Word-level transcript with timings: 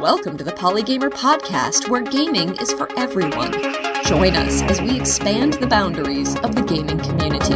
Welcome 0.00 0.38
to 0.38 0.44
the 0.44 0.54
Polygamer 0.56 1.10
Podcast, 1.10 1.90
where 1.90 2.00
gaming 2.00 2.56
is 2.62 2.72
for 2.72 2.88
everyone. 2.98 3.52
Join 4.06 4.34
us 4.36 4.62
as 4.62 4.80
we 4.80 4.98
expand 4.98 5.52
the 5.54 5.66
boundaries 5.66 6.34
of 6.36 6.54
the 6.54 6.62
gaming 6.62 6.98
community. 6.98 7.54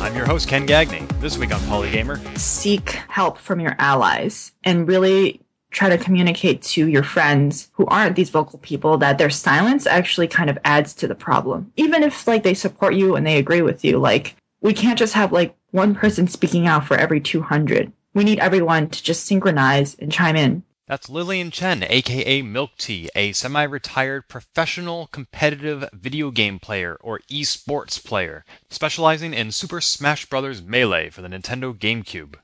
I'm 0.00 0.14
your 0.14 0.26
host, 0.26 0.48
Ken 0.48 0.66
Gagne. 0.66 1.04
This 1.18 1.36
week 1.36 1.52
on 1.52 1.60
Polygamer, 1.62 2.38
seek 2.38 2.90
help 3.08 3.38
from 3.38 3.58
your 3.58 3.74
allies 3.80 4.52
and 4.62 4.86
really 4.86 5.40
try 5.72 5.88
to 5.88 5.98
communicate 5.98 6.62
to 6.62 6.86
your 6.86 7.02
friends 7.02 7.70
who 7.72 7.86
aren't 7.86 8.14
these 8.14 8.30
vocal 8.30 8.60
people 8.60 8.98
that 8.98 9.18
their 9.18 9.30
silence 9.30 9.84
actually 9.84 10.28
kind 10.28 10.48
of 10.48 10.58
adds 10.64 10.94
to 10.94 11.08
the 11.08 11.16
problem. 11.16 11.72
Even 11.76 12.04
if 12.04 12.28
like 12.28 12.44
they 12.44 12.54
support 12.54 12.94
you 12.94 13.16
and 13.16 13.26
they 13.26 13.38
agree 13.38 13.62
with 13.62 13.84
you, 13.84 13.98
like 13.98 14.36
we 14.60 14.74
can't 14.74 14.98
just 14.98 15.14
have 15.14 15.32
like 15.32 15.56
one 15.70 15.94
person 15.94 16.28
speaking 16.28 16.66
out 16.66 16.86
for 16.86 16.96
every 16.96 17.20
200. 17.20 17.92
We 18.14 18.24
need 18.24 18.38
everyone 18.38 18.88
to 18.88 19.02
just 19.02 19.26
synchronize 19.26 19.94
and 19.94 20.10
chime 20.10 20.36
in. 20.36 20.64
That's 20.86 21.10
Lillian 21.10 21.50
Chen, 21.50 21.84
aka 21.86 22.40
Milk 22.40 22.70
Tea, 22.78 23.10
a 23.14 23.32
semi 23.32 23.62
retired 23.62 24.26
professional 24.26 25.08
competitive 25.08 25.84
video 25.92 26.30
game 26.30 26.58
player 26.58 26.96
or 27.02 27.20
esports 27.30 28.02
player, 28.02 28.44
specializing 28.70 29.34
in 29.34 29.52
Super 29.52 29.82
Smash 29.82 30.24
Bros. 30.24 30.62
Melee 30.62 31.10
for 31.10 31.20
the 31.20 31.28
Nintendo 31.28 31.74
GameCube. 31.78 32.36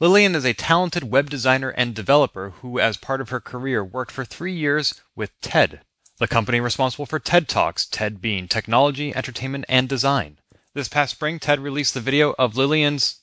Lillian 0.00 0.34
is 0.34 0.44
a 0.44 0.54
talented 0.54 1.04
web 1.04 1.30
designer 1.30 1.70
and 1.70 1.94
developer 1.94 2.50
who, 2.50 2.80
as 2.80 2.96
part 2.96 3.20
of 3.20 3.30
her 3.30 3.40
career, 3.40 3.84
worked 3.84 4.10
for 4.10 4.24
three 4.24 4.54
years 4.54 5.00
with 5.14 5.30
TED, 5.40 5.82
the 6.18 6.26
company 6.26 6.58
responsible 6.60 7.06
for 7.06 7.20
TED 7.20 7.46
Talks, 7.46 7.86
TED 7.86 8.20
being 8.20 8.48
technology, 8.48 9.14
entertainment, 9.14 9.64
and 9.68 9.88
design. 9.88 10.38
This 10.74 10.88
past 10.88 11.12
spring, 11.12 11.38
TED 11.38 11.60
released 11.60 11.94
the 11.94 12.00
video 12.00 12.34
of 12.38 12.56
Lillian's 12.56 13.20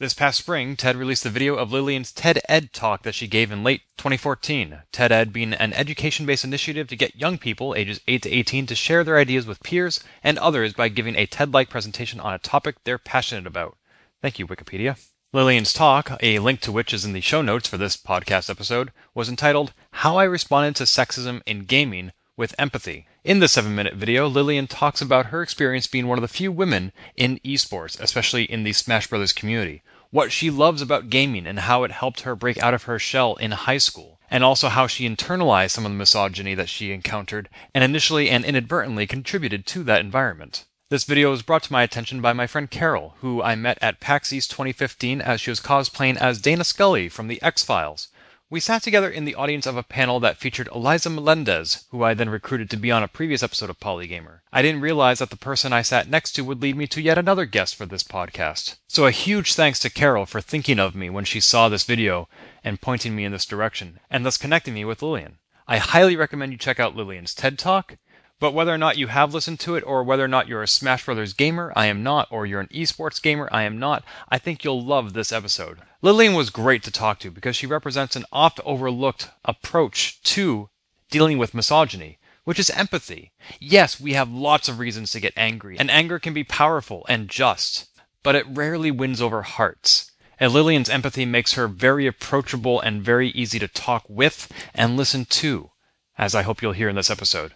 this 0.00 0.12
past 0.12 0.38
spring, 0.38 0.74
TED 0.76 0.96
released 0.96 1.22
the 1.22 1.30
video 1.30 1.54
of 1.54 1.70
Lillian's 1.70 2.10
TED 2.10 2.40
Ed 2.48 2.72
talk 2.72 3.04
that 3.04 3.14
she 3.14 3.28
gave 3.28 3.52
in 3.52 3.62
late 3.62 3.82
2014. 3.96 4.82
TED 4.90 5.12
Ed 5.12 5.32
being 5.32 5.54
an 5.54 5.72
education 5.72 6.26
based 6.26 6.42
initiative 6.42 6.88
to 6.88 6.96
get 6.96 7.14
young 7.14 7.38
people 7.38 7.76
ages 7.76 8.00
8 8.08 8.22
to 8.22 8.30
18 8.30 8.66
to 8.66 8.74
share 8.74 9.04
their 9.04 9.18
ideas 9.18 9.46
with 9.46 9.62
peers 9.62 10.02
and 10.24 10.36
others 10.40 10.72
by 10.72 10.88
giving 10.88 11.14
a 11.14 11.26
TED 11.26 11.54
like 11.54 11.70
presentation 11.70 12.18
on 12.18 12.34
a 12.34 12.40
topic 12.40 12.82
they're 12.82 12.98
passionate 12.98 13.46
about. 13.46 13.76
Thank 14.20 14.40
you, 14.40 14.48
Wikipedia. 14.48 14.98
Lillian's 15.32 15.72
talk, 15.72 16.18
a 16.20 16.40
link 16.40 16.60
to 16.62 16.72
which 16.72 16.92
is 16.92 17.04
in 17.04 17.12
the 17.12 17.20
show 17.20 17.40
notes 17.40 17.68
for 17.68 17.76
this 17.76 17.96
podcast 17.96 18.50
episode, 18.50 18.90
was 19.14 19.28
entitled 19.28 19.72
How 19.92 20.16
I 20.16 20.24
Responded 20.24 20.74
to 20.76 20.84
Sexism 20.84 21.40
in 21.46 21.66
Gaming 21.66 22.10
with 22.36 22.54
Empathy. 22.58 23.06
In 23.24 23.38
the 23.38 23.48
seven 23.48 23.74
minute 23.74 23.94
video, 23.94 24.28
Lillian 24.28 24.66
talks 24.66 25.00
about 25.00 25.26
her 25.26 25.40
experience 25.40 25.86
being 25.86 26.06
one 26.06 26.18
of 26.18 26.22
the 26.22 26.28
few 26.28 26.52
women 26.52 26.92
in 27.16 27.38
esports, 27.38 27.98
especially 27.98 28.44
in 28.44 28.64
the 28.64 28.74
Smash 28.74 29.06
Brothers 29.06 29.32
community, 29.32 29.82
what 30.10 30.30
she 30.30 30.50
loves 30.50 30.82
about 30.82 31.08
gaming 31.08 31.46
and 31.46 31.60
how 31.60 31.84
it 31.84 31.90
helped 31.90 32.20
her 32.20 32.36
break 32.36 32.58
out 32.58 32.74
of 32.74 32.82
her 32.82 32.98
shell 32.98 33.36
in 33.36 33.52
high 33.52 33.78
school, 33.78 34.20
and 34.30 34.44
also 34.44 34.68
how 34.68 34.86
she 34.86 35.08
internalized 35.08 35.70
some 35.70 35.86
of 35.86 35.92
the 35.92 35.96
misogyny 35.96 36.54
that 36.54 36.68
she 36.68 36.92
encountered 36.92 37.48
and 37.74 37.82
initially 37.82 38.28
and 38.28 38.44
inadvertently 38.44 39.06
contributed 39.06 39.64
to 39.64 39.82
that 39.84 40.02
environment. 40.02 40.66
This 40.90 41.04
video 41.04 41.30
was 41.30 41.40
brought 41.40 41.62
to 41.62 41.72
my 41.72 41.82
attention 41.82 42.20
by 42.20 42.34
my 42.34 42.46
friend 42.46 42.70
Carol, 42.70 43.16
who 43.20 43.42
I 43.42 43.54
met 43.54 43.78
at 43.80 44.00
PAX 44.00 44.34
East 44.34 44.50
2015 44.50 45.22
as 45.22 45.40
she 45.40 45.50
was 45.50 45.60
cosplaying 45.60 46.18
as 46.18 46.42
Dana 46.42 46.62
Scully 46.62 47.08
from 47.08 47.28
The 47.28 47.40
X 47.40 47.64
Files. 47.64 48.08
We 48.54 48.60
sat 48.60 48.84
together 48.84 49.10
in 49.10 49.24
the 49.24 49.34
audience 49.34 49.66
of 49.66 49.76
a 49.76 49.82
panel 49.82 50.20
that 50.20 50.36
featured 50.36 50.68
Eliza 50.72 51.10
Melendez, 51.10 51.86
who 51.90 52.04
I 52.04 52.14
then 52.14 52.28
recruited 52.28 52.70
to 52.70 52.76
be 52.76 52.92
on 52.92 53.02
a 53.02 53.08
previous 53.08 53.42
episode 53.42 53.68
of 53.68 53.80
Polygamer. 53.80 54.42
I 54.52 54.62
didn't 54.62 54.80
realize 54.80 55.18
that 55.18 55.30
the 55.30 55.36
person 55.36 55.72
I 55.72 55.82
sat 55.82 56.08
next 56.08 56.34
to 56.34 56.44
would 56.44 56.62
lead 56.62 56.76
me 56.76 56.86
to 56.86 57.02
yet 57.02 57.18
another 57.18 57.46
guest 57.46 57.74
for 57.74 57.84
this 57.84 58.04
podcast. 58.04 58.76
So 58.86 59.06
a 59.06 59.10
huge 59.10 59.54
thanks 59.54 59.80
to 59.80 59.90
Carol 59.90 60.24
for 60.24 60.40
thinking 60.40 60.78
of 60.78 60.94
me 60.94 61.10
when 61.10 61.24
she 61.24 61.40
saw 61.40 61.68
this 61.68 61.82
video 61.82 62.28
and 62.62 62.80
pointing 62.80 63.16
me 63.16 63.24
in 63.24 63.32
this 63.32 63.44
direction, 63.44 63.98
and 64.08 64.24
thus 64.24 64.38
connecting 64.38 64.74
me 64.74 64.84
with 64.84 65.02
Lillian. 65.02 65.38
I 65.66 65.78
highly 65.78 66.14
recommend 66.14 66.52
you 66.52 66.58
check 66.58 66.78
out 66.78 66.94
Lillian's 66.94 67.34
TED 67.34 67.58
Talk, 67.58 67.96
but 68.38 68.54
whether 68.54 68.72
or 68.72 68.78
not 68.78 68.98
you 68.98 69.08
have 69.08 69.34
listened 69.34 69.58
to 69.60 69.74
it, 69.74 69.82
or 69.84 70.04
whether 70.04 70.24
or 70.24 70.28
not 70.28 70.46
you're 70.46 70.62
a 70.62 70.68
Smash 70.68 71.06
Brothers 71.06 71.32
gamer, 71.32 71.72
I 71.74 71.86
am 71.86 72.04
not, 72.04 72.28
or 72.30 72.46
you're 72.46 72.60
an 72.60 72.68
esports 72.68 73.20
gamer, 73.20 73.48
I 73.50 73.62
am 73.62 73.80
not, 73.80 74.04
I 74.28 74.38
think 74.38 74.62
you'll 74.62 74.84
love 74.84 75.12
this 75.12 75.32
episode. 75.32 75.78
Lillian 76.04 76.34
was 76.34 76.50
great 76.50 76.82
to 76.82 76.90
talk 76.90 77.18
to 77.20 77.30
because 77.30 77.56
she 77.56 77.66
represents 77.66 78.14
an 78.14 78.26
oft 78.30 78.60
overlooked 78.66 79.30
approach 79.42 80.20
to 80.24 80.68
dealing 81.10 81.38
with 81.38 81.54
misogyny, 81.54 82.18
which 82.44 82.58
is 82.58 82.68
empathy. 82.68 83.32
Yes, 83.58 83.98
we 83.98 84.12
have 84.12 84.30
lots 84.30 84.68
of 84.68 84.78
reasons 84.78 85.12
to 85.12 85.20
get 85.20 85.32
angry, 85.34 85.78
and 85.78 85.90
anger 85.90 86.18
can 86.18 86.34
be 86.34 86.44
powerful 86.44 87.06
and 87.08 87.30
just, 87.30 87.88
but 88.22 88.34
it 88.34 88.44
rarely 88.46 88.90
wins 88.90 89.22
over 89.22 89.40
hearts. 89.40 90.12
And 90.38 90.52
Lillian's 90.52 90.90
empathy 90.90 91.24
makes 91.24 91.54
her 91.54 91.68
very 91.68 92.06
approachable 92.06 92.82
and 92.82 93.00
very 93.00 93.30
easy 93.30 93.58
to 93.58 93.66
talk 93.66 94.04
with 94.06 94.52
and 94.74 94.98
listen 94.98 95.24
to, 95.24 95.70
as 96.18 96.34
I 96.34 96.42
hope 96.42 96.60
you'll 96.60 96.72
hear 96.72 96.90
in 96.90 96.96
this 96.96 97.08
episode. 97.08 97.54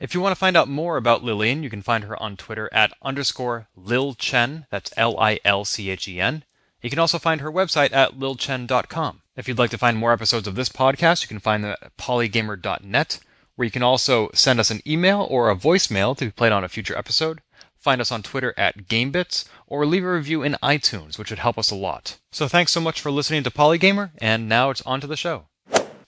If 0.00 0.12
you 0.12 0.20
want 0.20 0.32
to 0.32 0.40
find 0.40 0.56
out 0.56 0.66
more 0.66 0.96
about 0.96 1.22
Lillian, 1.22 1.62
you 1.62 1.70
can 1.70 1.82
find 1.82 2.02
her 2.02 2.20
on 2.20 2.36
Twitter 2.36 2.68
at 2.72 2.92
underscore 3.00 3.68
Lil 3.76 4.14
Chen. 4.14 4.66
That's 4.72 4.92
L 4.96 5.16
I 5.20 5.38
L 5.44 5.64
C 5.64 5.88
H 5.88 6.08
E 6.08 6.20
N. 6.20 6.42
You 6.82 6.90
can 6.90 6.98
also 6.98 7.18
find 7.18 7.40
her 7.40 7.52
website 7.52 7.92
at 7.92 8.18
lilchen.com. 8.18 9.22
If 9.36 9.48
you'd 9.48 9.58
like 9.58 9.70
to 9.70 9.78
find 9.78 9.96
more 9.96 10.12
episodes 10.12 10.48
of 10.48 10.54
this 10.54 10.68
podcast, 10.68 11.22
you 11.22 11.28
can 11.28 11.38
find 11.38 11.64
them 11.64 11.76
at 11.80 11.96
polygamer.net, 11.96 13.20
where 13.56 13.64
you 13.64 13.70
can 13.70 13.82
also 13.82 14.30
send 14.32 14.58
us 14.60 14.70
an 14.70 14.80
email 14.86 15.26
or 15.30 15.50
a 15.50 15.56
voicemail 15.56 16.16
to 16.16 16.26
be 16.26 16.30
played 16.30 16.52
on 16.52 16.64
a 16.64 16.68
future 16.68 16.96
episode. 16.96 17.40
Find 17.78 18.00
us 18.00 18.12
on 18.12 18.22
Twitter 18.22 18.54
at 18.58 18.88
GameBits, 18.88 19.46
or 19.66 19.86
leave 19.86 20.04
a 20.04 20.12
review 20.12 20.42
in 20.42 20.56
iTunes, 20.62 21.18
which 21.18 21.30
would 21.30 21.38
help 21.38 21.58
us 21.58 21.70
a 21.70 21.74
lot. 21.74 22.18
So 22.32 22.46
thanks 22.48 22.72
so 22.72 22.80
much 22.80 23.00
for 23.00 23.10
listening 23.10 23.42
to 23.44 23.50
Polygamer, 23.50 24.10
and 24.18 24.48
now 24.48 24.70
it's 24.70 24.82
on 24.82 25.00
to 25.00 25.06
the 25.06 25.16
show. 25.16 25.46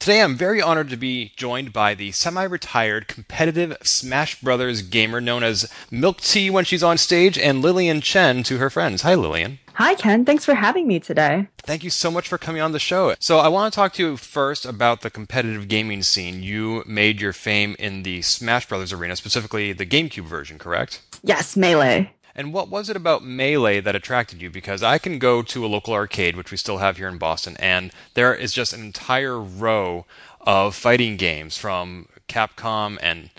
Today 0.02 0.20
I'm 0.20 0.34
very 0.34 0.60
honored 0.60 0.90
to 0.90 0.96
be 0.96 1.30
joined 1.36 1.72
by 1.72 1.94
the 1.94 2.10
semi-retired 2.10 3.06
competitive 3.06 3.76
Smash 3.84 4.40
Brothers 4.40 4.82
gamer 4.82 5.20
known 5.20 5.44
as 5.44 5.72
Milk 5.92 6.20
Tea 6.20 6.50
when 6.50 6.64
she's 6.64 6.82
on 6.82 6.98
stage 6.98 7.38
and 7.38 7.62
Lillian 7.62 8.00
Chen 8.00 8.42
to 8.42 8.58
her 8.58 8.68
friends. 8.68 9.02
Hi 9.02 9.14
Lillian. 9.14 9.60
Hi 9.74 9.94
Ken, 9.94 10.24
thanks 10.24 10.44
for 10.44 10.54
having 10.54 10.88
me 10.88 10.98
today. 10.98 11.46
Thank 11.58 11.84
you 11.84 11.90
so 11.90 12.10
much 12.10 12.26
for 12.26 12.36
coming 12.36 12.60
on 12.60 12.72
the 12.72 12.80
show. 12.80 13.14
So 13.20 13.38
I 13.38 13.46
want 13.46 13.72
to 13.72 13.76
talk 13.76 13.92
to 13.92 14.02
you 14.02 14.16
first 14.16 14.66
about 14.66 15.02
the 15.02 15.08
competitive 15.08 15.68
gaming 15.68 16.02
scene. 16.02 16.42
You 16.42 16.82
made 16.84 17.20
your 17.20 17.32
fame 17.32 17.76
in 17.78 18.02
the 18.02 18.22
Smash 18.22 18.66
Brothers 18.66 18.92
arena, 18.92 19.14
specifically 19.14 19.72
the 19.72 19.86
GameCube 19.86 20.24
version, 20.24 20.58
correct? 20.58 21.00
Yes, 21.22 21.56
Melee. 21.56 22.12
And 22.34 22.52
what 22.52 22.68
was 22.68 22.88
it 22.88 22.96
about 22.96 23.24
Melee 23.24 23.80
that 23.80 23.94
attracted 23.94 24.40
you? 24.40 24.50
Because 24.50 24.82
I 24.82 24.98
can 24.98 25.18
go 25.18 25.42
to 25.42 25.64
a 25.64 25.68
local 25.68 25.94
arcade, 25.94 26.36
which 26.36 26.50
we 26.50 26.56
still 26.56 26.78
have 26.78 26.96
here 26.96 27.08
in 27.08 27.18
Boston, 27.18 27.56
and 27.58 27.92
there 28.14 28.34
is 28.34 28.52
just 28.52 28.72
an 28.72 28.80
entire 28.80 29.38
row 29.38 30.06
of 30.40 30.74
fighting 30.74 31.16
games 31.16 31.56
from 31.56 32.06
Capcom 32.28 32.98
and 33.02 33.30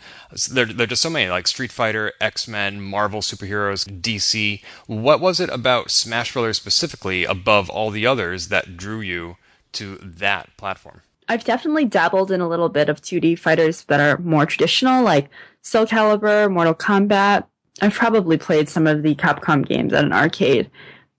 there, 0.51 0.65
there 0.65 0.83
are 0.83 0.87
just 0.87 1.01
so 1.01 1.09
many 1.09 1.29
like 1.29 1.47
Street 1.47 1.71
Fighter, 1.71 2.13
X 2.21 2.47
Men, 2.47 2.81
Marvel 2.81 3.21
superheroes, 3.21 3.85
DC. 4.01 4.61
What 4.87 5.19
was 5.19 5.39
it 5.39 5.49
about 5.49 5.91
Smash 5.91 6.33
Brothers 6.33 6.57
specifically 6.57 7.23
above 7.23 7.69
all 7.69 7.89
the 7.89 8.05
others 8.05 8.49
that 8.49 8.77
drew 8.77 9.01
you 9.01 9.37
to 9.73 9.97
that 9.97 10.55
platform? 10.57 11.01
I've 11.27 11.43
definitely 11.43 11.85
dabbled 11.85 12.31
in 12.31 12.41
a 12.41 12.49
little 12.49 12.69
bit 12.69 12.89
of 12.89 13.01
2D 13.01 13.39
fighters 13.39 13.85
that 13.85 13.99
are 13.99 14.17
more 14.19 14.45
traditional, 14.45 15.03
like 15.03 15.29
Soul 15.61 15.85
Calibur, 15.85 16.51
Mortal 16.51 16.75
Kombat, 16.75 17.45
I've 17.81 17.94
probably 17.94 18.38
played 18.38 18.69
some 18.69 18.88
of 18.88 19.03
the 19.03 19.16
Capcom 19.16 19.67
games 19.67 19.94
at 19.94 20.06
an 20.06 20.13
arcade, 20.13 20.69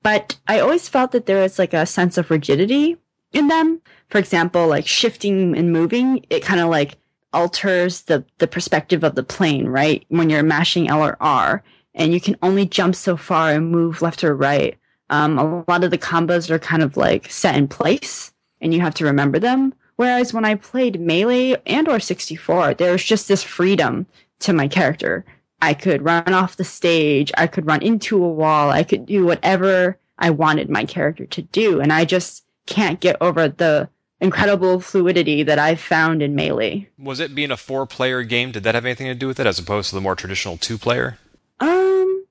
but 0.02 0.38
I 0.46 0.60
always 0.60 0.88
felt 0.88 1.12
that 1.12 1.26
there 1.26 1.42
was 1.42 1.58
like 1.58 1.74
a 1.74 1.86
sense 1.86 2.16
of 2.16 2.30
rigidity 2.30 2.96
in 3.32 3.48
them. 3.48 3.80
For 4.08 4.18
example, 4.18 4.68
like 4.68 4.86
shifting 4.86 5.56
and 5.56 5.72
moving, 5.72 6.24
it 6.30 6.42
kind 6.42 6.60
of 6.60 6.68
like 6.68 6.96
alters 7.32 8.02
the, 8.02 8.24
the 8.38 8.46
perspective 8.46 9.02
of 9.02 9.16
the 9.16 9.22
plane, 9.22 9.66
right? 9.66 10.04
When 10.08 10.30
you're 10.30 10.42
mashing 10.42 10.88
L 10.88 11.04
or 11.04 11.16
R 11.20 11.62
and 11.94 12.12
you 12.12 12.20
can 12.20 12.36
only 12.42 12.66
jump 12.66 12.94
so 12.94 13.16
far 13.16 13.50
and 13.50 13.70
move 13.70 14.02
left 14.02 14.24
or 14.24 14.34
right. 14.34 14.78
Um, 15.10 15.38
a 15.38 15.64
lot 15.68 15.84
of 15.84 15.90
the 15.90 15.98
combos 15.98 16.50
are 16.50 16.58
kind 16.58 16.82
of 16.82 16.96
like 16.96 17.30
set 17.30 17.56
in 17.56 17.68
place 17.68 18.32
and 18.60 18.72
you 18.72 18.80
have 18.80 18.94
to 18.94 19.04
remember 19.04 19.38
them. 19.38 19.74
Whereas 19.96 20.32
when 20.32 20.44
I 20.44 20.56
played 20.56 21.00
Melee 21.00 21.56
and 21.66 21.88
or 21.88 22.00
64, 22.00 22.74
there 22.74 22.92
was 22.92 23.04
just 23.04 23.28
this 23.28 23.42
freedom 23.42 24.06
to 24.40 24.52
my 24.52 24.66
character 24.66 25.24
I 25.64 25.72
could 25.72 26.02
run 26.02 26.34
off 26.34 26.56
the 26.56 26.64
stage. 26.64 27.32
I 27.38 27.46
could 27.46 27.64
run 27.64 27.82
into 27.82 28.22
a 28.22 28.28
wall. 28.28 28.70
I 28.70 28.82
could 28.84 29.06
do 29.06 29.24
whatever 29.24 29.98
I 30.18 30.28
wanted 30.28 30.68
my 30.68 30.84
character 30.84 31.24
to 31.24 31.40
do. 31.40 31.80
And 31.80 31.90
I 31.90 32.04
just 32.04 32.44
can't 32.66 33.00
get 33.00 33.16
over 33.22 33.48
the 33.48 33.88
incredible 34.20 34.80
fluidity 34.80 35.42
that 35.42 35.58
I've 35.58 35.80
found 35.80 36.20
in 36.20 36.34
Melee. 36.34 36.90
Was 36.98 37.18
it 37.18 37.34
being 37.34 37.50
a 37.50 37.56
four 37.56 37.86
player 37.86 38.22
game? 38.22 38.52
Did 38.52 38.62
that 38.64 38.74
have 38.74 38.84
anything 38.84 39.06
to 39.06 39.14
do 39.14 39.26
with 39.26 39.40
it 39.40 39.46
as 39.46 39.58
opposed 39.58 39.88
to 39.88 39.94
the 39.94 40.02
more 40.02 40.14
traditional 40.14 40.58
two 40.58 40.76
player? 40.76 41.18
Um, 41.60 42.26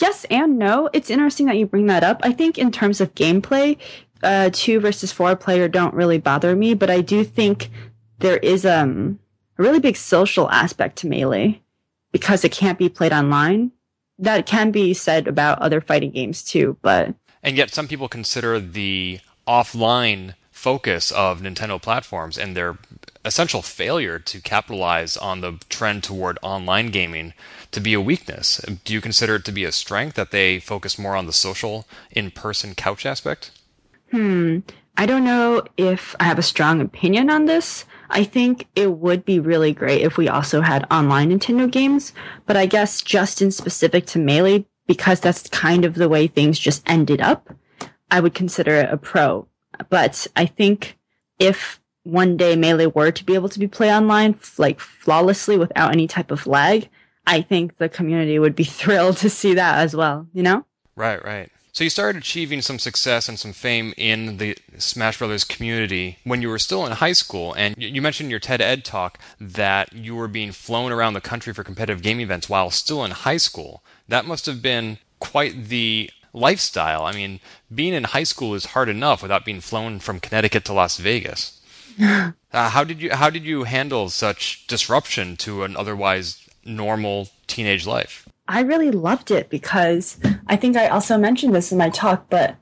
yes 0.00 0.24
and 0.30 0.56
no. 0.56 0.88
It's 0.92 1.10
interesting 1.10 1.46
that 1.46 1.58
you 1.58 1.66
bring 1.66 1.86
that 1.86 2.04
up. 2.04 2.20
I 2.22 2.32
think 2.32 2.58
in 2.58 2.70
terms 2.70 3.00
of 3.00 3.12
gameplay, 3.16 3.76
uh, 4.22 4.50
two 4.52 4.78
versus 4.78 5.10
four 5.10 5.34
player 5.34 5.66
don't 5.66 5.94
really 5.94 6.18
bother 6.18 6.54
me, 6.54 6.74
but 6.74 6.90
I 6.90 7.00
do 7.00 7.24
think 7.24 7.70
there 8.20 8.36
is 8.36 8.64
um, 8.64 9.18
a 9.58 9.64
really 9.64 9.80
big 9.80 9.96
social 9.96 10.48
aspect 10.48 10.96
to 10.98 11.08
Melee 11.08 11.60
because 12.12 12.44
it 12.44 12.52
can't 12.52 12.78
be 12.78 12.88
played 12.88 13.12
online, 13.12 13.72
that 14.18 14.46
can 14.46 14.70
be 14.70 14.94
said 14.94 15.28
about 15.28 15.58
other 15.60 15.80
fighting 15.80 16.10
games 16.10 16.42
too, 16.42 16.76
but 16.82 17.14
and 17.42 17.56
yet 17.56 17.70
some 17.70 17.86
people 17.86 18.08
consider 18.08 18.58
the 18.58 19.20
offline 19.46 20.34
focus 20.50 21.12
of 21.12 21.42
Nintendo 21.42 21.80
platforms 21.80 22.38
and 22.38 22.56
their 22.56 22.78
essential 23.24 23.60
failure 23.60 24.18
to 24.18 24.40
capitalize 24.40 25.16
on 25.16 25.40
the 25.40 25.58
trend 25.68 26.02
toward 26.02 26.38
online 26.42 26.88
gaming 26.88 27.34
to 27.72 27.80
be 27.80 27.92
a 27.92 28.00
weakness. 28.00 28.58
Do 28.84 28.94
you 28.94 29.00
consider 29.00 29.36
it 29.36 29.44
to 29.44 29.52
be 29.52 29.64
a 29.64 29.72
strength 29.72 30.14
that 30.14 30.30
they 30.30 30.58
focus 30.58 30.98
more 30.98 31.14
on 31.14 31.26
the 31.26 31.32
social, 31.32 31.86
in 32.10 32.30
person 32.30 32.74
couch 32.74 33.04
aspect? 33.04 33.50
Hmm. 34.10 34.60
I 34.96 35.04
don't 35.04 35.24
know 35.24 35.62
if 35.76 36.16
I 36.18 36.24
have 36.24 36.38
a 36.38 36.42
strong 36.42 36.80
opinion 36.80 37.28
on 37.28 37.44
this. 37.44 37.84
I 38.10 38.24
think 38.24 38.68
it 38.74 38.92
would 38.92 39.24
be 39.24 39.40
really 39.40 39.72
great 39.72 40.02
if 40.02 40.16
we 40.16 40.28
also 40.28 40.60
had 40.60 40.86
online 40.90 41.30
Nintendo 41.30 41.70
games, 41.70 42.12
but 42.46 42.56
I 42.56 42.66
guess 42.66 43.02
just 43.02 43.42
in 43.42 43.50
specific 43.50 44.06
to 44.06 44.18
Melee, 44.18 44.66
because 44.86 45.20
that's 45.20 45.48
kind 45.48 45.84
of 45.84 45.94
the 45.94 46.08
way 46.08 46.26
things 46.26 46.58
just 46.58 46.82
ended 46.86 47.20
up, 47.20 47.54
I 48.10 48.20
would 48.20 48.34
consider 48.34 48.74
it 48.76 48.92
a 48.92 48.96
pro. 48.96 49.48
But 49.88 50.26
I 50.36 50.46
think 50.46 50.98
if 51.38 51.80
one 52.04 52.36
day 52.36 52.54
Melee 52.54 52.86
were 52.86 53.10
to 53.10 53.24
be 53.24 53.34
able 53.34 53.48
to 53.48 53.58
be 53.58 53.66
played 53.66 53.92
online, 53.92 54.38
like 54.58 54.78
flawlessly 54.78 55.58
without 55.58 55.92
any 55.92 56.06
type 56.06 56.30
of 56.30 56.46
lag, 56.46 56.88
I 57.26 57.42
think 57.42 57.78
the 57.78 57.88
community 57.88 58.38
would 58.38 58.54
be 58.54 58.64
thrilled 58.80 59.16
to 59.18 59.30
see 59.30 59.54
that 59.54 59.78
as 59.78 59.96
well, 59.96 60.28
you 60.32 60.42
know? 60.42 60.64
Right, 60.94 61.22
right. 61.24 61.50
So 61.76 61.84
you 61.84 61.90
started 61.90 62.22
achieving 62.22 62.62
some 62.62 62.78
success 62.78 63.28
and 63.28 63.38
some 63.38 63.52
fame 63.52 63.92
in 63.98 64.38
the 64.38 64.56
Smash 64.78 65.18
Brothers 65.18 65.44
community 65.44 66.16
when 66.24 66.40
you 66.40 66.48
were 66.48 66.58
still 66.58 66.86
in 66.86 66.92
high 66.92 67.12
school, 67.12 67.52
and 67.52 67.74
you 67.76 68.00
mentioned 68.00 68.28
in 68.28 68.30
your 68.30 68.40
TED 68.40 68.62
Ed 68.62 68.82
talk 68.82 69.18
that 69.38 69.92
you 69.92 70.14
were 70.14 70.26
being 70.26 70.52
flown 70.52 70.90
around 70.90 71.12
the 71.12 71.20
country 71.20 71.52
for 71.52 71.62
competitive 71.62 72.02
game 72.02 72.18
events 72.18 72.48
while 72.48 72.70
still 72.70 73.04
in 73.04 73.10
high 73.10 73.36
school. 73.36 73.82
That 74.08 74.24
must 74.24 74.46
have 74.46 74.62
been 74.62 74.96
quite 75.18 75.66
the 75.68 76.08
lifestyle. 76.32 77.04
I 77.04 77.12
mean, 77.12 77.40
being 77.74 77.92
in 77.92 78.04
high 78.04 78.24
school 78.24 78.54
is 78.54 78.72
hard 78.72 78.88
enough 78.88 79.20
without 79.20 79.44
being 79.44 79.60
flown 79.60 79.98
from 79.98 80.18
Connecticut 80.18 80.64
to 80.64 80.72
Las 80.72 80.96
Vegas. 80.96 81.60
uh, 82.00 82.32
how 82.52 82.84
did 82.84 83.02
you 83.02 83.10
how 83.12 83.28
did 83.28 83.44
you 83.44 83.64
handle 83.64 84.08
such 84.08 84.66
disruption 84.66 85.36
to 85.44 85.62
an 85.62 85.76
otherwise 85.76 86.48
normal 86.64 87.28
teenage 87.46 87.86
life? 87.86 88.25
I 88.48 88.60
really 88.60 88.90
loved 88.90 89.30
it 89.30 89.50
because 89.50 90.18
I 90.46 90.56
think 90.56 90.76
I 90.76 90.88
also 90.88 91.18
mentioned 91.18 91.54
this 91.54 91.72
in 91.72 91.78
my 91.78 91.90
talk, 91.90 92.26
but 92.30 92.56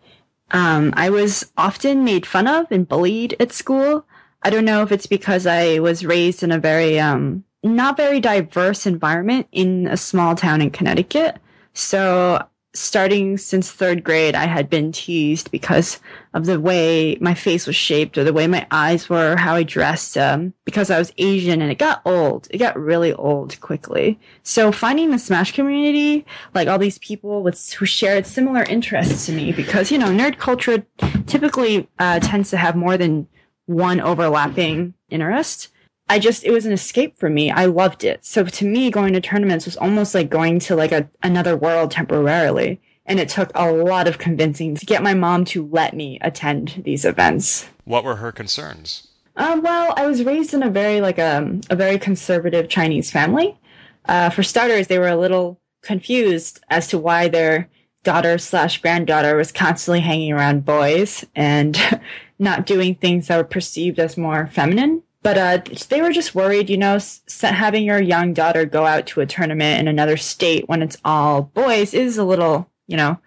um, 0.51 0.93
I 0.97 1.11
was 1.11 1.53
often 1.57 2.05
made 2.05 2.27
fun 2.27 2.47
of 2.47 2.71
and 2.71 2.89
bullied 2.89 3.37
at 3.41 3.53
school. 3.53 4.07
I 4.43 4.51
don't 4.51 4.65
know 4.65 4.83
if 4.83 4.93
it's 4.93 5.07
because 5.07 5.47
I 5.47 5.79
was 5.79 6.05
raised 6.05 6.43
in 6.43 6.53
a 6.53 6.59
very 6.59 6.99
um, 6.99 7.45
not 7.63 7.97
very 7.97 8.21
diverse 8.21 8.87
environment 8.87 9.47
in 9.53 9.87
a 9.87 9.97
small 9.97 10.35
town 10.35 10.61
in 10.61 10.71
Connecticut. 10.71 11.39
So 11.73 12.47
starting 12.75 13.39
since 13.39 13.71
third 13.71 14.03
grade, 14.03 14.35
I 14.35 14.47
had 14.47 14.69
been 14.69 14.91
teased 14.93 15.51
because 15.51 16.01
of 16.35 16.47
the 16.47 16.59
way 16.59 17.17
my 17.21 17.33
face 17.33 17.67
was 17.67 17.77
shaped 17.77 18.19
or 18.19 18.25
the 18.25 18.33
way 18.33 18.47
my 18.47 18.67
eyes 18.71 19.09
were, 19.09 19.37
how 19.37 19.55
I 19.55 19.63
dressed, 19.63 20.19
um, 20.19 20.53
because 20.65 20.91
I 20.91 20.99
was 20.99 21.13
Asian 21.17 21.63
and 21.63 21.71
it 21.71 21.79
got 21.79 22.03
old. 22.05 22.49
It 22.51 22.59
got 22.59 22.79
really 22.79 23.13
old 23.13 23.61
quickly. 23.61 24.19
So 24.43 24.73
finding 24.73 25.13
the 25.13 25.19
Smash 25.19 25.53
community, 25.53 26.27
like 26.53 26.67
all 26.67 26.79
these 26.79 26.99
people 26.99 27.43
with, 27.43 27.73
who 27.75 27.87
shared 27.87 28.27
similar 28.27 28.65
interests 28.65 29.27
to 29.27 29.33
me, 29.33 29.53
because, 29.53 29.93
you 29.93 29.99
know, 29.99 30.09
nerd 30.09 30.39
culture 30.39 30.85
typically, 31.27 31.89
uh, 31.99 32.19
tends 32.21 32.51
to 32.51 32.57
have 32.57 32.75
more 32.75 32.97
than 32.97 33.29
one 33.67 34.01
overlapping 34.01 34.95
interest. 35.09 35.69
I 36.09 36.19
just, 36.19 36.45
it 36.45 36.51
was 36.51 36.67
an 36.67 36.73
escape 36.73 37.17
for 37.17 37.31
me. 37.31 37.51
I 37.51 37.65
loved 37.65 38.05
it. 38.05 38.25
So 38.25 38.45
to 38.45 38.67
me, 38.67 38.91
going 38.91 39.15
to 39.15 39.21
tournaments 39.21 39.65
was 39.65 39.77
almost 39.77 40.15
like 40.15 40.29
going 40.29 40.59
to 40.61 40.77
like 40.77 40.93
a, 40.93 41.09
another 41.23 41.57
world 41.57 41.91
temporarily. 41.91 42.81
And 43.07 43.21
it 43.21 43.29
took 43.29 43.51
a 43.55 43.71
lot 43.71 44.09
of 44.09 44.19
convincing 44.19 44.75
to 44.77 44.87
get 44.87 45.03
my 45.03 45.15
mom 45.15 45.45
to 45.47 45.67
let 45.67 45.95
me 45.95 46.19
attend 46.21 46.83
these 46.85 47.05
events. 47.05 47.69
What 47.85 48.05
were 48.05 48.17
her 48.17 48.33
concerns? 48.33 49.09
Um, 49.37 49.63
well, 49.63 49.95
I 49.97 50.07
was 50.07 50.25
raised 50.25 50.55
in 50.55 50.63
a 50.63 50.71
very 50.71 51.01
like 51.01 51.19
a, 51.19 51.39
um, 51.39 51.61
a 51.69 51.77
very 51.77 51.99
conservative 51.99 52.69
Chinese 52.69 53.11
family. 53.11 53.59
Uh, 54.07 54.31
for 54.31 54.43
starters, 54.43 54.87
they 54.87 54.99
were 54.99 55.09
a 55.09 55.17
little 55.17 55.61
confused 55.83 56.61
as 56.71 56.89
to 56.89 56.99
why 56.99 57.29
their 57.29 57.69
daughter 58.05 58.39
slash 58.39 58.81
granddaughter 58.81 59.37
was 59.37 59.51
constantly 59.51 60.01
hanging 60.01 60.33
around 60.33 60.65
boys 60.65 61.25
and 61.35 61.79
not 62.39 62.67
doing 62.67 62.95
things 62.95 63.29
that 63.29 63.37
were 63.39 63.45
perceived 63.45 63.99
as 63.99 64.17
more 64.17 64.47
feminine. 64.53 65.03
But 65.25 65.39
uh, 65.39 65.63
they 65.89 66.03
were 66.03 66.13
just 66.13 66.35
worried, 66.35 66.69
you 66.69 66.77
know, 66.77 66.99
having 67.41 67.83
your 67.83 67.99
young 67.99 68.35
daughter 68.35 68.67
go 68.67 68.85
out 68.85 69.07
to 69.09 69.23
a 69.23 69.27
tournament 69.27 69.81
in 69.81 69.89
another 69.89 70.19
state 70.19 70.69
when 70.69 70.83
it's 70.83 70.99
all 71.03 71.45
boys 71.55 71.95
is 71.95 72.19
a 72.19 72.25
little, 72.25 72.71
you 72.87 72.99
know, 72.99 73.19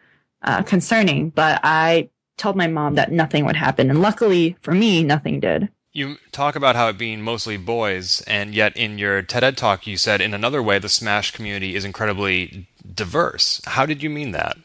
uh, 0.43 0.61
concerning. 0.61 1.31
But 1.31 1.59
I 1.63 2.09
told 2.37 2.55
my 2.55 2.67
mom 2.67 2.93
that 2.95 3.11
nothing 3.11 3.45
would 3.45 3.55
happen, 3.55 3.89
and 3.89 3.99
luckily 3.99 4.55
for 4.61 4.75
me, 4.75 5.03
nothing 5.03 5.39
did. 5.39 5.69
You 5.91 6.17
talk 6.31 6.55
about 6.55 6.75
how 6.75 6.87
it 6.89 6.99
being 6.99 7.23
mostly 7.23 7.57
boys, 7.57 8.21
and 8.27 8.53
yet 8.53 8.77
in 8.77 8.99
your 8.99 9.23
TED 9.23 9.43
Ed 9.43 9.57
talk, 9.57 9.87
you 9.87 9.97
said 9.97 10.21
in 10.21 10.35
another 10.35 10.61
way 10.61 10.77
the 10.77 10.89
Smash 10.89 11.31
community 11.31 11.75
is 11.75 11.83
incredibly 11.83 12.67
diverse. 12.93 13.59
How 13.65 13.87
did 13.87 14.03
you 14.03 14.11
mean 14.11 14.33
that? 14.33 14.55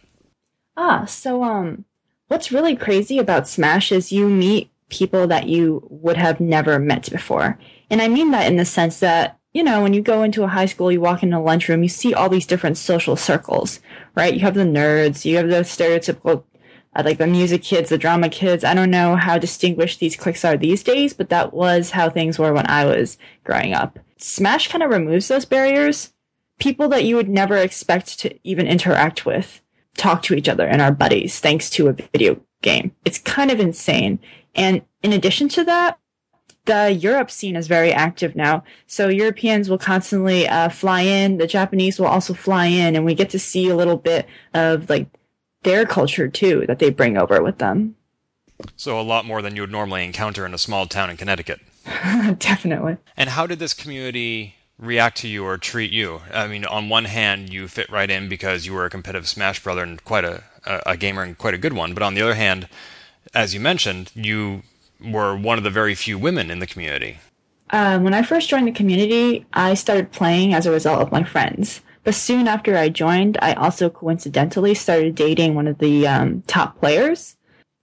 Ah, 0.77 1.07
so 1.07 1.43
um, 1.43 1.87
what's 2.29 2.53
really 2.53 2.77
crazy 2.77 3.19
about 3.19 3.49
Smash 3.49 3.91
is 3.91 4.13
you 4.13 4.29
meet 4.29 4.69
people 4.93 5.27
that 5.27 5.49
you 5.49 5.85
would 5.91 6.17
have 6.17 6.39
never 6.39 6.79
met 6.79 7.11
before. 7.11 7.59
And 7.91 8.01
I 8.01 8.09
mean 8.09 8.31
that 8.31 8.47
in 8.47 8.59
the 8.59 8.65
sense 8.65 9.01
that, 9.01 9.39
you 9.53 9.63
know, 9.63 9.83
when 9.83 9.95
you 9.95 10.03
go 10.03 10.23
into 10.23 10.45
a 10.45 10.49
high 10.49 10.67
school, 10.67 10.93
you 10.93 11.01
walk 11.01 11.23
into 11.23 11.39
a 11.39 11.41
lunchroom, 11.41 11.83
you 11.83 11.89
see 11.89 12.15
all 12.15 12.29
these 12.29 12.47
different 12.47 12.77
social 12.77 13.17
circles, 13.17 13.81
right? 14.15 14.35
You 14.35 14.41
have 14.41 14.55
the 14.55 14.65
nerds, 14.65 15.25
you 15.25 15.37
have 15.39 15.49
the 15.49 15.63
stereotypical, 15.63 16.45
uh, 16.95 17.03
like 17.05 17.19
the 17.19 17.27
music 17.27 17.63
kids, 17.63 17.89
the 17.89 17.99
drama 17.99 18.29
kids. 18.29 18.65
I 18.65 18.75
don't 18.75 18.91
know 18.91 19.17
how 19.17 19.39
distinguished 19.39 19.99
these 19.99 20.17
cliques 20.17 20.45
are 20.45 20.57
these 20.57 20.83
days, 20.83 21.15
but 21.15 21.31
that 21.31 21.53
was 21.53 21.91
how 21.91 22.11
things 22.11 22.39
were 22.39 22.53
when 22.53 22.67
I 22.67 22.85
was 22.85 23.19
growing 23.45 23.73
up. 23.73 23.99
Smash 24.19 24.69
kind 24.69 24.83
of 24.83 24.91
removes 24.91 25.29
those 25.29 25.47
barriers. 25.47 26.13
People 26.59 26.89
that 26.91 27.05
you 27.05 27.17
would 27.17 27.29
never 27.29 27.57
expect 27.57 28.19
to 28.21 28.39
even 28.45 28.67
interact 28.67 29.25
with 29.27 29.63
talk 29.97 30.23
to 30.23 30.35
each 30.35 30.49
other 30.49 30.67
and 30.67 30.81
are 30.81 30.93
buddies 30.93 31.41
thanks 31.41 31.69
to 31.71 31.89
a 31.89 31.93
video 31.93 32.41
game. 32.63 32.95
It's 33.05 33.19
kind 33.19 33.51
of 33.51 33.61
insane. 33.61 34.19
And 34.55 34.83
in 35.03 35.13
addition 35.13 35.49
to 35.51 35.65
that, 35.65 35.99
the 36.65 36.93
Europe 36.93 37.31
scene 37.31 37.57
is 37.57 37.67
very 37.67 37.93
active 37.93 38.37
now. 38.37 38.63
So 38.87 39.09
Europeans 39.09 39.69
will 39.69 39.79
constantly 39.79 40.47
uh, 40.49 40.69
fly 40.69 41.03
in. 41.03 41.39
The 41.39 41.47
Japanese 41.47 41.99
will 41.99 42.07
also 42.07 42.35
fly 42.35 42.67
in, 42.67 42.95
and 42.95 43.05
we 43.05 43.15
get 43.15 43.31
to 43.31 43.39
see 43.39 43.69
a 43.69 43.77
little 43.77 43.97
bit 43.97 44.27
of 44.55 44.89
like 44.89 45.09
their 45.63 45.85
culture 45.87 46.29
too 46.29 46.65
that 46.69 46.79
they 46.79 46.91
bring 46.91 47.17
over 47.17 47.43
with 47.43 47.59
them. 47.59 47.97
So 48.77 49.01
a 49.01 49.03
lot 49.03 49.25
more 49.25 49.43
than 49.43 49.57
you 49.57 49.63
would 49.63 49.73
normally 49.73 50.05
encounter 50.05 50.47
in 50.47 50.55
a 50.55 50.59
small 50.59 50.87
town 50.87 51.11
in 51.11 51.17
Connecticut. 51.17 51.61
Definitely. 52.39 52.99
And 53.17 53.31
how 53.31 53.47
did 53.47 53.59
this 53.59 53.75
community 53.75 54.55
react 54.79 55.17
to 55.19 55.29
you 55.29 55.45
or 55.45 55.59
treat 55.59 55.91
you? 55.91 56.21
I 56.33 56.47
mean, 56.47 56.65
on 56.65 56.89
one 56.89 57.07
hand, 57.07 57.53
you 57.53 57.67
fit 57.67 57.91
right 57.91 58.09
in 58.09 58.29
because 58.29 58.67
you 58.67 58.73
were 58.73 58.85
a 58.85 58.91
competitive 58.91 59.29
Smash 59.29 59.63
brother 59.63 59.83
and 59.83 60.03
quite 60.05 60.25
a, 60.25 60.45
a, 60.65 60.83
a 60.87 60.97
gamer 60.97 61.23
and 61.23 61.37
quite 61.37 61.55
a 61.55 61.59
good 61.59 61.73
one. 61.73 61.93
But 61.93 62.05
on 62.05 62.15
the 62.15 62.23
other 62.23 62.35
hand, 62.35 62.69
as 63.35 63.55
you 63.55 63.61
mentioned, 63.61 64.11
you 64.15 64.63
were 65.01 65.37
one 65.37 65.59
of 65.59 65.65
the 65.65 65.71
very 65.71 65.95
few 65.95 66.19
women 66.19 66.51
in 66.51 66.59
the 66.59 66.67
community. 66.67 67.19
Um, 67.71 68.05
when 68.05 68.15
I 68.15 68.23
first 68.23 68.49
joined 68.49 68.69
the 68.69 68.73
community, 68.73 69.47
I 69.53 69.75
started 69.75 70.13
playing 70.13 70.53
as 70.53 70.67
a 70.67 70.71
result 70.71 71.01
of 71.01 71.13
my 71.13 71.25
friends. 71.25 71.81
But 72.05 72.15
soon 72.15 72.49
after 72.49 72.77
I 72.77 72.89
joined, 72.89 73.39
I 73.41 73.55
also 73.55 73.89
coincidentally 73.89 74.75
started 74.75 75.15
dating 75.15 75.55
one 75.55 75.67
of 75.67 75.79
the 75.79 76.07
um, 76.07 76.43
top 76.47 76.79
players, 76.79 77.37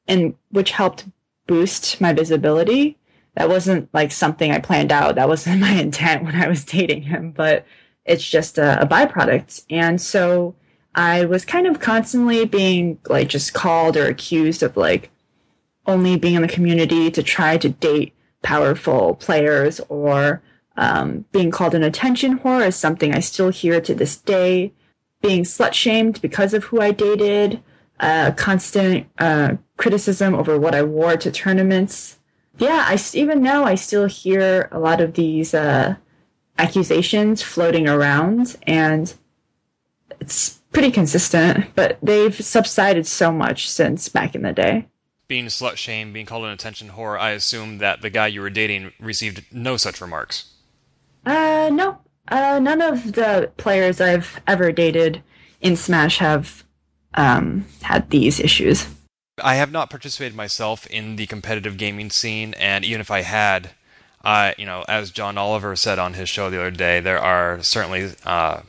and 0.07 0.35
which 0.51 0.71
helped 0.71 1.05
boost 1.47 1.99
my 1.99 2.13
visibility. 2.13 2.97
That 3.35 3.49
wasn't 3.49 3.89
like 3.93 4.11
something 4.11 4.51
I 4.51 4.59
planned 4.59 4.91
out. 4.91 5.15
That 5.15 5.29
wasn't 5.29 5.61
my 5.67 5.71
intent 5.71 6.23
when 6.23 6.35
I 6.35 6.47
was 6.47 6.65
dating 6.65 7.03
him, 7.03 7.31
but 7.31 7.65
it's 8.05 8.27
just 8.27 8.57
a, 8.57 8.81
a 8.81 8.85
byproduct. 8.85 9.63
And 9.69 10.01
so 10.01 10.55
I 10.95 11.25
was 11.25 11.45
kind 11.45 11.65
of 11.65 11.79
constantly 11.79 12.45
being 12.45 12.99
like 13.07 13.29
just 13.29 13.53
called 13.53 13.95
or 13.95 14.05
accused 14.05 14.63
of 14.63 14.75
like 14.75 15.09
only 15.89 16.15
being 16.15 16.35
in 16.35 16.43
the 16.43 16.47
community 16.47 17.09
to 17.11 17.23
try 17.23 17.57
to 17.57 17.69
date 17.69 18.13
powerful 18.43 19.15
players 19.15 19.81
or 19.89 20.41
um, 20.77 21.25
being 21.31 21.51
called 21.51 21.75
an 21.75 21.83
attention 21.83 22.39
whore 22.39 22.65
is 22.65 22.75
something 22.75 23.13
I 23.13 23.19
still 23.19 23.49
hear 23.49 23.81
to 23.81 23.93
this 23.93 24.15
day. 24.15 24.73
Being 25.21 25.43
slut 25.43 25.73
shamed 25.73 26.21
because 26.21 26.53
of 26.53 26.65
who 26.65 26.79
I 26.79 26.91
dated, 26.91 27.61
uh, 27.99 28.31
constant 28.31 29.07
uh, 29.17 29.55
criticism 29.75 30.33
over 30.33 30.57
what 30.57 30.73
I 30.73 30.83
wore 30.83 31.17
to 31.17 31.31
tournaments. 31.31 32.19
Yeah, 32.57 32.85
I 32.87 32.97
even 33.13 33.41
now 33.41 33.65
I 33.65 33.75
still 33.75 34.05
hear 34.05 34.69
a 34.71 34.79
lot 34.79 35.01
of 35.01 35.15
these 35.15 35.53
uh, 35.53 35.95
accusations 36.57 37.41
floating 37.41 37.89
around, 37.89 38.55
and 38.63 39.13
it's 40.21 40.61
pretty 40.71 40.91
consistent. 40.91 41.75
But 41.75 41.97
they've 42.01 42.35
subsided 42.35 43.05
so 43.05 43.33
much 43.33 43.69
since 43.69 44.07
back 44.07 44.35
in 44.35 44.43
the 44.43 44.53
day 44.53 44.88
being 45.29 45.45
slut 45.45 45.77
shamed, 45.77 46.11
being 46.11 46.25
called 46.25 46.43
an 46.43 46.49
attention 46.49 46.89
whore, 46.89 47.17
I 47.17 47.29
assume 47.29 47.77
that 47.77 48.01
the 48.01 48.09
guy 48.09 48.27
you 48.27 48.41
were 48.41 48.49
dating 48.49 48.91
received 48.99 49.45
no 49.53 49.77
such 49.77 50.01
remarks. 50.01 50.51
Uh, 51.25 51.69
no. 51.71 51.99
Uh, 52.27 52.59
none 52.59 52.81
of 52.81 53.13
the 53.13 53.51
players 53.55 54.01
I've 54.01 54.41
ever 54.47 54.71
dated 54.71 55.23
in 55.61 55.75
Smash 55.75 56.17
have 56.17 56.63
um, 57.13 57.65
had 57.83 58.09
these 58.09 58.39
issues. 58.39 58.87
I 59.41 59.55
have 59.55 59.71
not 59.71 59.89
participated 59.89 60.35
myself 60.35 60.85
in 60.87 61.15
the 61.15 61.27
competitive 61.27 61.77
gaming 61.77 62.09
scene, 62.09 62.53
and 62.55 62.83
even 62.83 62.99
if 62.99 63.09
I 63.09 63.21
had, 63.21 63.69
uh, 64.23 64.51
you 64.57 64.65
know, 64.65 64.83
as 64.87 65.11
John 65.11 65.37
Oliver 65.37 65.75
said 65.75 65.97
on 65.97 66.15
his 66.15 66.27
show 66.27 66.49
the 66.49 66.59
other 66.59 66.71
day, 66.71 66.99
there 66.99 67.19
are 67.19 67.61
certainly, 67.63 68.11
uh, 68.25 68.61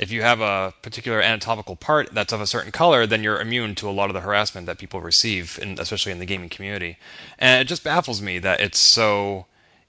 if 0.00 0.10
you 0.10 0.22
have 0.22 0.40
a 0.40 0.72
particular 0.80 1.20
anatomical 1.20 1.76
part 1.76 2.08
that's 2.14 2.32
of 2.32 2.40
a 2.40 2.46
certain 2.46 2.72
color, 2.72 3.06
then 3.06 3.22
you're 3.22 3.38
immune 3.38 3.74
to 3.74 3.88
a 3.88 3.92
lot 3.92 4.08
of 4.08 4.14
the 4.14 4.22
harassment 4.22 4.66
that 4.66 4.78
people 4.78 5.02
receive, 5.02 5.58
in, 5.60 5.78
especially 5.78 6.10
in 6.10 6.18
the 6.18 6.24
gaming 6.24 6.48
community. 6.48 6.96
And 7.38 7.60
it 7.60 7.66
just 7.66 7.84
baffles 7.84 8.22
me 8.22 8.38
that 8.38 8.60
it's 8.60 8.78
so 8.78 9.44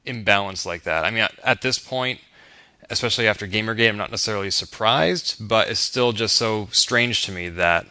imbalanced 0.05 0.65
like 0.65 0.83
that. 0.83 1.05
I 1.05 1.11
mean, 1.11 1.21
at, 1.21 1.39
at 1.45 1.61
this 1.61 1.79
point, 1.79 2.19
especially 2.89 3.25
after 3.25 3.47
Gamergate, 3.47 3.87
I'm 3.87 3.95
not 3.95 4.11
necessarily 4.11 4.51
surprised, 4.51 5.47
but 5.47 5.69
it's 5.69 5.79
still 5.79 6.11
just 6.11 6.35
so 6.35 6.67
strange 6.73 7.23
to 7.23 7.31
me 7.31 7.47
that 7.47 7.87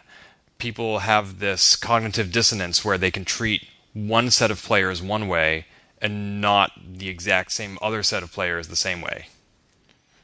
people 0.58 0.98
have 0.98 1.38
this 1.38 1.74
cognitive 1.74 2.30
dissonance 2.30 2.84
where 2.84 2.98
they 2.98 3.10
can 3.10 3.24
treat 3.24 3.66
one 3.94 4.30
set 4.30 4.50
of 4.50 4.62
players 4.62 5.00
one 5.00 5.26
way 5.26 5.64
and 6.02 6.38
not 6.42 6.72
the 6.86 7.08
exact 7.08 7.52
same 7.52 7.78
other 7.80 8.02
set 8.02 8.22
of 8.22 8.30
players 8.30 8.68
the 8.68 8.76
same 8.76 9.00
way. 9.00 9.28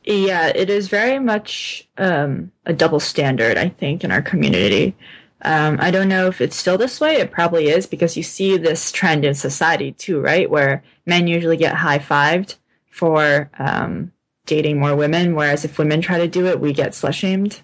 Yeah, 0.07 0.53
it 0.55 0.71
is 0.71 0.89
very 0.89 1.19
much 1.19 1.87
um, 1.99 2.53
a 2.65 2.73
double 2.73 3.01
standard, 3.01 3.59
I 3.59 3.69
think, 3.69 4.05
in 4.05 4.13
our 4.13 4.23
community. 4.23 4.95
Um, 5.43 5.79
I 5.81 5.91
don't 5.91 6.09
know 6.09 6.29
if 6.29 6.41
it's 6.41 6.57
still 6.57 6.79
this 6.79 7.01
way. 7.01 7.17
It 7.17 7.33
probably 7.33 7.69
is 7.69 7.87
because 7.87 8.17
you 8.17 8.23
see 8.23 8.57
this 8.57 8.93
trend 8.93 9.25
in 9.25 9.35
society 9.35 9.93
too, 9.93 10.21
right? 10.21 10.49
Where 10.49 10.83
men 11.07 11.27
usually 11.27 11.57
get 11.57 11.75
high 11.75 11.99
fived 11.99 12.57
for 12.89 13.51
um, 13.59 14.13
dating 14.47 14.79
more 14.79 14.95
women, 14.95 15.35
whereas 15.35 15.65
if 15.65 15.77
women 15.77 16.01
try 16.01 16.19
to 16.19 16.29
do 16.29 16.47
it, 16.47 16.61
we 16.61 16.73
get 16.73 16.93
slut 16.93 17.13
shamed. 17.13 17.61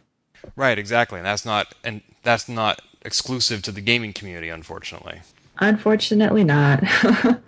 Right, 0.57 0.79
exactly, 0.79 1.19
and 1.19 1.27
that's 1.27 1.47
not 1.47 1.75
and 1.85 2.03
that's 2.25 2.49
not 2.49 2.83
exclusive 3.05 3.63
to 3.63 3.73
the 3.73 3.81
gaming 3.81 4.13
community, 4.13 4.49
unfortunately. 4.49 5.23
Unfortunately, 5.59 6.45
not. 6.45 6.83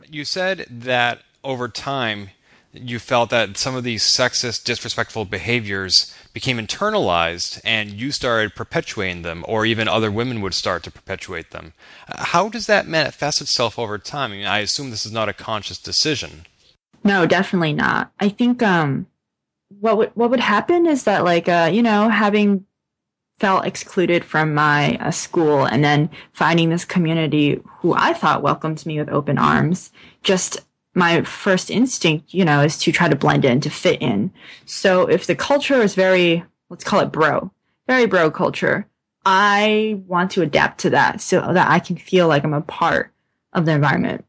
you 0.08 0.24
said 0.24 0.66
that 0.70 1.20
over 1.42 1.68
time 1.68 2.30
you 2.74 2.98
felt 2.98 3.30
that 3.30 3.56
some 3.56 3.74
of 3.74 3.84
these 3.84 4.02
sexist, 4.02 4.64
disrespectful 4.64 5.24
behaviors 5.24 6.14
became 6.32 6.58
internalized 6.58 7.60
and 7.64 7.90
you 7.90 8.10
started 8.10 8.54
perpetuating 8.54 9.22
them, 9.22 9.44
or 9.46 9.64
even 9.64 9.86
other 9.86 10.10
women 10.10 10.40
would 10.40 10.54
start 10.54 10.82
to 10.82 10.90
perpetuate 10.90 11.50
them. 11.50 11.72
How 12.08 12.48
does 12.48 12.66
that 12.66 12.88
manifest 12.88 13.40
itself 13.40 13.78
over 13.78 13.96
time? 13.98 14.32
I 14.32 14.36
mean, 14.36 14.46
I 14.46 14.58
assume 14.58 14.90
this 14.90 15.06
is 15.06 15.12
not 15.12 15.28
a 15.28 15.32
conscious 15.32 15.78
decision. 15.78 16.46
No, 17.04 17.26
definitely 17.26 17.74
not. 17.74 18.12
I 18.18 18.28
think 18.28 18.62
um, 18.62 19.06
what 19.80 19.96
would 19.98 20.10
what 20.14 20.30
would 20.30 20.40
happen 20.40 20.86
is 20.86 21.04
that 21.04 21.24
like 21.24 21.48
uh, 21.48 21.70
you 21.72 21.82
know 21.82 22.08
having 22.08 22.64
felt 23.38 23.66
excluded 23.66 24.24
from 24.24 24.54
my 24.54 24.96
uh, 24.96 25.10
school 25.10 25.64
and 25.64 25.84
then 25.84 26.08
finding 26.32 26.70
this 26.70 26.84
community 26.84 27.60
who 27.80 27.94
I 27.94 28.12
thought 28.12 28.42
welcomed 28.42 28.84
me 28.86 28.98
with 28.98 29.08
open 29.08 29.38
arms 29.38 29.90
just 30.22 30.60
my 30.94 31.22
first 31.22 31.70
instinct, 31.70 32.32
you 32.32 32.44
know, 32.44 32.60
is 32.60 32.78
to 32.78 32.92
try 32.92 33.08
to 33.08 33.16
blend 33.16 33.44
in, 33.44 33.60
to 33.60 33.70
fit 33.70 34.00
in. 34.00 34.32
So 34.64 35.06
if 35.08 35.26
the 35.26 35.34
culture 35.34 35.82
is 35.82 35.94
very, 35.94 36.44
let's 36.68 36.84
call 36.84 37.00
it 37.00 37.12
bro, 37.12 37.50
very 37.86 38.06
bro 38.06 38.30
culture, 38.30 38.86
I 39.26 40.00
want 40.06 40.30
to 40.32 40.42
adapt 40.42 40.80
to 40.80 40.90
that 40.90 41.20
so 41.20 41.40
that 41.40 41.70
I 41.70 41.78
can 41.78 41.96
feel 41.96 42.28
like 42.28 42.44
I'm 42.44 42.54
a 42.54 42.60
part 42.60 43.12
of 43.52 43.66
the 43.66 43.72
environment. 43.72 44.24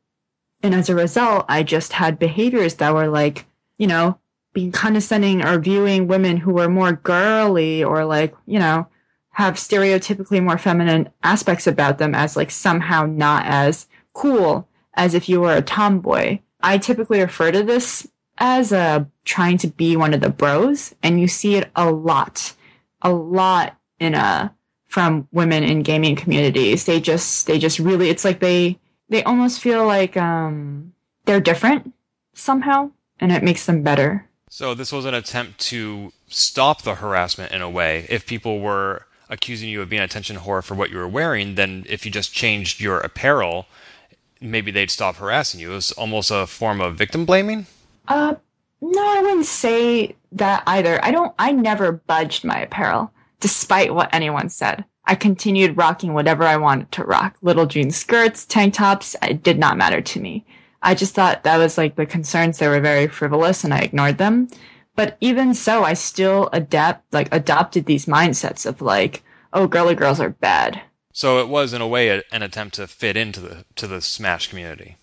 And 0.63 0.74
as 0.74 0.89
a 0.89 0.95
result, 0.95 1.45
I 1.48 1.63
just 1.63 1.93
had 1.93 2.17
behaviors 2.17 2.75
that 2.75 2.93
were 2.93 3.07
like, 3.07 3.45
you 3.77 3.88
know, 3.88 4.19
being 4.53 4.72
condescending 4.72 5.45
or 5.45 5.60
viewing 5.60 6.07
women 6.07 6.38
who 6.38 6.53
were 6.53 6.69
more 6.69 6.93
girly 6.93 7.84
or 7.84 8.05
like, 8.05 8.34
you 8.48 8.57
know, 8.57 8.88
have 9.31 9.55
stereotypically 9.55 10.41
more 10.41 10.57
feminine 10.57 11.10
aspects 11.22 11.67
about 11.67 11.98
them 11.98 12.15
as 12.15 12.38
like 12.38 12.50
somehow 12.50 13.05
not 13.05 13.45
as 13.45 13.86
cool 14.13 14.67
as 14.93 15.13
if 15.13 15.27
you 15.27 15.41
were 15.41 15.55
a 15.55 15.62
tomboy. 15.62 16.39
I 16.65 16.79
typically 16.79 17.22
refer 17.22 17.51
to 17.51 17.62
this 17.62 18.07
as 18.39 18.74
uh, 18.74 19.05
trying 19.24 19.60
to 19.60 19.67
be 19.67 19.95
one 19.95 20.13
of 20.15 20.19
the 20.19 20.29
bros, 20.29 20.95
and 21.03 21.22
you 21.22 21.27
see 21.27 21.55
it 21.55 21.69
a 21.75 21.91
lot, 21.91 22.53
a 23.03 23.12
lot 23.12 23.77
in 24.00 24.15
a 24.15 24.17
uh, 24.17 24.50
from 24.88 25.27
women 25.31 25.63
in 25.63 25.84
gaming 25.84 26.15
communities. 26.15 26.86
They 26.86 27.00
just 27.00 27.48
they 27.48 27.60
just 27.60 27.79
really 27.79 28.10
it's 28.10 28.25
like 28.25 28.39
they 28.39 28.79
they 29.10 29.24
almost 29.24 29.62
feel 29.62 29.86
like 29.86 30.17
um 30.17 30.93
they're 31.25 31.39
different 31.39 31.93
somehow, 32.34 32.91
and 33.19 33.31
it 33.31 33.43
makes 33.43 33.65
them 33.65 33.84
better. 33.84 34.27
So 34.50 34.74
this 34.74 34.91
was 34.91 35.05
an 35.05 35.13
attempt 35.13 35.60
to 35.72 36.12
stop 36.27 36.81
the 36.81 36.95
harassment 36.95 37.51
in 37.51 37.62
a 37.62 37.69
way. 37.69 38.07
If 38.10 38.25
people 38.25 38.60
were 38.60 39.05
accusing 39.29 39.69
you 39.69 39.81
of 39.81 39.89
being 39.89 40.01
attention 40.01 40.38
whore 40.38 40.63
for 40.63 40.74
what 40.74 40.89
you 40.89 40.98
were 40.98 41.07
wearing, 41.07 41.55
then 41.55 41.86
if 41.88 42.05
you 42.05 42.12
just 42.12 42.34
changed 42.34 42.79
your 42.79 43.00
apparel, 43.00 43.67
maybe 44.46 44.72
they'd 44.72 44.92
stop 44.92 45.18
harassing 45.18 45.60
you. 45.60 45.72
It 45.72 45.75
was 45.75 45.92
almost 45.94 46.32
a 46.32 46.48
form 46.48 46.82
of 46.82 46.96
victim 46.96 47.25
blaming. 47.25 47.66
Uh, 48.08 48.36
no, 48.82 49.02
I 49.02 49.22
wouldn't 49.22 49.46
say 49.46 50.16
that 50.34 50.64
either. 50.68 51.04
I 51.04 51.12
don't. 51.12 51.34
I 51.40 51.52
never 51.52 51.92
budged 51.92 52.44
my 52.44 52.60
apparel, 52.60 53.12
despite 53.40 53.94
what 53.94 54.14
anyone 54.14 54.50
said. 54.50 54.86
I 55.06 55.16
continued 55.16 55.78
rocking 55.78 56.14
whatever 56.14 56.44
I 56.44 56.58
wanted 56.58 56.92
to 56.94 57.04
rock. 57.04 57.38
Little 57.42 57.66
jean 57.66 57.92
skirts, 57.92 58.46
tank 58.46 58.74
tops. 58.74 59.16
It 59.22 59.44
did 59.44 59.60
not 59.60 59.78
matter 59.78 60.02
to 60.02 60.20
me. 60.20 60.46
I 60.82 60.96
just 60.96 61.16
thought 61.16 61.44
that 61.44 61.58
was 61.58 61.78
like 61.78 61.96
the 61.96 62.06
concerns. 62.06 62.58
They 62.58 62.68
were 62.68 62.80
very 62.80 63.08
frivolous, 63.08 63.64
and 63.64 63.74
I 63.74 63.80
ignored 63.80 64.18
them. 64.18 64.50
But 64.96 65.18
even 65.20 65.54
so, 65.54 65.84
I 65.84 65.94
still 65.94 66.50
adapt, 66.54 67.14
like 67.14 67.34
adopted 67.34 67.86
these 67.86 68.06
mindsets 68.06 68.66
of 68.66 68.82
like, 68.82 69.24
oh, 69.54 69.68
girly 69.68 69.96
girls 69.96 70.20
are 70.20 70.30
bad. 70.30 70.82
So 71.15 71.39
it 71.39 71.48
was 71.48 71.72
in 71.72 71.79
a 71.79 71.88
way 71.88 72.22
an 72.34 72.43
attempt 72.43 72.75
to 72.75 72.88
fit 72.88 73.15
into 73.15 73.39
the 73.39 73.65
to 73.75 73.88
the 73.88 74.01
Smash 74.01 74.50
community. 74.50 74.98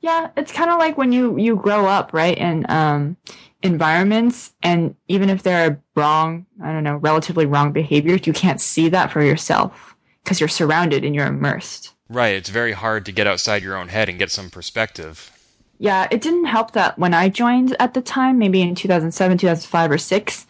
Yeah, 0.00 0.30
it's 0.36 0.52
kind 0.52 0.70
of 0.70 0.78
like 0.78 0.96
when 0.96 1.10
you 1.10 1.36
you 1.36 1.56
grow 1.56 1.86
up, 1.86 2.12
right, 2.12 2.38
in 2.38 2.64
um, 2.68 3.16
environments, 3.62 4.52
and 4.62 4.94
even 5.08 5.28
if 5.28 5.42
there 5.42 5.68
are 5.68 5.82
wrong, 5.96 6.46
I 6.62 6.72
don't 6.72 6.84
know, 6.84 6.96
relatively 6.98 7.44
wrong 7.44 7.72
behaviors, 7.72 8.24
you 8.24 8.32
can't 8.32 8.60
see 8.60 8.88
that 8.90 9.10
for 9.10 9.20
yourself 9.20 9.96
because 10.22 10.38
you're 10.38 10.48
surrounded 10.48 11.04
and 11.04 11.12
you're 11.12 11.26
immersed. 11.26 11.92
Right. 12.08 12.36
It's 12.36 12.50
very 12.50 12.72
hard 12.72 13.04
to 13.06 13.12
get 13.12 13.26
outside 13.26 13.64
your 13.64 13.76
own 13.76 13.88
head 13.88 14.08
and 14.08 14.16
get 14.16 14.30
some 14.30 14.50
perspective 14.50 15.32
yeah, 15.78 16.08
it 16.10 16.20
didn't 16.20 16.46
help 16.46 16.72
that 16.72 16.98
when 16.98 17.14
I 17.14 17.28
joined 17.28 17.76
at 17.78 17.94
the 17.94 18.02
time, 18.02 18.38
maybe 18.38 18.60
in 18.60 18.74
2007, 18.74 19.38
2005 19.38 19.90
or 19.90 19.98
6, 19.98 20.46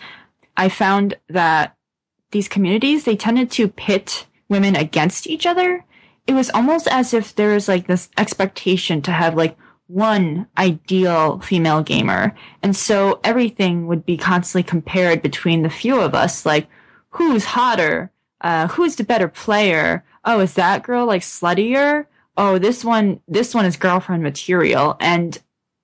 I 0.57 0.69
found 0.71 1.15
that 1.29 1.77
these 2.31 2.49
communities, 2.49 3.05
they 3.05 3.17
tended 3.17 3.51
to 3.53 3.69
pit 3.69 4.27
women 4.49 4.77
against 4.77 5.27
each 5.27 5.47
other. 5.47 5.85
It 6.27 6.35
was 6.35 6.51
almost 6.51 6.89
as 6.89 7.15
if 7.15 7.35
there 7.35 7.55
was 7.55 7.69
like 7.69 7.87
this 7.87 8.09
expectation 8.17 9.03
to 9.03 9.13
have 9.13 9.35
like 9.35 9.57
one 9.87 10.47
ideal 10.59 11.41
female 11.41 11.83
gamer. 11.83 12.35
And 12.63 12.77
so 12.77 13.21
everything 13.25 13.87
would 13.87 14.05
be 14.05 14.17
constantly 14.17 14.63
compared 14.63 15.23
between 15.23 15.63
the 15.63 15.71
few 15.71 16.01
of 16.01 16.15
us, 16.15 16.45
like 16.45 16.69
who's 17.11 17.45
hotter? 17.45 18.11
Uh, 18.41 18.69
who's 18.69 18.97
the 18.97 19.05
better 19.05 19.29
player? 19.29 20.05
Oh, 20.25 20.41
is 20.41 20.55
that 20.55 20.83
girl 20.83 21.07
like 21.07 21.23
sluttier? 21.23 22.07
oh, 22.39 22.57
this 22.57 22.85
one, 22.85 23.21
this 23.29 23.55
one 23.55 23.67
is 23.67 23.77
girlfriend 23.77 24.23
material. 24.23 24.97
And 25.01 25.37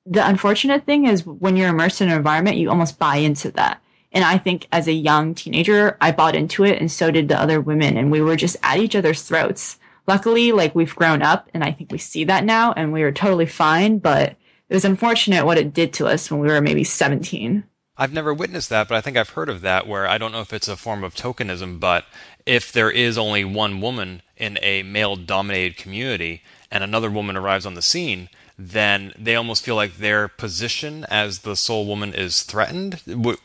the 0.06 0.26
unfortunate 0.26 0.86
thing 0.86 1.04
is 1.06 1.26
when 1.26 1.56
you're 1.56 1.68
immersed 1.68 2.00
in 2.00 2.08
an 2.08 2.16
environment, 2.16 2.56
you 2.56 2.70
almost 2.70 2.98
buy 2.98 3.16
into 3.16 3.50
that. 3.52 3.82
And 4.14 4.24
I 4.24 4.38
think 4.38 4.68
as 4.72 4.86
a 4.86 4.92
young 4.92 5.34
teenager, 5.34 5.98
I 6.00 6.12
bought 6.12 6.36
into 6.36 6.64
it 6.64 6.80
and 6.80 6.90
so 6.90 7.10
did 7.10 7.28
the 7.28 7.38
other 7.38 7.60
women. 7.60 7.96
And 7.96 8.10
we 8.10 8.20
were 8.20 8.36
just 8.36 8.56
at 8.62 8.78
each 8.78 8.94
other's 8.94 9.22
throats. 9.22 9.78
Luckily, 10.06 10.52
like 10.52 10.74
we've 10.74 10.94
grown 10.94 11.20
up 11.20 11.50
and 11.52 11.64
I 11.64 11.72
think 11.72 11.90
we 11.90 11.98
see 11.98 12.24
that 12.24 12.44
now 12.44 12.72
and 12.72 12.92
we 12.92 13.02
are 13.02 13.12
totally 13.12 13.46
fine. 13.46 13.98
But 13.98 14.36
it 14.68 14.74
was 14.74 14.84
unfortunate 14.84 15.44
what 15.44 15.58
it 15.58 15.74
did 15.74 15.92
to 15.94 16.06
us 16.06 16.30
when 16.30 16.40
we 16.40 16.48
were 16.48 16.60
maybe 16.60 16.84
17. 16.84 17.64
I've 17.96 18.12
never 18.12 18.34
witnessed 18.34 18.70
that, 18.70 18.88
but 18.88 18.96
I 18.96 19.00
think 19.00 19.16
I've 19.16 19.30
heard 19.30 19.48
of 19.48 19.60
that 19.60 19.86
where 19.86 20.06
I 20.06 20.18
don't 20.18 20.32
know 20.32 20.40
if 20.40 20.52
it's 20.52 20.66
a 20.66 20.76
form 20.76 21.04
of 21.04 21.14
tokenism, 21.14 21.78
but 21.78 22.04
if 22.44 22.72
there 22.72 22.90
is 22.90 23.16
only 23.16 23.44
one 23.44 23.80
woman 23.80 24.22
in 24.36 24.58
a 24.62 24.82
male 24.82 25.14
dominated 25.14 25.76
community 25.76 26.42
and 26.72 26.82
another 26.82 27.08
woman 27.08 27.36
arrives 27.36 27.66
on 27.66 27.74
the 27.74 27.82
scene, 27.82 28.28
then 28.56 29.12
they 29.18 29.34
almost 29.34 29.64
feel 29.64 29.74
like 29.74 29.96
their 29.96 30.28
position 30.28 31.04
as 31.10 31.40
the 31.40 31.56
sole 31.56 31.86
woman 31.86 32.14
is 32.14 32.42
threatened. 32.42 33.00
Would, 33.06 33.38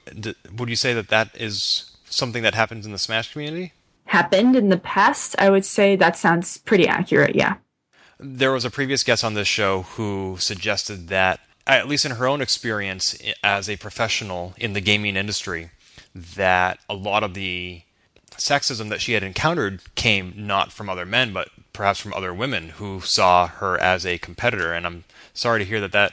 would 0.55 0.69
you 0.69 0.75
say 0.75 0.93
that 0.93 1.09
that 1.09 1.29
is 1.35 1.91
something 2.05 2.43
that 2.43 2.55
happens 2.55 2.85
in 2.85 2.91
the 2.91 2.97
Smash 2.97 3.31
community? 3.31 3.73
Happened 4.05 4.55
in 4.55 4.69
the 4.69 4.77
past. 4.77 5.35
I 5.39 5.49
would 5.49 5.65
say 5.65 5.95
that 5.95 6.17
sounds 6.17 6.57
pretty 6.57 6.87
accurate, 6.87 7.35
yeah. 7.35 7.55
There 8.19 8.51
was 8.51 8.65
a 8.65 8.71
previous 8.71 9.03
guest 9.03 9.23
on 9.23 9.33
this 9.33 9.47
show 9.47 9.83
who 9.83 10.37
suggested 10.39 11.07
that 11.07 11.39
at 11.65 11.87
least 11.87 12.05
in 12.05 12.11
her 12.13 12.27
own 12.27 12.41
experience 12.41 13.17
as 13.43 13.69
a 13.69 13.77
professional 13.77 14.53
in 14.57 14.73
the 14.73 14.81
gaming 14.81 15.15
industry, 15.15 15.69
that 16.15 16.79
a 16.89 16.93
lot 16.95 17.23
of 17.23 17.35
the 17.35 17.83
sexism 18.31 18.89
that 18.89 19.01
she 19.01 19.13
had 19.13 19.23
encountered 19.23 19.81
came 19.95 20.33
not 20.35 20.71
from 20.71 20.89
other 20.89 21.05
men, 21.05 21.31
but 21.31 21.49
perhaps 21.79 22.01
from 22.01 22.13
other 22.13 22.33
women 22.33 22.71
who 22.71 22.99
saw 22.99 23.47
her 23.47 23.79
as 23.79 24.05
a 24.05 24.17
competitor. 24.17 24.73
And 24.73 24.85
I'm 24.85 25.05
sorry 25.33 25.59
to 25.59 25.65
hear 25.65 25.79
that 25.79 25.93
that 25.93 26.11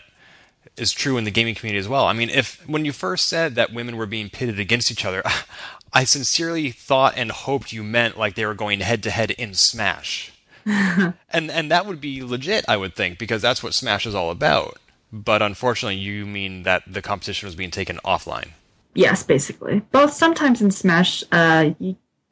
is 0.76 0.92
true 0.92 1.16
in 1.16 1.24
the 1.24 1.32
gaming 1.32 1.56
community 1.56 1.80
as 1.80 1.88
well. 1.88 2.04
I 2.04 2.12
mean, 2.12 2.30
if 2.30 2.62
when 2.68 2.84
you 2.84 2.92
first 2.92 3.28
said 3.28 3.56
that 3.56 3.72
women 3.72 3.96
were 3.96 4.06
being 4.06 4.30
pitted 4.30 4.60
against 4.60 4.92
each 4.92 5.04
other, 5.04 5.24
I 5.92 6.04
sincerely 6.04 6.70
thought 6.70 7.14
and 7.16 7.32
hoped 7.32 7.72
you 7.72 7.82
meant 7.82 8.16
like 8.16 8.36
they 8.36 8.46
were 8.46 8.54
going 8.54 8.78
head 8.78 9.02
to 9.02 9.10
head 9.10 9.32
in 9.32 9.54
Smash. 9.54 10.30
and 10.66 11.14
and 11.32 11.68
that 11.68 11.84
would 11.84 12.00
be 12.00 12.22
legit, 12.22 12.64
I 12.68 12.76
would 12.76 12.94
think, 12.94 13.18
because 13.18 13.42
that's 13.42 13.64
what 13.64 13.74
Smash 13.74 14.06
is 14.06 14.14
all 14.14 14.30
about. 14.30 14.78
But 15.12 15.42
unfortunately, 15.42 15.96
you 15.96 16.26
mean 16.26 16.62
that 16.62 16.84
the 16.86 17.02
competition 17.02 17.48
was 17.48 17.56
being 17.56 17.72
taken 17.72 17.98
offline. 18.04 18.50
Yes, 18.94 19.24
basically. 19.24 19.80
Both 19.90 20.12
sometimes 20.12 20.62
in 20.62 20.70
Smash, 20.70 21.24
uh, 21.32 21.70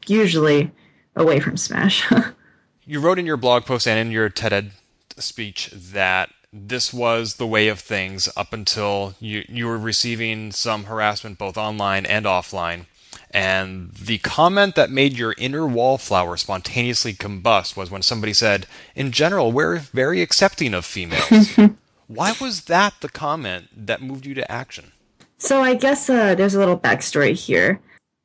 usually 0.06 0.70
away 1.16 1.40
from 1.40 1.56
Smash. 1.56 2.08
you 2.86 3.00
wrote 3.00 3.18
in 3.18 3.26
your 3.26 3.36
blog 3.36 3.64
post 3.64 3.86
and 3.86 3.98
in 3.98 4.12
your 4.12 4.28
TED 4.28 4.52
Ed 4.52 4.70
speech 5.16 5.70
that 5.72 6.30
this 6.52 6.92
was 6.92 7.34
the 7.34 7.46
way 7.46 7.68
of 7.68 7.80
things 7.80 8.28
up 8.36 8.52
until 8.52 9.14
you 9.18 9.44
you 9.48 9.66
were 9.66 9.78
receiving 9.78 10.52
some 10.52 10.84
harassment 10.84 11.38
both 11.38 11.56
online 11.56 12.06
and 12.06 12.26
offline. 12.26 12.86
And 13.30 13.90
the 13.92 14.18
comment 14.18 14.76
that 14.76 14.90
made 14.90 15.18
your 15.18 15.34
inner 15.38 15.66
wallflower 15.66 16.36
spontaneously 16.36 17.14
combust 17.14 17.76
was 17.76 17.90
when 17.90 18.02
somebody 18.02 18.32
said, 18.32 18.66
"In 18.94 19.10
general, 19.10 19.50
we're 19.50 19.78
very 19.78 20.22
accepting 20.22 20.74
of 20.74 20.84
females." 20.84 21.58
Why 22.06 22.34
was 22.40 22.62
that 22.66 22.94
the 23.00 23.08
comment 23.08 23.68
that 23.86 24.02
moved 24.02 24.26
you 24.26 24.34
to 24.34 24.50
action? 24.50 24.92
So 25.38 25.62
I 25.62 25.74
guess 25.74 26.08
uh, 26.08 26.34
there's 26.34 26.54
a 26.54 26.58
little 26.58 26.78
backstory 26.78 27.34
here. 27.34 27.80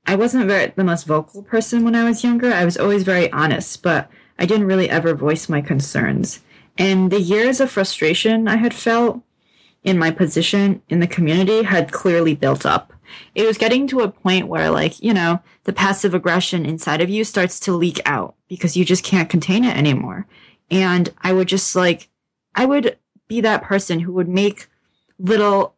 I 0.06 0.16
wasn't 0.16 0.48
very, 0.48 0.74
the 0.76 0.84
most 0.84 1.06
vocal 1.06 1.44
person 1.44 1.84
when 1.84 1.96
I 1.96 2.04
was 2.04 2.24
younger. 2.24 2.54
I 2.54 2.66
was 2.66 2.78
always 2.78 3.04
very 3.04 3.32
honest, 3.32 3.82
but 3.82 4.10
I 4.40 4.46
didn't 4.46 4.68
really 4.68 4.90
ever 4.90 5.14
voice 5.14 5.50
my 5.50 5.62
concerns. 5.62 6.40
And 6.78 7.12
the 7.12 7.22
years 7.22 7.60
of 7.60 7.70
frustration 7.70 8.48
I 8.48 8.56
had 8.56 8.74
felt 8.74 9.22
in 9.84 10.00
my 10.00 10.12
position 10.12 10.82
in 10.90 11.00
the 11.00 11.08
community 11.08 11.64
had 11.64 11.92
clearly 11.92 12.36
built 12.36 12.66
up. 12.66 12.94
It 13.36 13.46
was 13.46 13.58
getting 13.58 13.86
to 13.88 14.02
a 14.02 14.12
point 14.12 14.48
where, 14.48 14.70
like, 14.70 15.02
you 15.04 15.14
know, 15.14 15.42
the 15.64 15.74
passive 15.74 16.14
aggression 16.14 16.66
inside 16.66 17.02
of 17.02 17.10
you 17.10 17.24
starts 17.24 17.60
to 17.62 17.74
leak 17.74 18.00
out 18.06 18.36
because 18.48 18.78
you 18.78 18.86
just 18.86 19.04
can't 19.04 19.30
contain 19.30 19.66
it 19.66 19.76
anymore. 19.76 20.26
And 20.72 21.14
I 21.22 21.34
would 21.34 21.48
just 21.48 21.76
like, 21.76 22.10
I 22.56 22.66
would 22.66 22.98
be 23.28 23.42
that 23.42 23.64
person 23.64 24.00
who 24.00 24.14
would 24.14 24.30
make 24.30 24.68
little 25.18 25.76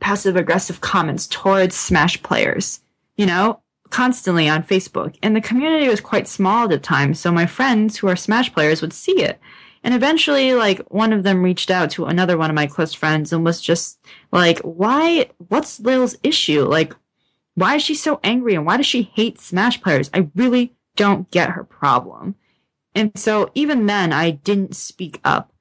passive 0.00 0.36
aggressive 0.36 0.80
comments 0.80 1.26
towards 1.26 1.74
Smash 1.74 2.22
players, 2.22 2.80
you 3.16 3.26
know, 3.26 3.60
constantly 3.90 4.48
on 4.48 4.62
Facebook. 4.62 5.16
And 5.22 5.34
the 5.34 5.40
community 5.40 5.88
was 5.88 6.00
quite 6.00 6.28
small 6.28 6.64
at 6.64 6.70
the 6.70 6.78
time, 6.78 7.14
so 7.14 7.32
my 7.32 7.46
friends 7.46 7.96
who 7.96 8.08
are 8.08 8.16
Smash 8.16 8.52
players 8.52 8.82
would 8.82 8.92
see 8.92 9.22
it. 9.22 9.40
And 9.82 9.94
eventually, 9.94 10.54
like, 10.54 10.80
one 10.88 11.12
of 11.12 11.22
them 11.22 11.42
reached 11.42 11.70
out 11.70 11.90
to 11.92 12.06
another 12.06 12.36
one 12.36 12.50
of 12.50 12.56
my 12.56 12.66
close 12.66 12.92
friends 12.92 13.32
and 13.32 13.44
was 13.44 13.60
just 13.60 14.00
like, 14.32 14.58
why, 14.60 15.30
what's 15.48 15.78
Lil's 15.78 16.16
issue? 16.22 16.64
Like, 16.64 16.94
why 17.54 17.76
is 17.76 17.82
she 17.82 17.94
so 17.94 18.20
angry 18.24 18.54
and 18.54 18.66
why 18.66 18.76
does 18.76 18.86
she 18.86 19.10
hate 19.14 19.40
Smash 19.40 19.80
players? 19.80 20.10
I 20.12 20.28
really 20.34 20.74
don't 20.96 21.30
get 21.30 21.50
her 21.50 21.64
problem. 21.64 22.34
And 22.94 23.12
so 23.16 23.50
even 23.54 23.86
then, 23.86 24.12
I 24.12 24.30
didn't 24.30 24.74
speak 24.74 25.20
up. 25.24 25.52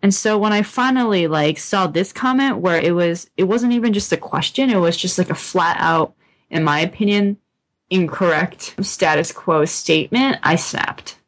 And 0.00 0.14
so 0.14 0.36
when 0.36 0.52
I 0.52 0.62
finally 0.62 1.26
like 1.26 1.58
saw 1.58 1.86
this 1.86 2.12
comment 2.12 2.58
where 2.58 2.78
it 2.78 2.92
was 2.92 3.30
it 3.36 3.44
wasn't 3.44 3.72
even 3.72 3.92
just 3.92 4.12
a 4.12 4.18
question, 4.18 4.68
it 4.68 4.76
was 4.76 4.96
just 4.96 5.16
like 5.16 5.30
a 5.30 5.34
flat 5.34 5.76
out, 5.80 6.14
in 6.50 6.62
my 6.62 6.80
opinion, 6.80 7.38
incorrect 7.94 8.74
status 8.82 9.32
quo 9.32 9.64
statement, 9.64 10.38
I 10.42 10.56
snapped. 10.56 11.18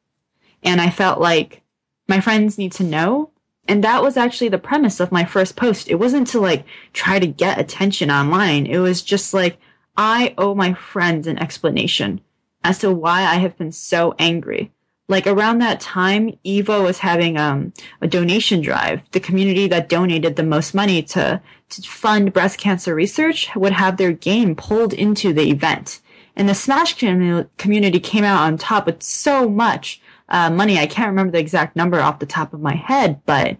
And 0.62 0.80
I 0.80 0.90
felt 0.90 1.20
like 1.20 1.62
my 2.08 2.20
friends 2.20 2.58
need 2.58 2.72
to 2.72 2.84
know. 2.84 3.30
And 3.68 3.82
that 3.84 4.02
was 4.02 4.16
actually 4.16 4.48
the 4.48 4.58
premise 4.58 5.00
of 5.00 5.12
my 5.12 5.24
first 5.24 5.56
post. 5.56 5.88
It 5.88 5.96
wasn't 5.96 6.28
to 6.28 6.40
like 6.40 6.64
try 6.92 7.18
to 7.18 7.26
get 7.26 7.58
attention 7.58 8.10
online. 8.10 8.66
It 8.66 8.78
was 8.78 9.02
just 9.02 9.34
like, 9.34 9.58
I 9.96 10.34
owe 10.36 10.54
my 10.54 10.74
friends 10.74 11.26
an 11.26 11.38
explanation 11.38 12.20
as 12.62 12.78
to 12.80 12.92
why 12.92 13.22
I 13.22 13.36
have 13.36 13.56
been 13.56 13.72
so 13.72 14.14
angry 14.18 14.72
like 15.08 15.26
around 15.26 15.58
that 15.58 15.80
time, 15.80 16.36
Evo 16.44 16.82
was 16.82 16.98
having 16.98 17.38
um, 17.38 17.72
a 18.00 18.08
donation 18.08 18.60
drive. 18.60 19.08
The 19.12 19.20
community 19.20 19.68
that 19.68 19.88
donated 19.88 20.36
the 20.36 20.42
most 20.42 20.74
money 20.74 21.02
to, 21.02 21.40
to 21.68 21.82
fund 21.82 22.32
breast 22.32 22.58
cancer 22.58 22.94
research 22.94 23.48
would 23.54 23.72
have 23.72 23.96
their 23.96 24.12
game 24.12 24.56
pulled 24.56 24.92
into 24.92 25.32
the 25.32 25.48
event. 25.50 26.00
And 26.36 26.48
the 26.48 26.54
Smash 26.54 26.94
community 26.94 27.98
came 27.98 28.24
out 28.24 28.42
on 28.42 28.58
top 28.58 28.86
with 28.86 29.02
so 29.02 29.48
much 29.48 30.00
uh, 30.28 30.50
money. 30.50 30.78
I 30.78 30.86
can't 30.86 31.08
remember 31.08 31.32
the 31.32 31.38
exact 31.38 31.76
number 31.76 32.00
off 32.00 32.18
the 32.18 32.26
top 32.26 32.52
of 32.52 32.60
my 32.60 32.74
head, 32.74 33.22
but 33.24 33.56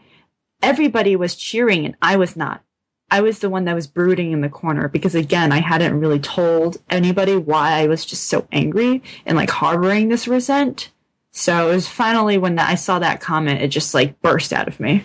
everybody 0.63 1.17
was 1.17 1.35
cheering 1.35 1.87
and 1.87 1.97
I 2.03 2.17
was 2.17 2.37
not. 2.37 2.63
I 3.11 3.21
was 3.21 3.39
the 3.39 3.49
one 3.49 3.65
that 3.65 3.75
was 3.75 3.87
brooding 3.87 4.33
in 4.33 4.41
the 4.41 4.49
corner 4.49 4.89
because 4.89 5.15
again, 5.15 5.53
I 5.53 5.61
hadn't 5.61 6.01
really 6.01 6.19
told 6.19 6.79
anybody 6.91 7.37
why 7.37 7.81
I 7.81 7.87
was 7.87 8.05
just 8.05 8.25
so 8.25 8.49
angry 8.51 9.03
and 9.25 9.37
like 9.37 9.51
harboring 9.51 10.09
this 10.09 10.27
resent. 10.27 10.91
So 11.31 11.71
it 11.71 11.75
was 11.75 11.89
finally 11.89 12.37
when 12.37 12.59
I 12.59 12.75
saw 12.75 12.99
that 12.99 13.21
comment, 13.21 13.63
it 13.63 13.69
just 13.69 13.95
like 13.95 14.21
burst 14.23 14.53
out 14.53 14.69
of 14.69 14.81
me. 14.81 15.05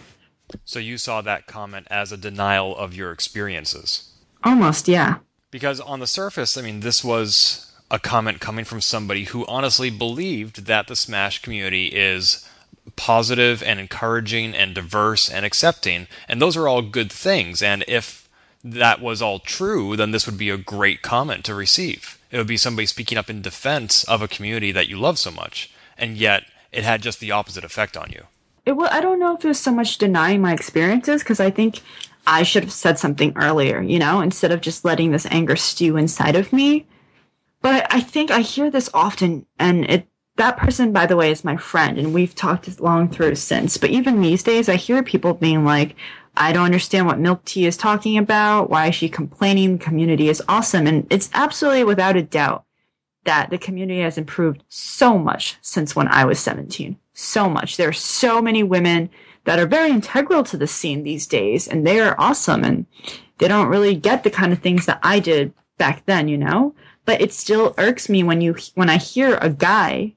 So 0.66 0.80
you 0.80 0.98
saw 0.98 1.22
that 1.22 1.46
comment 1.46 1.88
as 1.92 2.12
a 2.12 2.18
denial 2.18 2.76
of 2.76 2.96
your 2.96 3.12
experiences? 3.12 4.12
Almost, 4.44 4.88
yeah. 4.88 5.18
Because 5.52 5.80
on 5.80 6.00
the 6.00 6.08
surface, 6.08 6.58
I 6.58 6.62
mean, 6.62 6.80
this 6.80 7.04
was 7.04 7.72
a 7.90 8.00
comment 8.00 8.40
coming 8.40 8.66
from 8.66 8.82
somebody 8.82 9.26
who 9.26 9.46
honestly 9.48 9.90
believed 9.90 10.66
that 10.66 10.88
the 10.88 10.96
Smash 10.96 11.42
community 11.42 11.88
is 11.88 12.48
positive 12.96 13.62
and 13.62 13.80
encouraging 13.80 14.56
and 14.56 14.74
diverse 14.74 15.30
and 15.30 15.46
accepting. 15.46 16.08
And 16.28 16.42
those 16.42 16.56
are 16.56 16.68
all 16.68 16.82
good 16.82 17.12
things. 17.12 17.62
And 17.62 17.84
if 17.88 18.30
that 18.64 19.02
was 19.02 19.22
all 19.22 19.40
true, 19.40 19.96
then 19.96 20.12
this 20.12 20.26
would 20.26 20.38
be 20.38 20.50
a 20.50 20.58
great 20.58 21.02
comment 21.02 21.44
to 21.46 21.54
receive. 21.54 22.18
It 22.32 22.38
would 22.38 22.48
be 22.48 22.58
somebody 22.58 22.86
speaking 22.86 23.18
up 23.18 23.30
in 23.30 23.42
defense 23.42 24.04
of 24.06 24.22
a 24.22 24.28
community 24.28 24.72
that 24.72 24.88
you 24.88 24.98
love 24.98 25.20
so 25.20 25.32
much 25.32 25.70
and 25.98 26.18
yet 26.18 26.44
it 26.72 26.84
had 26.84 27.02
just 27.02 27.20
the 27.20 27.32
opposite 27.32 27.64
effect 27.64 27.96
on 27.96 28.10
you. 28.12 28.24
It 28.66 28.74
was, 28.74 28.90
I 28.92 29.02
don't 29.02 29.20
know 29.20 29.36
if 29.36 29.46
it 29.46 29.48
was 29.48 29.60
so 29.60 29.72
much 29.72 29.98
denying 29.98 30.42
my 30.42 30.54
experiences 30.54 31.24
because 31.24 31.40
I 31.40 31.50
think 31.50 31.82
I 32.26 32.44
should 32.44 32.64
have 32.64 32.72
said 32.72 33.00
something 33.00 33.34
earlier, 33.36 33.82
you 33.82 34.00
know, 34.00 34.22
instead 34.22 34.52
of 34.52 34.62
just 34.62 34.86
letting 34.86 35.12
this 35.12 35.26
anger 35.28 35.56
stew 35.56 35.98
inside 35.98 36.36
of 36.36 36.54
me. 36.54 36.88
But 37.62 37.88
I 37.94 38.02
think 38.02 38.32
I 38.32 38.40
hear 38.42 38.70
this 38.70 38.90
often, 38.94 39.46
and 39.60 39.86
it 39.86 40.08
that 40.38 40.58
person, 40.58 40.92
by 40.92 41.06
the 41.06 41.16
way, 41.16 41.30
is 41.30 41.44
my 41.44 41.58
friend, 41.58 42.00
and 42.00 42.14
we've 42.14 42.34
talked 42.34 42.80
long 42.80 43.10
through 43.10 43.36
since. 43.36 43.78
But 43.78 43.90
even 43.92 44.22
these 44.22 44.44
days, 44.44 44.70
I 44.70 44.76
hear 44.76 45.04
people 45.04 45.34
being 45.34 45.66
like, 45.66 45.96
I 46.36 46.54
don't 46.54 46.66
understand 46.66 47.06
what 47.06 47.20
Milk 47.20 47.44
Tea 47.44 47.66
is 47.66 47.78
talking 47.78 48.18
about. 48.18 48.70
Why 48.70 48.88
is 48.88 48.96
she 48.96 49.10
complaining? 49.10 49.78
The 49.78 49.84
community 49.84 50.30
is 50.30 50.42
awesome. 50.48 50.88
And 50.88 51.06
it's 51.10 51.30
absolutely 51.34 51.84
without 51.84 52.16
a 52.16 52.24
doubt 52.24 52.66
that 53.26 53.50
the 53.50 53.58
community 53.58 54.02
has 54.02 54.18
improved 54.18 54.64
so 54.68 55.18
much 55.18 55.58
since 55.62 55.96
when 55.96 56.08
I 56.08 56.26
was 56.26 56.40
17. 56.40 56.98
So 57.14 57.50
much. 57.50 57.78
There 57.78 57.90
are 57.90 57.94
so 57.94 58.42
many 58.42 58.64
women 58.64 59.10
that 59.46 59.60
are 59.60 59.66
very 59.66 59.90
integral 59.90 60.44
to 60.44 60.58
the 60.58 60.68
scene 60.68 61.04
these 61.04 61.28
days, 61.28 61.68
and 61.68 61.86
they 61.86 62.00
are 62.00 62.16
awesome, 62.20 62.64
and 62.64 62.86
they 63.38 63.48
don't 63.48 63.68
really 63.68 63.96
get 63.96 64.24
the 64.24 64.30
kind 64.30 64.54
of 64.54 64.60
things 64.60 64.86
that 64.86 65.00
I 65.02 65.20
did 65.20 65.54
back 65.78 66.06
then, 66.06 66.28
you 66.28 66.38
know? 66.38 66.76
But 67.06 67.22
it 67.22 67.34
still 67.34 67.74
irks 67.78 68.08
me 68.08 68.24
when 68.24 68.42
you, 68.42 68.56
when 68.76 68.90
I 68.90 68.98
hear 68.98 69.38
a 69.38 69.50
guy 69.50 70.14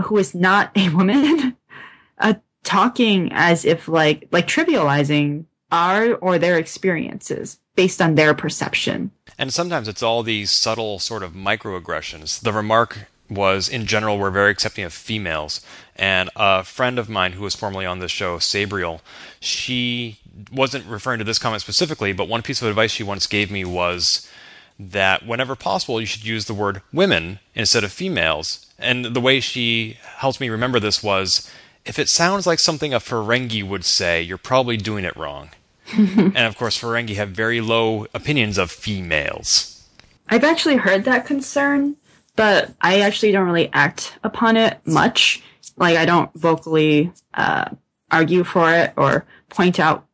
who 0.00 0.18
is 0.18 0.34
not 0.34 0.76
a 0.76 0.88
woman, 0.88 1.56
uh, 2.18 2.34
talking 2.64 3.30
as 3.32 3.64
if 3.64 3.86
like, 3.86 4.28
like 4.32 4.48
trivializing 4.48 5.44
our 5.70 6.14
or 6.14 6.38
their 6.38 6.58
experiences 6.58 7.60
based 7.76 8.02
on 8.02 8.16
their 8.16 8.34
perception. 8.34 9.10
And 9.38 9.52
sometimes 9.52 9.88
it's 9.88 10.02
all 10.02 10.22
these 10.22 10.50
subtle 10.50 10.98
sort 10.98 11.22
of 11.22 11.32
microaggressions. 11.32 12.40
The 12.40 12.52
remark 12.52 13.06
was, 13.30 13.68
in 13.68 13.86
general, 13.86 14.18
we're 14.18 14.30
very 14.30 14.50
accepting 14.50 14.84
of 14.84 14.92
females. 14.92 15.64
And 15.96 16.30
a 16.36 16.64
friend 16.64 16.98
of 16.98 17.08
mine 17.08 17.32
who 17.32 17.42
was 17.42 17.54
formerly 17.54 17.86
on 17.86 17.98
this 17.98 18.10
show, 18.10 18.38
Sabriel, 18.38 19.00
she 19.40 20.18
wasn't 20.50 20.86
referring 20.86 21.18
to 21.18 21.24
this 21.24 21.38
comment 21.38 21.60
specifically, 21.60 22.12
but 22.12 22.28
one 22.28 22.42
piece 22.42 22.62
of 22.62 22.68
advice 22.68 22.90
she 22.90 23.02
once 23.02 23.26
gave 23.26 23.50
me 23.50 23.64
was 23.64 24.28
that 24.78 25.26
whenever 25.26 25.54
possible, 25.54 26.00
you 26.00 26.06
should 26.06 26.24
use 26.24 26.46
the 26.46 26.54
word 26.54 26.82
women 26.92 27.38
instead 27.54 27.84
of 27.84 27.92
females. 27.92 28.66
And 28.78 29.04
the 29.04 29.20
way 29.20 29.40
she 29.40 29.98
helped 30.02 30.40
me 30.40 30.48
remember 30.48 30.80
this 30.80 31.02
was 31.02 31.50
if 31.84 31.98
it 31.98 32.08
sounds 32.08 32.46
like 32.46 32.58
something 32.58 32.94
a 32.94 33.00
Ferengi 33.00 33.66
would 33.66 33.84
say, 33.84 34.22
you're 34.22 34.38
probably 34.38 34.76
doing 34.76 35.04
it 35.04 35.16
wrong. 35.16 35.50
and 35.92 36.38
of 36.38 36.56
course, 36.56 36.80
Ferengi 36.80 37.16
have 37.16 37.30
very 37.30 37.60
low 37.60 38.06
opinions 38.14 38.56
of 38.56 38.70
females. 38.70 39.86
I've 40.28 40.44
actually 40.44 40.76
heard 40.76 41.04
that 41.04 41.26
concern, 41.26 41.96
but 42.36 42.72
I 42.80 43.00
actually 43.00 43.32
don't 43.32 43.46
really 43.46 43.70
act 43.72 44.16
upon 44.24 44.56
it 44.56 44.78
much. 44.86 45.42
Like, 45.76 45.96
I 45.96 46.04
don't 46.04 46.32
vocally 46.34 47.12
uh, 47.34 47.70
argue 48.10 48.44
for 48.44 48.72
it 48.72 48.92
or 48.96 49.26
point 49.48 49.80
out 49.80 50.06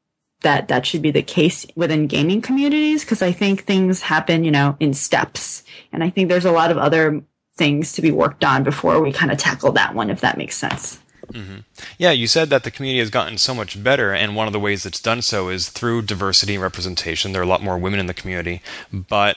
that 0.42 0.68
that 0.68 0.87
should 0.87 1.03
be 1.03 1.11
the 1.11 1.23
case 1.23 1.66
within 1.75 2.07
gaming 2.07 2.40
communities 2.40 3.05
because 3.05 3.23
I 3.23 3.33
think 3.33 3.64
things 3.64 4.03
happen, 4.03 4.44
you 4.44 4.51
know, 4.51 4.77
in 4.79 4.94
steps. 4.94 5.64
And 5.92 6.05
I 6.05 6.11
think 6.11 6.29
there's 6.29 6.44
a 6.44 6.53
lot 6.53 6.71
of 6.71 6.79
other 6.79 7.23
things 7.57 7.92
to 7.94 8.03
be 8.03 8.12
worked 8.12 8.44
on 8.44 8.62
before 8.62 9.03
we 9.03 9.12
kind 9.12 9.33
of 9.33 9.38
tackle 9.38 9.73
that 9.73 9.94
one, 9.94 10.11
if 10.11 10.21
that 10.21 10.38
makes 10.38 10.57
sense. 10.57 11.01
Mm-hmm. 11.33 11.59
Yeah, 11.99 12.12
you 12.12 12.27
said 12.27 12.49
that 12.51 12.64
the 12.64 12.71
community 12.71 13.01
has 13.01 13.11
gotten 13.11 13.37
so 13.37 13.55
much 13.55 13.83
better, 13.83 14.14
and 14.14 14.35
one 14.35 14.47
of 14.47 14.53
the 14.53 14.61
ways 14.61 14.87
it's 14.87 15.01
done 15.01 15.21
so 15.21 15.49
is 15.49 15.68
through 15.68 16.03
diversity 16.03 16.55
and 16.55 16.62
representation. 16.62 17.33
There 17.33 17.42
are 17.42 17.44
a 17.44 17.49
lot 17.49 17.62
more 17.62 17.77
women 17.77 18.01
in 18.01 18.07
the 18.07 18.14
community, 18.14 18.62
but 18.92 19.37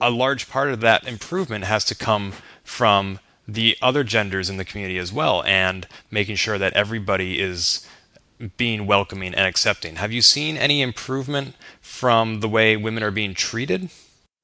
a 0.00 0.10
large 0.10 0.50
part 0.50 0.70
of 0.70 0.80
that 0.80 1.06
improvement 1.06 1.64
has 1.64 1.84
to 1.86 1.94
come 1.94 2.32
from 2.64 3.20
the 3.46 3.76
other 3.82 4.04
genders 4.04 4.48
in 4.48 4.56
the 4.56 4.64
community 4.64 4.98
as 4.98 5.12
well, 5.12 5.42
and 5.44 5.86
making 6.10 6.36
sure 6.36 6.58
that 6.58 6.72
everybody 6.74 7.40
is 7.40 7.86
being 8.56 8.86
welcoming 8.86 9.34
and 9.34 9.46
accepting. 9.46 9.96
Have 9.96 10.12
you 10.12 10.22
seen 10.22 10.56
any 10.56 10.82
improvement 10.82 11.54
from 11.80 12.40
the 12.40 12.48
way 12.48 12.76
women 12.76 13.02
are 13.02 13.10
being 13.10 13.34
treated? 13.34 13.90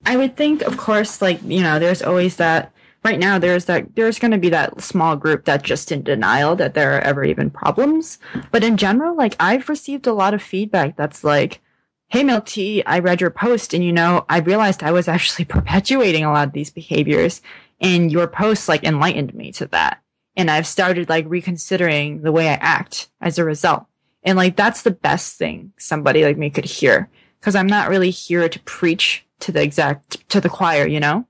I 0.07 0.17
would 0.17 0.37
think, 0.37 0.63
of 0.63 0.77
course, 0.77 1.21
like, 1.21 1.43
you 1.43 1.61
know, 1.61 1.79
there's 1.79 2.03
always 2.03 2.37
that 2.37 2.73
right 3.05 3.19
now 3.19 3.39
there's 3.39 3.67
that 3.67 3.95
there's 3.95 4.19
going 4.19 4.31
to 4.31 4.39
be 4.39 4.49
that 4.51 4.81
small 4.81 5.17
group 5.17 5.45
that's 5.45 5.63
just 5.63 5.93
in 5.93 6.03
denial 6.03 6.57
that 6.57 6.75
there 6.75 6.97
are 6.97 7.01
ever 7.01 7.25
even 7.25 7.51
problems 7.51 8.19
but 8.51 8.65
in 8.65 8.77
general 8.77 9.17
like 9.17 9.37
i've 9.41 9.69
received 9.69 10.07
a 10.07 10.13
lot 10.13 10.35
of 10.35 10.43
feedback 10.43 10.97
that's 10.97 11.23
like 11.23 11.61
hey 12.09 12.25
milk 12.25 12.45
tea 12.45 12.85
i 12.85 12.99
read 12.99 13.21
your 13.21 13.31
post 13.31 13.73
and 13.73 13.85
you 13.85 13.93
know 13.93 14.25
i 14.29 14.39
realized 14.39 14.83
i 14.83 14.93
was 14.93 15.09
actually 15.15 15.45
perpetuating 15.45 16.25
a 16.25 16.33
lot 16.33 16.49
of 16.49 16.53
these 16.53 16.71
behaviors 16.71 17.41
and 17.81 18.11
your 18.11 18.27
post 18.27 18.69
like 18.69 18.85
enlightened 18.85 19.35
me 19.35 19.53
to 19.53 19.67
that. 19.67 20.03
And 20.37 20.51
i've 20.51 20.67
started 20.67 21.09
like 21.09 21.25
reconsidering 21.29 22.23
the 22.23 22.33
way 22.33 22.49
i 22.49 22.55
act 22.55 23.09
as 23.21 23.39
a 23.39 23.45
result. 23.45 23.87
And 24.23 24.37
like 24.37 24.57
that's 24.57 24.83
the 24.83 24.91
best 24.91 25.37
thing 25.37 25.73
somebody 25.79 26.25
like 26.25 26.39
me 26.39 26.51
could 26.51 26.65
hear. 26.65 27.09
Because 27.41 27.55
i'm 27.55 27.67
not 27.67 27.89
really 27.89 28.11
here 28.11 28.49
to 28.49 28.61
preach 28.61 29.25
to 29.41 29.53
the 29.53 29.63
exact 29.63 30.29
to 30.31 30.41
the 30.41 30.49
choir 30.49 30.87
you 30.87 31.01
know? 31.01 31.27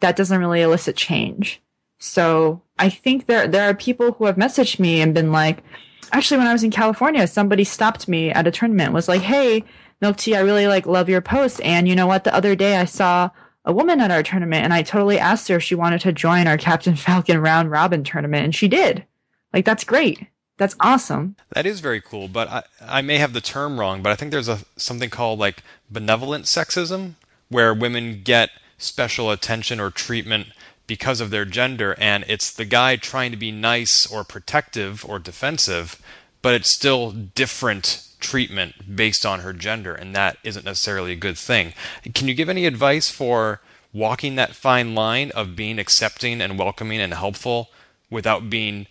That 0.00 0.16
doesn't 0.16 0.40
really 0.40 0.62
elicit 0.62 0.96
change. 0.96 1.62
So 2.02 2.62
I 2.80 2.88
think 2.88 3.26
there 3.26 3.46
there 3.46 3.70
are 3.70 3.74
people 3.74 4.12
who 4.12 4.26
have 4.26 4.34
messaged 4.34 4.80
me 4.80 5.00
and 5.00 5.14
been 5.14 5.30
like, 5.30 5.62
actually, 6.10 6.38
when 6.38 6.48
I 6.48 6.52
was 6.52 6.64
in 6.64 6.72
California, 6.72 7.28
somebody 7.28 7.62
stopped 7.62 8.08
me 8.08 8.30
at 8.30 8.46
a 8.46 8.50
tournament, 8.50 8.92
was 8.92 9.06
like, 9.06 9.22
"Hey, 9.22 9.62
Milk 10.00 10.16
Tea, 10.16 10.34
I 10.34 10.40
really 10.40 10.66
like 10.66 10.84
love 10.84 11.08
your 11.08 11.20
post, 11.20 11.60
and 11.62 11.86
you 11.86 11.94
know 11.94 12.08
what? 12.08 12.24
The 12.24 12.34
other 12.34 12.56
day 12.56 12.76
I 12.76 12.86
saw 12.86 13.30
a 13.64 13.72
woman 13.72 14.00
at 14.00 14.10
our 14.10 14.22
tournament, 14.22 14.64
and 14.64 14.74
I 14.74 14.82
totally 14.82 15.18
asked 15.18 15.48
her 15.48 15.56
if 15.56 15.62
she 15.62 15.74
wanted 15.74 16.00
to 16.02 16.12
join 16.12 16.46
our 16.46 16.58
Captain 16.58 16.96
Falcon 16.96 17.40
round 17.40 17.70
robin 17.70 18.04
tournament, 18.04 18.44
and 18.44 18.54
she 18.54 18.68
did. 18.68 19.04
Like 19.52 19.64
that's 19.64 19.84
great." 19.84 20.26
That's 20.58 20.76
awesome. 20.80 21.34
That 21.54 21.66
is 21.66 21.80
very 21.80 22.00
cool, 22.00 22.28
but 22.28 22.48
I, 22.48 22.62
I 22.80 23.02
may 23.02 23.18
have 23.18 23.32
the 23.32 23.40
term 23.40 23.80
wrong, 23.80 24.02
but 24.02 24.12
I 24.12 24.16
think 24.16 24.30
there's 24.30 24.48
a 24.48 24.60
something 24.76 25.10
called 25.10 25.38
like 25.38 25.62
benevolent 25.90 26.44
sexism, 26.44 27.14
where 27.48 27.74
women 27.74 28.20
get 28.22 28.50
special 28.78 29.30
attention 29.30 29.80
or 29.80 29.90
treatment 29.90 30.48
because 30.86 31.20
of 31.20 31.30
their 31.30 31.44
gender, 31.44 31.96
and 31.98 32.24
it's 32.28 32.52
the 32.52 32.64
guy 32.64 32.96
trying 32.96 33.30
to 33.30 33.36
be 33.36 33.50
nice 33.50 34.06
or 34.06 34.24
protective 34.24 35.04
or 35.04 35.18
defensive, 35.18 36.00
but 36.42 36.54
it's 36.54 36.70
still 36.70 37.10
different 37.10 38.06
treatment 38.22 38.96
based 38.96 39.26
on 39.26 39.40
her 39.40 39.52
gender, 39.52 39.94
and 39.94 40.14
that 40.14 40.38
isn't 40.44 40.64
necessarily 40.64 41.12
a 41.12 41.16
good 41.16 41.36
thing. 41.36 41.74
Can 42.14 42.28
you 42.28 42.34
give 42.34 42.48
any 42.48 42.64
advice 42.64 43.10
for 43.10 43.60
walking 43.92 44.36
that 44.36 44.54
fine 44.54 44.94
line 44.94 45.30
of 45.32 45.54
being 45.54 45.78
accepting 45.78 46.40
and 46.40 46.58
welcoming 46.58 47.00
and 47.00 47.12
helpful 47.12 47.68
without 48.08 48.48
being 48.48 48.86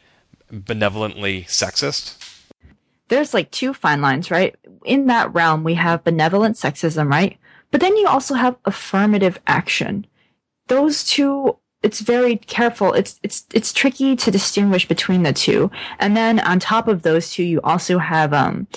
benevolently 0.51 1.43
sexist? 1.43 2.17
There's 3.07 3.33
like 3.33 3.51
two 3.51 3.73
fine 3.73 4.01
lines, 4.01 4.31
right? 4.31 4.55
In 4.85 5.07
that 5.07 5.33
realm, 5.33 5.63
we 5.63 5.73
have 5.73 6.03
benevolent 6.03 6.55
sexism, 6.55 7.09
right? 7.09 7.37
But 7.71 7.81
then 7.81 7.97
you 7.97 8.07
also 8.07 8.35
have 8.35 8.55
affirmative 8.65 9.39
action. 9.47 10.05
Those 10.67 11.03
two, 11.03 11.57
it's 11.83 11.99
very 11.99 12.37
careful. 12.37 12.93
It's, 12.93 13.19
it's, 13.23 13.45
it's 13.53 13.73
tricky 13.73 14.15
to 14.15 14.31
distinguish 14.31 14.87
between 14.87 15.23
the 15.23 15.33
two. 15.33 15.71
And 15.99 16.15
then 16.15 16.39
on 16.39 16.59
top 16.59 16.87
of 16.87 17.01
those 17.01 17.31
two, 17.31 17.43
you 17.43 17.59
also 17.61 17.97
have, 17.97 18.33
um, 18.33 18.67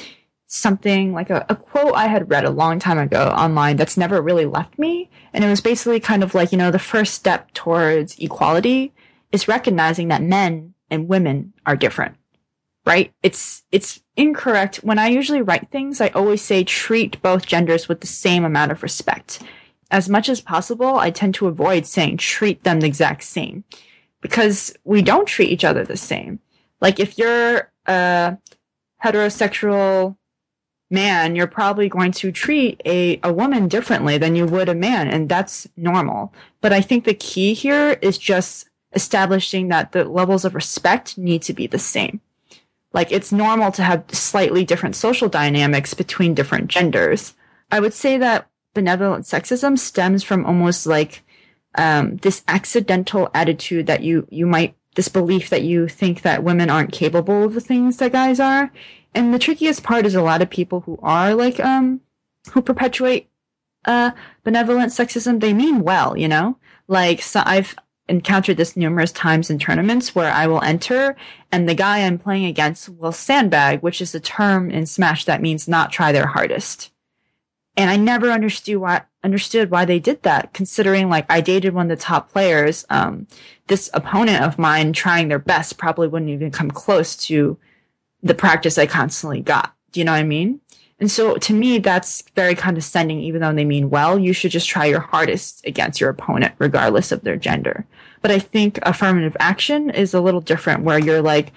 something 0.47 1.13
like 1.13 1.31
a, 1.31 1.45
a 1.49 1.57
quote 1.57 1.95
I 1.95 2.07
had 2.07 2.31
read 2.31 2.45
a 2.45 2.51
long 2.51 2.79
time 2.79 2.99
ago 2.99 3.29
online 3.29 3.77
that's 3.77 3.97
never 3.97 4.21
really 4.21 4.47
left 4.47 4.79
me. 4.79 5.11
And 5.33 5.45
it 5.45 5.49
was 5.49 5.61
basically 5.61 6.01
kind 6.01 6.23
of 6.23 6.35
like, 6.35 6.53
you 6.53 6.59
know, 6.59 6.71
the 6.71 6.79
first 6.79 7.15
step 7.15 7.53
towards 7.53 8.19
equality 8.19 8.93
is 9.33 9.49
recognizing 9.49 10.09
that 10.09 10.23
men 10.23 10.75
and 10.91 11.09
women 11.09 11.53
are 11.67 11.77
different 11.77 12.17
right? 12.87 13.13
It's, 13.23 13.63
it's 13.73 14.03
incorrect. 14.17 14.77
When 14.77 14.99
I 14.99 15.09
usually 15.09 15.43
write 15.43 15.71
things, 15.71 16.01
I 16.01 16.09
always 16.09 16.43
say 16.43 16.65
treat 16.65 17.21
both 17.23 17.47
genders 17.47 17.89
with 17.89 18.01
the 18.01 18.07
same 18.07 18.45
amount 18.45 18.73
of 18.73 18.83
respect. 18.83 19.43
As 19.91 20.09
much 20.09 20.29
as 20.29 20.41
possible, 20.41 20.97
I 20.99 21.11
tend 21.11 21.35
to 21.37 21.47
avoid 21.47 21.87
saying 21.87 22.19
treat 22.19 22.65
them 22.65 22.81
the 22.81 22.87
exact 22.87 23.23
same 23.23 23.65
because 24.21 24.75
we 24.85 25.03
don't 25.03 25.27
treat 25.27 25.51
each 25.51 25.65
other 25.65 25.85
the 25.85 25.97
same. 25.97 26.41
Like 26.81 27.01
if 27.01 27.17
you're 27.17 27.71
a 27.87 28.39
heterosexual 29.03 30.17
man, 30.91 31.35
you're 31.35 31.47
probably 31.47 31.89
going 31.89 32.13
to 32.13 32.31
treat 32.31 32.81
a, 32.85 33.19
a 33.23 33.33
woman 33.33 33.69
differently 33.69 34.19
than 34.19 34.37
you 34.37 34.47
would 34.47 34.69
a 34.69 34.75
man, 34.75 35.09
and 35.09 35.29
that's 35.29 35.67
normal. 35.77 36.33
But 36.61 36.73
I 36.73 36.81
think 36.81 37.05
the 37.05 37.15
key 37.15 37.55
here 37.55 37.99
is 38.03 38.19
just 38.19 38.69
establishing 38.93 39.69
that 39.69 39.93
the 39.93 40.05
levels 40.05 40.45
of 40.45 40.55
respect 40.55 41.19
need 41.19 41.43
to 41.43 41.53
be 41.53 41.67
the 41.67 41.79
same. 41.79 42.21
Like 42.93 43.11
it's 43.11 43.33
normal 43.33 43.73
to 43.73 43.83
have 43.83 44.05
slightly 44.13 44.65
different 44.65 44.95
social 44.95 45.29
dynamics 45.29 45.95
between 45.95 46.35
different 46.35 46.69
genders. 46.69 47.35
I 47.71 47.81
would 47.81 47.93
say 47.93 48.17
that 48.19 48.49
benevolent 48.73 49.25
sexism 49.25 49.79
stems 49.79 50.23
from 50.23 50.47
almost 50.47 50.87
like 50.87 51.23
um, 51.77 52.19
this 52.19 52.45
accidental 52.47 53.31
attitude 53.35 53.89
that 53.89 54.03
you 54.03 54.27
you 54.31 54.47
might 54.47 54.77
this 54.95 55.09
belief 55.09 55.51
that 55.51 55.63
you 55.63 55.89
think 55.89 56.23
that 56.23 56.45
women 56.45 56.71
aren't 56.71 56.93
capable 56.93 57.43
of 57.43 57.55
the 57.55 57.61
things 57.61 57.97
that 57.97 58.13
guys 58.13 58.39
are. 58.39 58.71
And 59.15 59.33
the 59.33 59.39
trickiest 59.39 59.83
part 59.83 60.07
is 60.07 60.15
a 60.15 60.23
lot 60.23 60.43
of 60.43 60.51
people 60.51 60.81
who 60.81 60.99
are 61.03 61.35
like 61.35 61.61
um 61.61 62.01
who 62.53 62.63
perpetuate 62.63 63.31
uh 63.85 64.11
benevolent 64.43 64.93
sexism, 64.93 65.41
they 65.41 65.53
mean 65.53 65.81
well, 65.81 66.17
you 66.17 66.29
know? 66.29 66.59
Like 66.89 67.23
so 67.23 67.43
I've 67.45 67.77
encountered 68.09 68.59
this 68.59 68.77
numerous 68.77 69.13
times 69.13 69.49
in 69.49 69.59
tournaments 69.59 70.15
where 70.15 70.31
I 70.31 70.47
will 70.47 70.63
enter 70.63 71.17
and 71.51 71.67
the 71.67 71.75
guy 71.75 72.01
I'm 72.01 72.19
playing 72.19 72.45
against 72.45 72.89
will 72.91 73.13
sandbag, 73.13 73.81
which 73.81 74.03
is 74.03 74.15
a 74.15 74.21
term 74.21 74.71
in 74.71 74.85
Smash 74.85 75.25
that 75.25 75.41
means 75.41 75.67
not 75.67 75.91
try 75.91 76.13
their 76.13 76.27
hardest. 76.27 76.91
And 77.77 77.91
I 77.91 77.97
never 77.97 78.31
understood 78.31 78.77
why 78.77 79.03
understood 79.25 79.71
why 79.71 79.85
they 79.85 79.99
did 79.99 80.23
that, 80.23 80.53
considering 80.53 81.09
like 81.09 81.27
I 81.29 81.41
dated 81.41 81.75
one 81.75 81.91
of 81.91 81.99
the 81.99 82.03
top 82.03 82.31
players. 82.31 82.85
Um, 82.91 83.27
this 83.69 83.91
opponent 83.95 84.43
of 84.43 84.59
mine 84.59 84.93
trying 84.93 85.29
their 85.29 85.39
best 85.39 85.79
probably 85.79 86.07
wouldn't 86.07 86.31
even 86.31 86.51
come 86.51 86.71
close 86.71 87.17
to 87.27 87.59
the 88.25 88.35
practice 88.35 88.79
I 88.79 88.87
constantly 88.87 89.41
got. 89.41 89.73
Do 89.93 90.01
you 90.01 90.05
know 90.05 90.13
what 90.13 90.19
I 90.19 90.25
mean? 90.25 90.61
And 90.99 91.11
so 91.11 91.37
to 91.37 91.53
me, 91.53 91.79
that's 91.79 92.23
very 92.35 92.55
condescending, 92.55 93.21
even 93.21 93.41
though 93.41 93.53
they 93.53 93.65
mean 93.65 93.91
well. 93.91 94.19
You 94.19 94.33
should 94.33 94.51
just 94.51 94.69
try 94.69 94.87
your 94.87 95.01
hardest 95.01 95.65
against 95.67 96.01
your 96.01 96.11
opponent, 96.11 96.55
regardless 96.59 97.13
of 97.13 97.23
their 97.23 97.37
gender. 97.37 97.85
But 98.23 98.31
I 98.31 98.39
think 98.39 98.79
affirmative 98.83 99.37
action 99.39 99.91
is 99.91 100.15
a 100.15 100.21
little 100.21 100.41
different 100.41 100.83
where 100.83 100.99
you're 100.99 101.23
like 101.23 101.53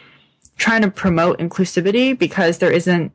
trying 0.57 0.81
to 0.81 0.91
promote 0.91 1.39
inclusivity 1.39 2.17
because 2.17 2.57
there 2.57 2.71
isn't, 2.71 3.13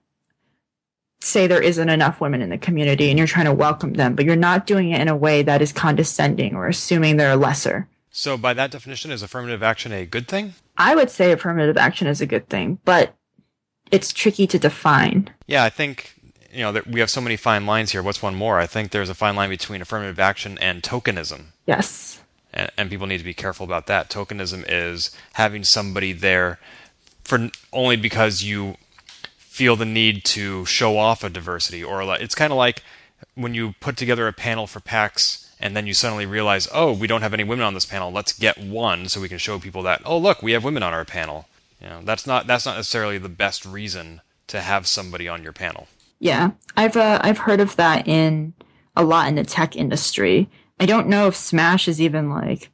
say 1.20 1.46
there 1.46 1.62
isn't 1.62 1.88
enough 1.88 2.20
women 2.20 2.40
in 2.40 2.50
the 2.50 2.58
community 2.58 3.10
and 3.10 3.18
you're 3.18 3.28
trying 3.28 3.46
to 3.46 3.52
welcome 3.52 3.94
them, 3.94 4.14
but 4.14 4.24
you're 4.24 4.36
not 4.36 4.66
doing 4.66 4.90
it 4.90 5.00
in 5.00 5.08
a 5.08 5.16
way 5.16 5.42
that 5.42 5.60
is 5.60 5.72
condescending 5.72 6.54
or 6.54 6.68
assuming 6.68 7.16
they're 7.16 7.36
lesser. 7.36 7.88
So 8.10 8.36
by 8.36 8.54
that 8.54 8.70
definition, 8.70 9.10
is 9.10 9.22
affirmative 9.22 9.62
action 9.62 9.92
a 9.92 10.06
good 10.06 10.28
thing? 10.28 10.54
I 10.76 10.94
would 10.94 11.10
say 11.10 11.32
affirmative 11.32 11.76
action 11.76 12.06
is 12.06 12.20
a 12.20 12.26
good 12.26 12.48
thing, 12.48 12.78
but 12.84 13.14
it's 13.92 14.12
tricky 14.12 14.46
to 14.48 14.58
define. 14.58 15.30
Yeah, 15.46 15.62
I 15.62 15.70
think 15.70 16.14
you 16.52 16.60
know 16.60 16.82
we 16.90 16.98
have 16.98 17.10
so 17.10 17.20
many 17.20 17.36
fine 17.36 17.66
lines 17.66 17.92
here. 17.92 18.02
What's 18.02 18.22
one 18.22 18.34
more? 18.34 18.58
I 18.58 18.66
think 18.66 18.90
there's 18.90 19.10
a 19.10 19.14
fine 19.14 19.36
line 19.36 19.50
between 19.50 19.80
affirmative 19.80 20.18
action 20.18 20.58
and 20.58 20.82
tokenism. 20.82 21.52
Yes. 21.66 22.20
And, 22.52 22.72
and 22.76 22.90
people 22.90 23.06
need 23.06 23.18
to 23.18 23.24
be 23.24 23.34
careful 23.34 23.64
about 23.64 23.86
that. 23.86 24.10
Tokenism 24.10 24.64
is 24.68 25.16
having 25.34 25.62
somebody 25.62 26.12
there 26.12 26.58
for 27.22 27.50
only 27.72 27.96
because 27.96 28.42
you 28.42 28.76
feel 29.38 29.76
the 29.76 29.84
need 29.84 30.24
to 30.24 30.64
show 30.64 30.98
off 30.98 31.22
a 31.22 31.30
diversity, 31.30 31.84
or 31.84 32.02
it's 32.16 32.34
kind 32.34 32.52
of 32.52 32.56
like 32.56 32.82
when 33.34 33.54
you 33.54 33.74
put 33.80 33.96
together 33.96 34.26
a 34.26 34.32
panel 34.32 34.66
for 34.66 34.80
PAX 34.80 35.50
and 35.60 35.76
then 35.76 35.86
you 35.86 35.94
suddenly 35.94 36.26
realize, 36.26 36.66
oh, 36.72 36.92
we 36.92 37.06
don't 37.06 37.22
have 37.22 37.32
any 37.32 37.44
women 37.44 37.64
on 37.64 37.74
this 37.74 37.86
panel. 37.86 38.10
Let's 38.10 38.32
get 38.32 38.58
one 38.58 39.08
so 39.08 39.20
we 39.20 39.28
can 39.28 39.38
show 39.38 39.60
people 39.60 39.82
that, 39.84 40.02
oh, 40.04 40.18
look, 40.18 40.42
we 40.42 40.52
have 40.52 40.64
women 40.64 40.82
on 40.82 40.92
our 40.92 41.04
panel. 41.04 41.46
You 41.82 41.88
know, 41.88 42.00
that's 42.04 42.26
not 42.26 42.46
that's 42.46 42.64
not 42.64 42.76
necessarily 42.76 43.18
the 43.18 43.28
best 43.28 43.64
reason 43.64 44.20
to 44.48 44.60
have 44.60 44.86
somebody 44.86 45.28
on 45.28 45.42
your 45.42 45.52
panel. 45.52 45.88
Yeah, 46.18 46.52
I've 46.76 46.96
uh, 46.96 47.18
I've 47.22 47.38
heard 47.38 47.60
of 47.60 47.76
that 47.76 48.06
in 48.06 48.54
a 48.94 49.02
lot 49.02 49.28
in 49.28 49.34
the 49.34 49.44
tech 49.44 49.74
industry. 49.74 50.48
I 50.78 50.86
don't 50.86 51.08
know 51.08 51.26
if 51.26 51.36
Smash 51.36 51.86
has 51.86 52.00
even 52.00 52.30
like 52.30 52.70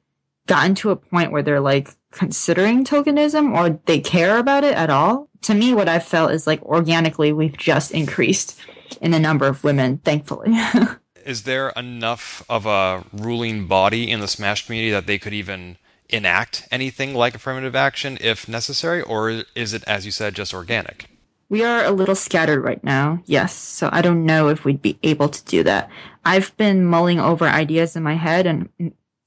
gotten 0.47 0.75
to 0.77 0.91
a 0.91 0.97
point 0.97 1.33
where 1.33 1.43
they're 1.43 1.61
like 1.61 1.91
considering 2.11 2.85
tokenism 2.85 3.57
or 3.57 3.81
they 3.87 4.01
care 4.01 4.39
about 4.39 4.65
it 4.65 4.75
at 4.75 4.91
all. 4.91 5.29
To 5.43 5.55
me, 5.55 5.73
what 5.73 5.89
I've 5.89 6.05
felt 6.05 6.33
is 6.33 6.47
like 6.47 6.63
organically 6.63 7.33
we've 7.33 7.57
just 7.57 7.93
increased 7.93 8.59
in 9.01 9.11
the 9.11 9.19
number 9.19 9.47
of 9.47 9.65
women, 9.65 9.99
thankfully. 9.99 10.55
is 11.25 11.43
there 11.43 11.69
enough 11.71 12.43
of 12.49 12.67
a 12.67 13.05
ruling 13.13 13.67
body 13.67 14.11
in 14.11 14.21
the 14.21 14.29
Smash 14.29 14.67
community 14.67 14.91
that 14.91 15.07
they 15.07 15.19
could 15.19 15.35
even 15.35 15.77
enact 16.09 16.67
anything 16.71 17.15
like 17.15 17.35
affirmative 17.35 17.77
action 17.77 18.19
if 18.21 18.49
necessary, 18.49 19.03
or 19.03 19.45
is 19.55 19.75
it, 19.75 19.85
as 19.87 20.07
you 20.07 20.13
said, 20.13 20.35
just 20.35 20.55
organic? 20.55 21.11
We 21.51 21.65
are 21.65 21.85
a 21.85 21.91
little 21.91 22.15
scattered 22.15 22.63
right 22.63 22.83
now, 22.85 23.23
yes. 23.25 23.55
So 23.55 23.89
I 23.91 24.03
don't 24.03 24.27
know 24.27 24.49
if 24.49 24.65
we'd 24.65 24.83
be 24.83 24.99
able 25.03 25.29
to 25.31 25.45
do 25.45 25.63
that. 25.65 25.89
I've 26.25 26.55
been 26.59 26.85
mulling 26.85 27.21
over 27.21 27.47
ideas 27.47 27.97
in 27.97 28.03
my 28.03 28.15
head 28.15 28.47
and 28.47 28.69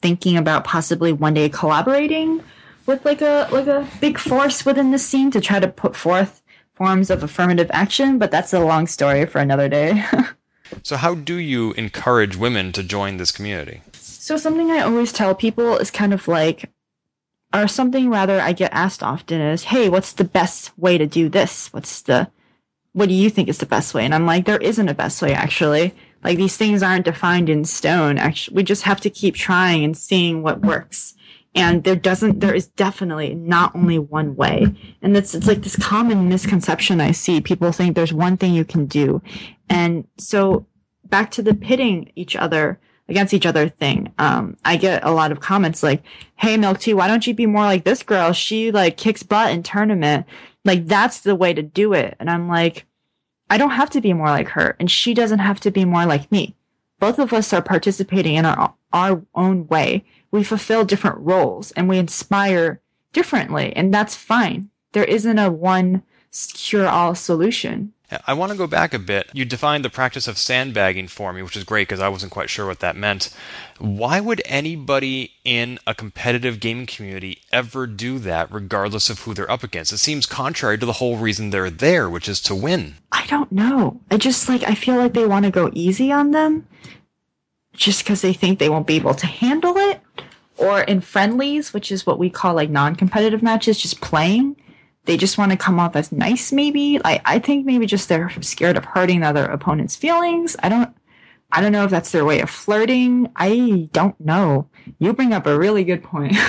thinking 0.01 0.37
about 0.37 0.63
possibly 0.63 1.11
one 1.11 1.33
day 1.33 1.49
collaborating 1.49 2.43
with 2.85 3.05
like 3.05 3.21
a 3.21 3.47
like 3.51 3.67
a 3.67 3.87
big 3.99 4.17
force 4.17 4.65
within 4.65 4.91
the 4.91 4.99
scene 4.99 5.31
to 5.31 5.41
try 5.41 5.59
to 5.59 5.67
put 5.67 5.95
forth 5.95 6.41
forms 6.73 7.09
of 7.09 7.23
affirmative 7.23 7.69
action, 7.73 8.17
but 8.17 8.31
that's 8.31 8.53
a 8.53 8.59
long 8.59 8.87
story 8.87 9.25
for 9.25 9.39
another 9.39 9.69
day. 9.69 10.03
so 10.83 10.97
how 10.97 11.15
do 11.15 11.35
you 11.35 11.73
encourage 11.73 12.35
women 12.35 12.71
to 12.71 12.83
join 12.83 13.17
this 13.17 13.31
community? 13.31 13.81
So 14.31 14.37
something 14.37 14.71
I 14.71 14.79
always 14.79 15.11
tell 15.11 15.35
people 15.35 15.75
is 15.75 15.91
kind 15.91 16.13
of 16.13 16.25
like 16.25 16.69
or 17.53 17.67
something 17.67 18.09
rather 18.09 18.39
I 18.39 18.53
get 18.53 18.71
asked 18.71 19.03
often 19.03 19.41
is, 19.41 19.65
"Hey, 19.65 19.89
what's 19.89 20.13
the 20.13 20.23
best 20.23 20.71
way 20.79 20.97
to 20.97 21.05
do 21.05 21.27
this? 21.27 21.67
What's 21.73 22.01
the 22.01 22.31
what 22.93 23.09
do 23.09 23.13
you 23.13 23.29
think 23.29 23.49
is 23.49 23.57
the 23.57 23.65
best 23.65 23.93
way?" 23.93 24.05
And 24.05 24.15
I'm 24.15 24.25
like, 24.25 24.45
"There 24.45 24.55
isn't 24.59 24.87
a 24.87 24.93
best 24.93 25.21
way 25.21 25.33
actually." 25.33 25.93
Like 26.23 26.37
these 26.37 26.55
things 26.55 26.81
aren't 26.81 27.03
defined 27.03 27.49
in 27.49 27.65
stone. 27.65 28.17
Actually, 28.17 28.55
we 28.55 28.63
just 28.63 28.83
have 28.83 29.01
to 29.01 29.09
keep 29.09 29.35
trying 29.35 29.83
and 29.83 29.97
seeing 29.97 30.43
what 30.43 30.61
works. 30.61 31.13
And 31.53 31.83
there 31.83 31.97
doesn't, 31.97 32.39
there 32.39 32.55
is 32.55 32.69
definitely 32.69 33.35
not 33.35 33.75
only 33.75 33.99
one 33.99 34.37
way. 34.37 34.65
And 35.01 35.17
it's, 35.17 35.35
it's 35.35 35.47
like 35.47 35.63
this 35.63 35.75
common 35.75 36.29
misconception 36.29 37.01
I 37.01 37.11
see. 37.11 37.41
People 37.41 37.73
think 37.73 37.97
there's 37.97 38.13
one 38.13 38.37
thing 38.37 38.53
you 38.53 38.63
can 38.63 38.85
do. 38.85 39.21
And 39.69 40.07
so 40.17 40.65
back 41.03 41.31
to 41.31 41.41
the 41.41 41.53
pitting 41.53 42.13
each 42.15 42.37
other 42.37 42.79
against 43.11 43.33
each 43.33 43.45
other 43.45 43.69
thing. 43.69 44.11
Um, 44.17 44.57
I 44.65 44.77
get 44.77 45.03
a 45.03 45.11
lot 45.11 45.31
of 45.31 45.39
comments 45.39 45.83
like, 45.83 46.01
Hey, 46.37 46.57
Milk 46.57 46.79
Tea, 46.79 46.95
why 46.95 47.07
don't 47.07 47.27
you 47.27 47.35
be 47.35 47.45
more 47.45 47.63
like 47.63 47.83
this 47.83 48.01
girl? 48.01 48.33
She 48.33 48.71
like 48.71 48.97
kicks 48.97 49.21
butt 49.21 49.51
in 49.51 49.61
tournament. 49.61 50.25
Like 50.65 50.87
that's 50.87 51.19
the 51.19 51.35
way 51.35 51.53
to 51.53 51.61
do 51.61 51.93
it. 51.93 52.15
And 52.19 52.29
I'm 52.29 52.47
like, 52.47 52.85
I 53.51 53.57
don't 53.57 53.71
have 53.71 53.89
to 53.91 54.01
be 54.01 54.13
more 54.13 54.29
like 54.29 54.47
her, 54.49 54.77
and 54.79 54.89
she 54.89 55.13
doesn't 55.13 55.39
have 55.39 55.59
to 55.59 55.71
be 55.71 55.83
more 55.83 56.05
like 56.05 56.31
me. 56.31 56.55
Both 57.01 57.19
of 57.19 57.33
us 57.33 57.51
are 57.51 57.61
participating 57.61 58.35
in 58.35 58.45
our, 58.45 58.73
our 58.93 59.23
own 59.35 59.67
way. 59.67 60.05
We 60.31 60.45
fulfill 60.45 60.85
different 60.85 61.17
roles 61.19 61.71
and 61.71 61.89
we 61.89 61.97
inspire 61.97 62.79
differently, 63.11 63.75
and 63.75 63.93
that's 63.93 64.15
fine. 64.15 64.69
There 64.93 65.03
isn't 65.03 65.37
a 65.37 65.51
one 65.51 66.03
cure 66.53 66.87
all 66.87 67.13
solution. 67.13 67.91
I 68.27 68.33
want 68.33 68.51
to 68.51 68.57
go 68.57 68.67
back 68.67 68.93
a 68.93 68.99
bit. 68.99 69.29
You 69.33 69.45
defined 69.45 69.85
the 69.85 69.89
practice 69.89 70.27
of 70.27 70.37
sandbagging 70.37 71.07
for 71.07 71.31
me, 71.31 71.41
which 71.41 71.55
is 71.55 71.63
great 71.63 71.87
because 71.87 71.99
I 71.99 72.09
wasn't 72.09 72.31
quite 72.31 72.49
sure 72.49 72.65
what 72.65 72.79
that 72.79 72.95
meant. 72.95 73.33
Why 73.79 74.19
would 74.19 74.41
anybody 74.45 75.33
in 75.45 75.79
a 75.87 75.95
competitive 75.95 76.59
gaming 76.59 76.85
community 76.85 77.41
ever 77.51 77.87
do 77.87 78.19
that, 78.19 78.51
regardless 78.51 79.09
of 79.09 79.19
who 79.19 79.33
they're 79.33 79.49
up 79.49 79.63
against? 79.63 79.93
It 79.93 79.99
seems 79.99 80.25
contrary 80.25 80.77
to 80.77 80.85
the 80.85 80.93
whole 80.93 81.17
reason 81.17 81.49
they're 81.49 81.69
there, 81.69 82.09
which 82.09 82.27
is 82.27 82.41
to 82.41 82.55
win. 82.55 82.95
I 83.11 83.25
don't 83.27 83.51
know. 83.51 84.01
I 84.11 84.17
just 84.17 84.49
like, 84.49 84.63
I 84.63 84.75
feel 84.75 84.95
like 84.95 85.13
they 85.13 85.25
want 85.25 85.45
to 85.45 85.51
go 85.51 85.69
easy 85.73 86.11
on 86.11 86.31
them 86.31 86.67
just 87.73 88.03
because 88.03 88.21
they 88.21 88.33
think 88.33 88.59
they 88.59 88.69
won't 88.69 88.87
be 88.87 88.97
able 88.97 89.13
to 89.15 89.27
handle 89.27 89.77
it. 89.77 90.01
Or 90.57 90.81
in 90.81 91.01
friendlies, 91.01 91.73
which 91.73 91.91
is 91.91 92.05
what 92.05 92.19
we 92.19 92.29
call 92.29 92.53
like 92.53 92.69
non 92.69 92.95
competitive 92.95 93.41
matches, 93.41 93.79
just 93.81 93.99
playing 93.99 94.57
they 95.05 95.17
just 95.17 95.37
want 95.37 95.51
to 95.51 95.57
come 95.57 95.79
off 95.79 95.95
as 95.95 96.11
nice 96.11 96.51
maybe? 96.51 96.99
Like 96.99 97.21
i 97.25 97.39
think 97.39 97.65
maybe 97.65 97.85
just 97.85 98.09
they're 98.09 98.29
scared 98.41 98.77
of 98.77 98.85
hurting 98.85 99.23
other 99.23 99.45
opponent's 99.45 99.95
feelings. 99.95 100.55
I 100.61 100.69
don't 100.69 100.95
i 101.51 101.61
don't 101.61 101.71
know 101.71 101.85
if 101.85 101.91
that's 101.91 102.11
their 102.11 102.25
way 102.25 102.41
of 102.41 102.49
flirting. 102.49 103.31
I 103.35 103.89
don't 103.91 104.19
know. 104.19 104.67
You 104.99 105.13
bring 105.13 105.33
up 105.33 105.45
a 105.45 105.57
really 105.57 105.83
good 105.83 106.03
point. 106.03 106.35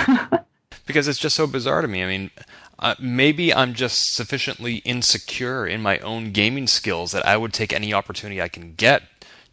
Because 0.85 1.07
it's 1.07 1.19
just 1.19 1.37
so 1.37 1.47
bizarre 1.47 1.81
to 1.81 1.87
me. 1.87 2.03
I 2.03 2.07
mean 2.07 2.31
uh, 2.79 2.95
maybe 2.99 3.53
i'm 3.53 3.73
just 3.73 4.13
sufficiently 4.13 4.77
insecure 4.77 5.65
in 5.65 5.81
my 5.81 5.99
own 5.99 6.31
gaming 6.31 6.67
skills 6.67 7.11
that 7.11 7.25
i 7.25 7.37
would 7.37 7.53
take 7.53 7.71
any 7.71 7.93
opportunity 7.93 8.41
i 8.41 8.49
can 8.49 8.73
get 8.73 9.03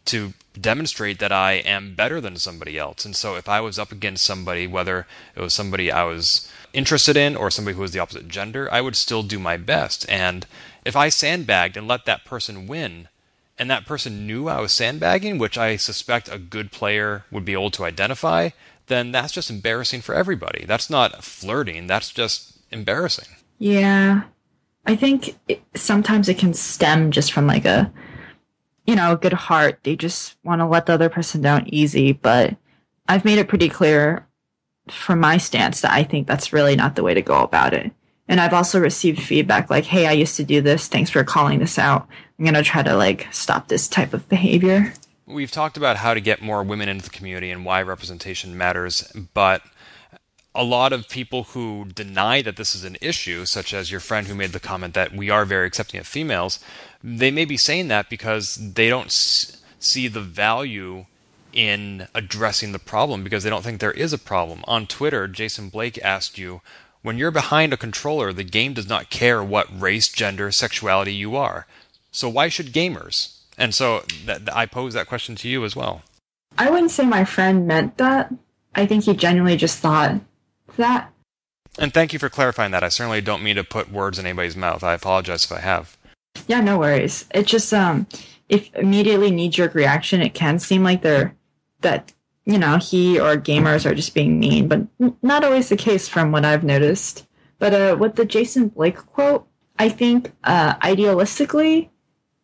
to 0.03 0.33
demonstrate 0.59 1.19
that 1.19 1.31
I 1.31 1.53
am 1.53 1.95
better 1.95 2.19
than 2.19 2.35
somebody 2.35 2.77
else. 2.77 3.05
And 3.05 3.15
so 3.15 3.35
if 3.35 3.47
I 3.47 3.61
was 3.61 3.79
up 3.79 3.91
against 3.91 4.25
somebody, 4.25 4.67
whether 4.67 5.07
it 5.35 5.41
was 5.41 5.53
somebody 5.53 5.91
I 5.91 6.03
was 6.03 6.50
interested 6.73 7.17
in 7.17 7.35
or 7.35 7.51
somebody 7.51 7.75
who 7.75 7.81
was 7.81 7.91
the 7.91 7.99
opposite 7.99 8.27
gender, 8.27 8.69
I 8.71 8.81
would 8.81 8.95
still 8.95 9.23
do 9.23 9.39
my 9.39 9.57
best. 9.57 10.05
And 10.09 10.45
if 10.85 10.95
I 10.95 11.09
sandbagged 11.09 11.77
and 11.77 11.87
let 11.87 12.05
that 12.05 12.25
person 12.25 12.67
win, 12.67 13.07
and 13.57 13.69
that 13.69 13.85
person 13.85 14.25
knew 14.25 14.47
I 14.47 14.59
was 14.59 14.71
sandbagging, 14.71 15.37
which 15.37 15.57
I 15.57 15.75
suspect 15.75 16.33
a 16.33 16.39
good 16.39 16.71
player 16.71 17.25
would 17.31 17.45
be 17.45 17.53
able 17.53 17.71
to 17.71 17.85
identify, 17.85 18.49
then 18.87 19.11
that's 19.11 19.33
just 19.33 19.51
embarrassing 19.51 20.01
for 20.01 20.15
everybody. 20.15 20.65
That's 20.65 20.89
not 20.89 21.23
flirting, 21.23 21.87
that's 21.87 22.11
just 22.11 22.57
embarrassing. 22.71 23.27
Yeah. 23.59 24.23
I 24.85 24.95
think 24.95 25.37
it, 25.47 25.61
sometimes 25.75 26.27
it 26.27 26.39
can 26.39 26.55
stem 26.55 27.11
just 27.11 27.31
from 27.31 27.45
like 27.45 27.65
a, 27.65 27.91
you 28.87 28.95
know, 28.95 29.11
a 29.11 29.17
good 29.17 29.33
heart. 29.33 29.79
They 29.83 29.95
just 29.95 30.35
want 30.43 30.59
to 30.59 30.65
let 30.65 30.87
the 30.87 30.93
other 30.93 31.09
person 31.09 31.41
down 31.41 31.67
easy. 31.67 32.13
But 32.13 32.57
I've 33.07 33.25
made 33.25 33.37
it 33.37 33.47
pretty 33.47 33.69
clear 33.69 34.25
from 34.89 35.19
my 35.19 35.37
stance 35.37 35.81
that 35.81 35.91
I 35.91 36.03
think 36.03 36.27
that's 36.27 36.53
really 36.53 36.75
not 36.75 36.95
the 36.95 37.03
way 37.03 37.13
to 37.13 37.21
go 37.21 37.41
about 37.41 37.73
it. 37.73 37.91
And 38.27 38.39
I've 38.39 38.53
also 38.53 38.79
received 38.79 39.21
feedback 39.21 39.69
like, 39.69 39.85
hey, 39.85 40.07
I 40.07 40.13
used 40.13 40.37
to 40.37 40.43
do 40.43 40.61
this. 40.61 40.87
Thanks 40.87 41.09
for 41.09 41.23
calling 41.23 41.59
this 41.59 41.77
out. 41.77 42.07
I'm 42.39 42.45
going 42.45 42.55
to 42.55 42.63
try 42.63 42.81
to 42.81 42.95
like 42.95 43.27
stop 43.31 43.67
this 43.67 43.87
type 43.87 44.13
of 44.13 44.27
behavior. 44.29 44.93
We've 45.25 45.51
talked 45.51 45.77
about 45.77 45.97
how 45.97 46.13
to 46.13 46.21
get 46.21 46.41
more 46.41 46.63
women 46.63 46.89
into 46.89 47.03
the 47.03 47.09
community 47.09 47.51
and 47.51 47.65
why 47.65 47.81
representation 47.81 48.57
matters, 48.57 49.11
but 49.33 49.61
a 50.53 50.63
lot 50.63 50.91
of 50.91 51.07
people 51.07 51.43
who 51.43 51.85
deny 51.85 52.41
that 52.41 52.57
this 52.57 52.75
is 52.75 52.83
an 52.83 52.97
issue, 53.01 53.45
such 53.45 53.73
as 53.73 53.91
your 53.91 54.01
friend 54.01 54.27
who 54.27 54.35
made 54.35 54.51
the 54.51 54.59
comment 54.59 54.93
that 54.93 55.13
we 55.13 55.29
are 55.29 55.45
very 55.45 55.67
accepting 55.67 55.99
of 55.99 56.07
females, 56.07 56.59
they 57.03 57.31
may 57.31 57.45
be 57.45 57.57
saying 57.57 57.87
that 57.87 58.09
because 58.09 58.73
they 58.73 58.89
don't 58.89 59.11
see 59.11 60.07
the 60.07 60.21
value 60.21 61.05
in 61.53 62.07
addressing 62.13 62.71
the 62.71 62.79
problem 62.79 63.23
because 63.23 63.43
they 63.43 63.49
don't 63.49 63.63
think 63.63 63.79
there 63.79 63.91
is 63.91 64.13
a 64.13 64.17
problem. 64.17 64.63
On 64.67 64.87
Twitter, 64.87 65.27
Jason 65.27 65.69
Blake 65.69 65.99
asked 66.03 66.37
you, 66.37 66.61
when 67.01 67.17
you're 67.17 67.31
behind 67.31 67.73
a 67.73 67.77
controller, 67.77 68.31
the 68.31 68.43
game 68.43 68.73
does 68.73 68.87
not 68.87 69.09
care 69.09 69.43
what 69.43 69.67
race, 69.79 70.07
gender, 70.07 70.51
sexuality 70.51 71.13
you 71.13 71.35
are. 71.35 71.65
So 72.11 72.29
why 72.29 72.49
should 72.49 72.73
gamers? 72.73 73.37
And 73.57 73.73
so 73.73 74.03
that, 74.25 74.55
I 74.55 74.65
pose 74.65 74.93
that 74.93 75.07
question 75.07 75.35
to 75.35 75.49
you 75.49 75.65
as 75.65 75.75
well. 75.75 76.03
I 76.57 76.69
wouldn't 76.69 76.91
say 76.91 77.05
my 77.05 77.25
friend 77.25 77.67
meant 77.67 77.97
that. 77.97 78.33
I 78.75 78.85
think 78.85 79.05
he 79.05 79.15
genuinely 79.15 79.57
just 79.57 79.79
thought 79.79 80.19
that. 80.77 81.11
And 81.79 81.93
thank 81.93 82.13
you 82.13 82.19
for 82.19 82.29
clarifying 82.29 82.71
that. 82.71 82.83
I 82.83 82.89
certainly 82.89 83.21
don't 83.21 83.43
mean 83.43 83.55
to 83.55 83.63
put 83.63 83.91
words 83.91 84.19
in 84.19 84.25
anybody's 84.25 84.57
mouth. 84.57 84.83
I 84.83 84.93
apologize 84.93 85.45
if 85.45 85.51
I 85.51 85.59
have. 85.59 85.97
Yeah, 86.47 86.61
no 86.61 86.77
worries. 86.77 87.25
It 87.33 87.47
just 87.47 87.73
um 87.73 88.07
if 88.49 88.73
immediately 88.75 89.31
knee 89.31 89.49
jerk 89.49 89.73
reaction, 89.73 90.21
it 90.21 90.33
can 90.33 90.59
seem 90.59 90.83
like 90.83 91.01
they're 91.01 91.33
that 91.81 92.13
you 92.45 92.57
know 92.57 92.77
he 92.77 93.19
or 93.19 93.35
gamers 93.37 93.85
are 93.85 93.95
just 93.95 94.13
being 94.13 94.39
mean, 94.39 94.67
but 94.67 94.87
not 95.21 95.43
always 95.43 95.69
the 95.69 95.77
case 95.77 96.07
from 96.07 96.31
what 96.31 96.45
I've 96.45 96.63
noticed. 96.63 97.27
But 97.59 97.73
uh, 97.73 97.97
with 97.99 98.15
the 98.15 98.25
Jason 98.25 98.69
Blake 98.69 98.97
quote, 98.97 99.47
I 99.77 99.89
think 99.89 100.31
uh, 100.43 100.75
idealistically, 100.75 101.89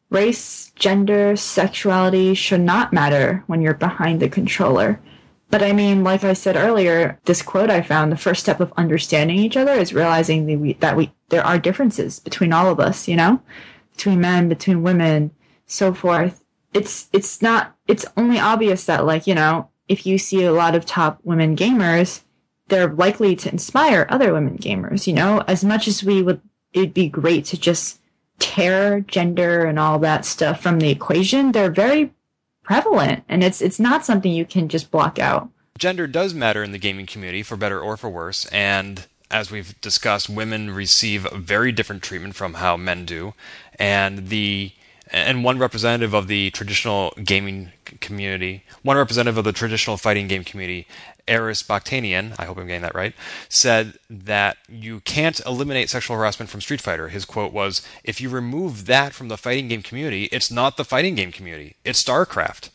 race, 0.10 0.72
gender, 0.76 1.36
sexuality 1.36 2.34
should 2.34 2.62
not 2.62 2.94
matter 2.94 3.44
when 3.48 3.62
you're 3.62 3.74
behind 3.74 4.20
the 4.20 4.30
controller. 4.30 5.00
But 5.50 5.64
I 5.64 5.72
mean, 5.72 6.04
like 6.04 6.24
I 6.24 6.34
said 6.34 6.58
earlier, 6.58 7.20
this 7.24 7.42
quote 7.42 7.70
I 7.70 7.82
found, 7.82 8.12
the 8.12 8.18
first 8.18 8.42
step 8.42 8.60
of 8.60 8.74
understanding 8.76 9.38
each 9.38 9.56
other 9.56 9.74
is 9.74 9.94
realizing 9.94 10.46
that 10.46 10.60
we, 10.60 10.74
that 10.74 10.98
we 10.98 11.14
there 11.30 11.46
are 11.46 11.58
differences 11.58 12.20
between 12.20 12.54
all 12.54 12.70
of 12.70 12.80
us, 12.80 13.08
you 13.08 13.16
know, 13.16 13.42
between 13.96 14.20
men, 14.22 14.50
between 14.50 14.84
women, 14.84 15.32
so 15.66 15.94
forth 15.94 16.44
it's 16.74 17.10
it's 17.14 17.42
not 17.42 17.76
it's 17.88 18.06
only 18.16 18.40
obvious 18.40 18.86
that 18.86 19.06
like 19.06 19.28
you 19.28 19.36
know 19.36 19.70
if 19.88 20.06
you 20.06 20.18
see 20.18 20.44
a 20.44 20.52
lot 20.52 20.76
of 20.76 20.86
top 20.86 21.20
women 21.24 21.56
gamers 21.56 22.22
they're 22.68 22.94
likely 22.94 23.36
to 23.36 23.50
inspire 23.50 24.06
other 24.10 24.34
women 24.34 24.58
gamers 24.58 25.08
you 25.08 25.14
know? 25.14 25.44
As 25.48 25.64
much 25.64 25.88
as 25.88 26.04
we 26.04 26.22
would 26.22 26.42
it'd 26.74 26.94
be 26.94 27.10
great 27.10 27.46
to 27.46 27.60
just 27.60 28.00
tear 28.40 29.02
gender 29.02 29.66
and 29.66 29.80
all 29.80 29.98
that 30.00 30.26
stuff 30.26 30.62
from 30.62 30.80
the 30.80 30.90
equation 30.90 31.52
they're 31.52 31.72
very 31.72 32.14
prevalent 32.64 33.24
and 33.30 33.44
it's 33.44 33.62
it's 33.62 33.80
not 33.80 34.06
something 34.06 34.32
you 34.32 34.46
can 34.46 34.68
just 34.68 34.92
block 34.92 35.18
out. 35.20 35.50
Gender 35.78 36.08
does 36.08 36.34
matter 36.34 36.64
in 36.64 36.72
the 36.72 36.80
gaming 36.80 37.06
community 37.06 37.44
for 37.44 37.56
better 37.56 37.80
or 37.80 37.98
for 37.98 38.10
worse 38.10 38.46
and 38.48 39.08
as 39.30 39.52
we've 39.52 39.80
discussed 39.82 40.30
women 40.30 40.72
receive 40.72 41.24
very 41.34 41.72
different 41.72 42.02
treatment 42.02 42.36
from 42.36 42.56
how 42.56 42.78
men 42.78 43.06
do 43.06 43.34
and 43.80 44.30
the 44.30 44.72
and 45.12 45.44
one 45.44 45.58
representative 45.58 46.14
of 46.14 46.28
the 46.28 46.52
traditional 46.52 47.14
gaming 47.24 47.72
community, 48.02 48.64
one 48.84 48.98
representative 48.98 49.38
of 49.38 49.44
the 49.44 49.52
traditional 49.52 49.98
fighting 49.98 50.28
game 50.28 50.44
community, 50.44 50.88
Aris 51.28 51.64
Bakhtanian, 51.64 52.36
I 52.40 52.46
hope 52.46 52.58
I'm 52.58 52.68
getting 52.68 52.82
that 52.84 52.96
right, 52.96 53.14
said 53.50 53.98
that 54.10 54.58
you 54.70 55.02
can't 55.02 55.40
eliminate 55.46 55.90
sexual 55.90 56.18
harassment 56.18 56.50
from 56.50 56.62
Street 56.62 56.82
Fighter. 56.82 57.10
His 57.10 57.26
quote 57.26 57.52
was, 57.52 57.82
"If 58.04 58.22
you 58.22 58.30
remove 58.30 58.86
that 58.86 59.14
from 59.14 59.28
the 59.28 59.38
fighting 59.38 59.68
game 59.68 59.84
community, 59.84 60.26
it's 60.26 60.50
not 60.50 60.78
the 60.78 60.86
fighting 60.86 61.16
game 61.16 61.32
community; 61.32 61.76
it's 61.84 62.02
StarCraft." 62.02 62.70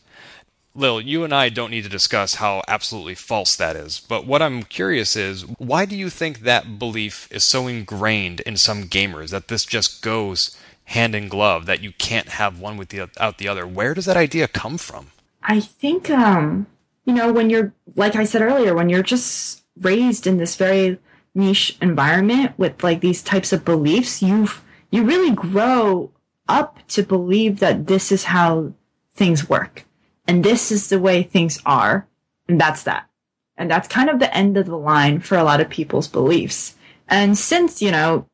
Lil, 0.75 1.01
you 1.01 1.23
and 1.23 1.33
I 1.33 1.49
don't 1.49 1.69
need 1.69 1.83
to 1.83 1.89
discuss 1.89 2.35
how 2.35 2.63
absolutely 2.67 3.13
false 3.13 3.55
that 3.55 3.75
is, 3.75 3.99
but 3.99 4.25
what 4.25 4.41
I'm 4.41 4.63
curious 4.63 5.15
is 5.15 5.45
why 5.59 5.85
do 5.85 5.95
you 5.95 6.09
think 6.09 6.39
that 6.39 6.79
belief 6.79 7.27
is 7.29 7.43
so 7.43 7.67
ingrained 7.67 8.39
in 8.39 8.57
some 8.57 8.85
gamers 8.85 9.29
that 9.29 9.49
this 9.49 9.65
just 9.65 10.01
goes 10.01 10.57
hand 10.85 11.15
in 11.15 11.27
glove, 11.27 11.65
that 11.65 11.81
you 11.81 11.91
can't 11.93 12.29
have 12.29 12.59
one 12.59 12.77
without 12.77 13.37
the 13.37 13.47
other? 13.47 13.65
Where 13.65 13.93
does 13.93 14.05
that 14.05 14.17
idea 14.17 14.47
come 14.47 14.77
from? 14.77 15.07
I 15.41 15.59
think, 15.59 16.09
um, 16.09 16.67
you 17.05 17.13
know, 17.13 17.31
when 17.31 17.49
you're, 17.49 17.73
like 17.95 18.15
I 18.15 18.23
said 18.23 18.41
earlier, 18.41 18.73
when 18.73 18.89
you're 18.89 19.03
just 19.03 19.63
raised 19.79 20.27
in 20.27 20.37
this 20.37 20.55
very 20.55 20.99
niche 21.35 21.77
environment 21.81 22.53
with 22.57 22.83
like 22.83 23.01
these 23.01 23.23
types 23.23 23.51
of 23.51 23.65
beliefs, 23.65 24.21
you've, 24.21 24.63
you 24.91 25.03
really 25.03 25.31
grow 25.31 26.11
up 26.47 26.79
to 26.89 27.03
believe 27.03 27.59
that 27.59 27.87
this 27.87 28.11
is 28.11 28.25
how 28.25 28.73
things 29.13 29.49
work 29.49 29.85
and 30.27 30.43
this 30.43 30.71
is 30.71 30.89
the 30.89 30.99
way 30.99 31.23
things 31.23 31.59
are. 31.65 32.07
And 32.47 32.59
that's 32.59 32.83
that. 32.83 33.09
And 33.57 33.69
that's 33.69 33.87
kind 33.87 34.09
of 34.09 34.19
the 34.19 34.35
end 34.35 34.57
of 34.57 34.65
the 34.65 34.77
line 34.77 35.19
for 35.19 35.37
a 35.37 35.43
lot 35.43 35.61
of 35.61 35.69
people's 35.69 36.07
beliefs. 36.07 36.75
And 37.07 37.37
since, 37.37 37.81
you 37.81 37.91
know, 37.91 38.27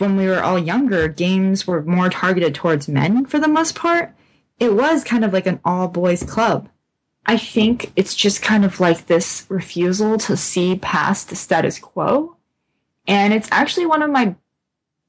when 0.00 0.16
we 0.16 0.26
were 0.26 0.42
all 0.42 0.58
younger, 0.58 1.08
games 1.08 1.66
were 1.66 1.82
more 1.82 2.08
targeted 2.08 2.54
towards 2.54 2.88
men 2.88 3.26
for 3.26 3.38
the 3.38 3.48
most 3.48 3.74
part, 3.74 4.14
it 4.58 4.74
was 4.74 5.04
kind 5.04 5.24
of 5.24 5.32
like 5.32 5.46
an 5.46 5.60
all 5.64 5.88
boys 5.88 6.22
club. 6.22 6.68
I 7.26 7.36
think 7.36 7.92
it's 7.96 8.14
just 8.14 8.42
kind 8.42 8.64
of 8.64 8.80
like 8.80 9.06
this 9.06 9.46
refusal 9.48 10.18
to 10.18 10.36
see 10.36 10.76
past 10.76 11.28
the 11.28 11.36
status 11.36 11.78
quo. 11.78 12.36
And 13.06 13.32
it's 13.32 13.48
actually 13.52 13.86
one 13.86 14.02
of 14.02 14.10
my 14.10 14.36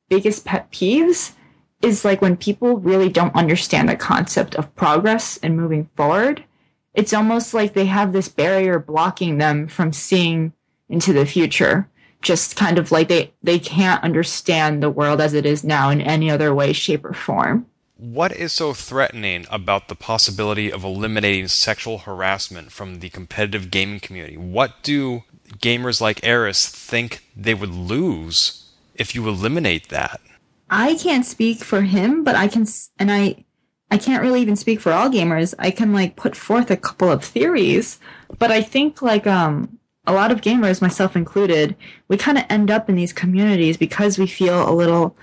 biggest 0.09 0.45
pet 0.45 0.71
peeves 0.71 1.33
is 1.81 2.05
like 2.05 2.21
when 2.21 2.37
people 2.37 2.77
really 2.77 3.09
don't 3.09 3.35
understand 3.35 3.89
the 3.89 3.95
concept 3.95 4.55
of 4.55 4.75
progress 4.75 5.37
and 5.37 5.57
moving 5.57 5.89
forward. 5.95 6.43
It's 6.93 7.13
almost 7.13 7.53
like 7.53 7.73
they 7.73 7.85
have 7.85 8.13
this 8.13 8.27
barrier 8.27 8.77
blocking 8.77 9.37
them 9.37 9.67
from 9.67 9.93
seeing 9.93 10.53
into 10.89 11.13
the 11.13 11.25
future. 11.25 11.89
Just 12.21 12.55
kind 12.55 12.77
of 12.77 12.91
like 12.91 13.07
they, 13.07 13.33
they 13.41 13.59
can't 13.59 14.03
understand 14.03 14.81
the 14.81 14.89
world 14.89 15.21
as 15.21 15.33
it 15.33 15.45
is 15.45 15.63
now 15.63 15.89
in 15.89 16.01
any 16.01 16.29
other 16.29 16.53
way, 16.53 16.73
shape, 16.73 17.03
or 17.03 17.13
form. 17.13 17.65
What 17.97 18.31
is 18.31 18.51
so 18.51 18.73
threatening 18.73 19.45
about 19.51 19.87
the 19.87 19.95
possibility 19.95 20.71
of 20.71 20.83
eliminating 20.83 21.47
sexual 21.47 21.99
harassment 21.99 22.71
from 22.71 22.99
the 22.99 23.09
competitive 23.09 23.69
gaming 23.69 23.99
community? 23.99 24.37
What 24.37 24.81
do 24.81 25.23
gamers 25.59 26.01
like 26.01 26.25
Aris 26.25 26.67
think 26.67 27.23
they 27.35 27.53
would 27.53 27.73
lose 27.73 28.71
if 28.95 29.13
you 29.13 29.27
eliminate 29.27 29.89
that? 29.89 30.19
I 30.69 30.95
can't 30.95 31.25
speak 31.25 31.63
for 31.63 31.81
him, 31.81 32.23
but 32.23 32.35
I 32.35 32.47
can, 32.47 32.65
and 32.97 33.11
I, 33.11 33.45
I 33.91 33.97
can't 33.97 34.23
really 34.23 34.41
even 34.41 34.55
speak 34.55 34.79
for 34.79 34.91
all 34.91 35.09
gamers. 35.09 35.53
I 35.59 35.69
can 35.69 35.93
like 35.93 36.15
put 36.15 36.35
forth 36.35 36.71
a 36.71 36.77
couple 36.77 37.11
of 37.11 37.23
theories, 37.23 37.99
but 38.39 38.51
I 38.51 38.61
think 38.61 39.01
like, 39.01 39.27
um, 39.27 39.77
a 40.11 40.13
lot 40.13 40.31
of 40.31 40.41
gamers, 40.41 40.81
myself 40.81 41.15
included, 41.15 41.75
we 42.07 42.17
kind 42.17 42.37
of 42.37 42.45
end 42.49 42.69
up 42.69 42.89
in 42.89 42.95
these 42.95 43.13
communities 43.13 43.77
because 43.77 44.17
we 44.17 44.27
feel 44.27 44.67
a 44.67 44.73
little 44.73 45.15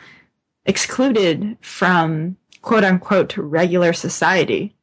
excluded 0.65 1.57
from 1.61 2.37
quote 2.63 2.85
unquote 2.85 3.37
regular 3.37 3.93
society. 3.93 4.75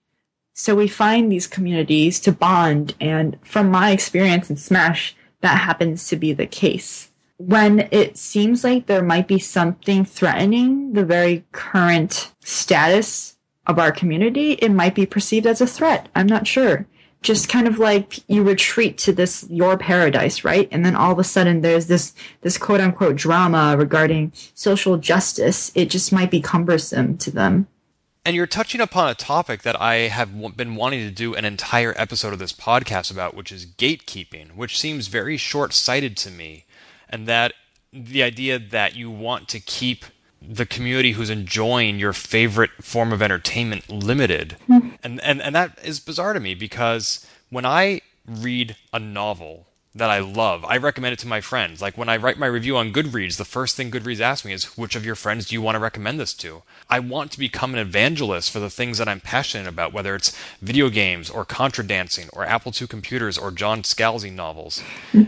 So 0.54 0.76
we 0.76 0.88
find 0.88 1.32
these 1.32 1.48
communities 1.48 2.20
to 2.22 2.32
bond. 2.32 2.96
And 3.00 3.38
from 3.44 3.70
my 3.70 3.92
experience 3.92 4.50
in 4.50 4.58
Smash, 4.58 5.16
that 5.42 5.60
happens 5.60 6.08
to 6.08 6.16
be 6.16 6.32
the 6.32 6.48
case 6.48 7.12
when 7.38 7.88
it 7.92 8.18
seems 8.18 8.64
like 8.64 8.86
there 8.86 9.04
might 9.04 9.28
be 9.28 9.40
something 9.40 10.06
threatening 10.06 10.94
the 10.94 11.04
very 11.04 11.44
current 11.52 12.32
status 12.42 13.38
of 13.68 13.80
our 13.80 13.92
community, 13.92 14.54
it 14.54 14.70
might 14.70 14.96
be 14.96 15.06
perceived 15.06 15.46
as 15.46 15.60
a 15.60 15.68
threat. 15.68 16.08
I'm 16.16 16.28
not 16.28 16.48
sure. 16.48 16.88
Just 17.26 17.50
kind 17.50 17.68
of 17.68 17.80
like 17.80 18.20
you 18.30 18.44
retreat 18.44 19.00
to 19.00 19.12
this 19.12 19.48
your 19.50 19.78
paradise, 19.78 20.44
right? 20.44 20.70
And 20.72 20.86
then 20.86 20.96
all 20.96 21.12
of 21.12 21.18
a 21.18 21.24
sudden 21.24 21.62
there's 21.62 21.88
this 21.88 22.14
this 22.42 22.58
quote 22.58 22.80
unquote 22.80 23.16
drama 23.16 23.76
regarding 23.76 24.32
social 24.54 24.98
justice. 24.98 25.72
It 25.74 25.90
just 25.90 26.14
might 26.14 26.30
be 26.30 26.40
cumbersome 26.40 27.18
to 27.18 27.32
them. 27.32 27.68
And 28.24 28.36
you're 28.36 28.48
touching 28.48 28.80
upon 28.80 29.10
a 29.10 29.16
topic 29.16 29.64
that 29.64 29.80
I 29.82 29.96
have 30.08 30.56
been 30.56 30.76
wanting 30.76 31.00
to 31.02 31.12
do 31.12 31.34
an 31.34 31.46
entire 31.46 31.96
episode 31.98 32.34
of 32.34 32.40
this 32.40 32.54
podcast 32.54 33.10
about, 33.10 33.36
which 33.36 33.52
is 33.52 33.66
gatekeeping, 33.66 34.56
which 34.56 34.80
seems 34.80 35.08
very 35.08 35.38
short 35.38 35.74
sighted 35.74 36.16
to 36.18 36.32
me 36.32 36.66
and 37.10 37.28
that 37.28 37.54
the 37.92 38.22
idea 38.22 38.60
that 38.60 38.96
you 38.96 39.10
want 39.10 39.48
to 39.50 39.60
keep 39.60 40.06
the 40.42 40.66
community 40.66 41.14
who's 41.14 41.30
enjoying 41.30 41.98
your 41.98 42.14
favorite 42.14 42.72
form 42.82 43.12
of 43.12 43.22
entertainment 43.22 43.90
limited. 43.90 44.58
Mm-hmm. 44.70 44.85
And, 45.06 45.22
and 45.22 45.40
and 45.40 45.56
that 45.56 45.78
is 45.84 46.00
bizarre 46.00 46.34
to 46.34 46.40
me 46.40 46.56
because 46.56 47.26
when 47.52 47.64
I 47.64 48.02
read 48.28 48.76
a 48.92 48.98
novel 48.98 49.68
that 49.96 50.10
I 50.10 50.20
love. 50.20 50.66
I 50.66 50.76
recommend 50.76 51.14
it 51.14 51.20
to 51.20 51.28
my 51.28 51.40
friends. 51.40 51.82
Like 51.82 51.98
when 51.98 52.10
I 52.10 52.18
write 52.18 52.38
my 52.38 52.48
review 52.48 52.76
on 52.76 52.92
Goodreads, 52.92 53.38
the 53.38 53.46
first 53.46 53.78
thing 53.78 53.90
Goodreads 53.90 54.20
asks 54.20 54.46
me 54.46 54.52
is, 54.52 54.78
which 54.78 54.94
of 54.94 55.06
your 55.06 55.16
friends 55.16 55.46
do 55.46 55.56
you 55.56 55.62
want 55.62 55.76
to 55.76 55.80
recommend 55.80 56.20
this 56.20 56.34
to? 56.34 56.64
I 56.90 57.00
want 57.00 57.32
to 57.32 57.40
become 57.40 57.74
an 57.74 57.80
evangelist 57.80 58.52
for 58.52 58.60
the 58.60 58.70
things 58.70 58.98
that 58.98 59.08
I'm 59.08 59.22
passionate 59.22 59.70
about, 59.70 59.94
whether 59.94 60.14
it's 60.14 60.38
video 60.62 60.90
games 60.90 61.30
or 61.30 61.46
contra 61.46 61.86
dancing 61.86 62.28
or 62.34 62.44
Apple 62.44 62.74
II 62.80 62.88
computers 62.88 63.38
or 63.38 63.52
John 63.52 63.84
Scalzi 63.84 64.34
novels. 64.34 64.84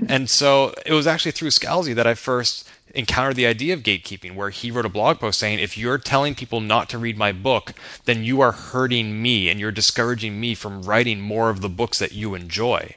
and 0.10 0.30
so 0.30 0.74
it 0.86 0.94
was 0.94 1.08
actually 1.08 1.32
through 1.32 1.52
Scalzi 1.52 1.96
that 1.96 2.08
I 2.08 2.14
first 2.14 2.68
encountered 2.98 3.36
the 3.36 3.46
idea 3.46 3.76
of 3.76 3.84
gatekeeping, 3.84 4.36
where 4.36 4.50
he 4.50 4.72
wrote 4.72 4.86
a 4.86 4.90
blog 4.90 5.20
post 5.20 5.40
saying, 5.40 5.60
if 5.60 5.78
you're 5.78 6.00
telling 6.00 6.34
people 6.34 6.60
not 6.60 6.90
to 6.90 6.98
read 6.98 7.18
my 7.18 7.32
book, 7.32 7.74
then 8.06 8.24
you 8.24 8.42
are 8.42 8.52
hurting 8.52 9.22
me 9.22 9.50
and 9.50 9.60
you're 9.60 9.72
discouraging 9.72 10.40
me 10.40 10.56
from 10.56 10.82
writing 10.82 11.22
more 11.22 11.52
of 11.52 11.62
the 11.62 11.70
books 11.70 12.00
that 12.00 12.12
you 12.12 12.34
enjoy. 12.34 12.96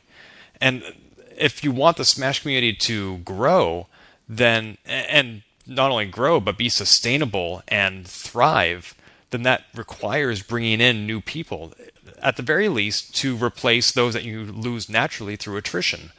And 0.61 0.83
if 1.37 1.63
you 1.63 1.71
want 1.71 1.99
the 1.99 2.05
Smash 2.05 2.41
community 2.41 2.73
to 2.73 3.19
grow, 3.19 3.89
then 4.29 4.79
and 4.87 5.43
not 5.67 5.91
only 5.91 6.07
grow 6.07 6.41
but 6.41 6.57
be 6.57 6.69
sustainable 6.69 7.63
and 7.69 8.07
thrive, 8.07 8.95
then 9.31 9.43
that 9.43 9.65
requires 9.75 10.43
bringing 10.43 10.81
in 10.81 11.07
new 11.07 11.21
people, 11.21 11.73
at 12.23 12.37
the 12.37 12.43
very 12.43 12.69
least, 12.69 13.15
to 13.17 13.37
replace 13.37 13.93
those 13.93 14.15
that 14.15 14.25
you 14.25 14.45
lose 14.45 14.89
naturally 14.89 15.37
through 15.37 15.57
attrition. 15.57 16.11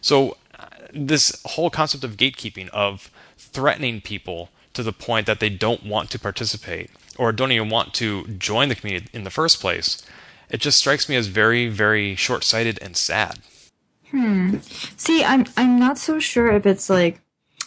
So, 0.00 0.36
uh, 0.58 0.66
this 0.92 1.42
whole 1.44 1.70
concept 1.70 2.04
of 2.04 2.16
gatekeeping, 2.16 2.68
of 2.68 3.10
threatening 3.52 4.00
people 4.00 4.50
to 4.72 4.82
the 4.82 4.92
point 4.92 5.26
that 5.26 5.40
they 5.40 5.50
don't 5.50 5.84
want 5.84 6.10
to 6.10 6.18
participate 6.18 6.90
or 7.18 7.32
don't 7.32 7.52
even 7.52 7.68
want 7.68 7.92
to 7.94 8.26
join 8.28 8.68
the 8.68 8.74
community 8.74 9.08
in 9.12 9.24
the 9.24 9.30
first 9.30 9.60
place, 9.60 10.02
it 10.48 10.60
just 10.60 10.78
strikes 10.78 11.08
me 11.08 11.16
as 11.16 11.26
very, 11.26 11.68
very 11.68 12.14
short 12.14 12.44
sighted 12.44 12.78
and 12.80 12.96
sad. 12.96 13.40
Hmm. 14.10 14.58
See, 14.96 15.24
I'm 15.24 15.46
I'm 15.56 15.78
not 15.78 15.96
so 15.96 16.18
sure 16.18 16.50
if 16.52 16.66
it's 16.66 16.90
like 16.90 17.20